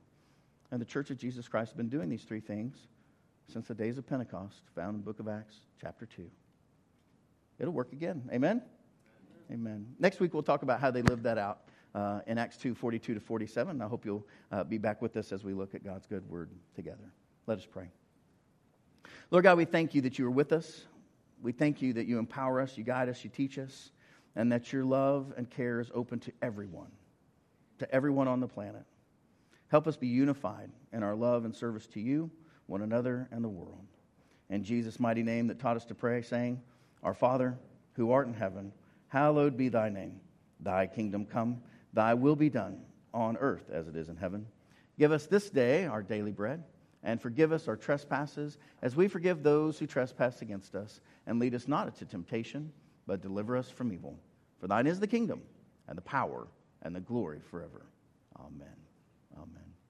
And 0.70 0.80
the 0.80 0.84
Church 0.84 1.10
of 1.10 1.18
Jesus 1.18 1.48
Christ 1.48 1.70
has 1.70 1.76
been 1.76 1.88
doing 1.88 2.08
these 2.08 2.24
three 2.24 2.40
things 2.40 2.76
since 3.52 3.68
the 3.68 3.74
days 3.74 3.98
of 3.98 4.06
Pentecost, 4.06 4.62
found 4.74 4.90
in 4.90 4.96
the 4.96 5.04
book 5.04 5.20
of 5.20 5.28
Acts, 5.28 5.54
chapter 5.80 6.06
2. 6.06 6.28
It'll 7.58 7.72
work 7.72 7.92
again. 7.92 8.28
Amen? 8.32 8.62
Amen. 9.50 9.86
Next 9.98 10.20
week, 10.20 10.34
we'll 10.34 10.42
talk 10.42 10.62
about 10.62 10.80
how 10.80 10.90
they 10.90 11.02
lived 11.02 11.22
that 11.22 11.38
out 11.38 11.60
uh, 11.94 12.20
in 12.26 12.38
Acts 12.38 12.56
2 12.58 12.74
42 12.74 13.14
to 13.14 13.20
47. 13.20 13.80
I 13.80 13.86
hope 13.86 14.04
you'll 14.04 14.26
uh, 14.52 14.64
be 14.64 14.78
back 14.78 15.00
with 15.00 15.16
us 15.16 15.32
as 15.32 15.44
we 15.44 15.54
look 15.54 15.74
at 15.74 15.84
God's 15.84 16.06
good 16.06 16.28
word 16.28 16.50
together. 16.74 17.12
Let 17.46 17.58
us 17.58 17.66
pray. 17.66 17.88
Lord 19.30 19.44
God, 19.44 19.56
we 19.56 19.64
thank 19.64 19.94
you 19.94 20.02
that 20.02 20.18
you 20.18 20.26
are 20.26 20.30
with 20.30 20.52
us. 20.52 20.84
We 21.42 21.52
thank 21.52 21.82
you 21.82 21.92
that 21.94 22.06
you 22.06 22.18
empower 22.18 22.60
us, 22.60 22.76
you 22.76 22.84
guide 22.84 23.08
us, 23.08 23.22
you 23.22 23.30
teach 23.30 23.58
us, 23.58 23.90
and 24.34 24.50
that 24.52 24.72
your 24.72 24.84
love 24.84 25.32
and 25.36 25.48
care 25.48 25.80
is 25.80 25.90
open 25.94 26.18
to 26.20 26.32
everyone, 26.42 26.90
to 27.78 27.94
everyone 27.94 28.26
on 28.26 28.40
the 28.40 28.48
planet. 28.48 28.84
Help 29.68 29.86
us 29.86 29.96
be 29.96 30.08
unified 30.08 30.70
in 30.92 31.02
our 31.02 31.14
love 31.14 31.44
and 31.44 31.54
service 31.54 31.86
to 31.88 32.00
you, 32.00 32.30
one 32.66 32.82
another, 32.82 33.28
and 33.30 33.44
the 33.44 33.48
world. 33.48 33.86
In 34.48 34.64
Jesus' 34.64 35.00
mighty 35.00 35.22
name 35.22 35.48
that 35.48 35.58
taught 35.58 35.76
us 35.76 35.84
to 35.86 35.94
pray, 35.94 36.22
saying, 36.22 36.60
Our 37.02 37.14
Father, 37.14 37.58
who 37.94 38.12
art 38.12 38.26
in 38.26 38.34
heaven, 38.34 38.72
hallowed 39.08 39.56
be 39.56 39.68
thy 39.68 39.88
name. 39.88 40.20
Thy 40.60 40.86
kingdom 40.86 41.26
come, 41.26 41.62
thy 41.92 42.14
will 42.14 42.36
be 42.36 42.50
done 42.50 42.80
on 43.12 43.36
earth 43.36 43.70
as 43.72 43.88
it 43.88 43.96
is 43.96 44.08
in 44.08 44.16
heaven. 44.16 44.46
Give 44.98 45.12
us 45.12 45.26
this 45.26 45.50
day 45.50 45.86
our 45.86 46.02
daily 46.02 46.32
bread 46.32 46.62
and 47.02 47.20
forgive 47.20 47.52
us 47.52 47.68
our 47.68 47.76
trespasses 47.76 48.58
as 48.82 48.96
we 48.96 49.08
forgive 49.08 49.42
those 49.42 49.78
who 49.78 49.86
trespass 49.86 50.42
against 50.42 50.74
us. 50.74 51.00
And 51.26 51.38
lead 51.38 51.54
us 51.54 51.68
not 51.68 51.86
into 51.86 52.04
temptation, 52.04 52.72
but 53.06 53.22
deliver 53.22 53.56
us 53.56 53.70
from 53.70 53.92
evil. 53.92 54.18
For 54.60 54.66
thine 54.66 54.86
is 54.86 55.00
the 55.00 55.06
kingdom, 55.06 55.42
and 55.88 55.96
the 55.96 56.02
power, 56.02 56.48
and 56.82 56.94
the 56.94 57.00
glory 57.00 57.40
forever. 57.50 57.86
Amen. 58.38 58.76
Amen. 59.36 59.65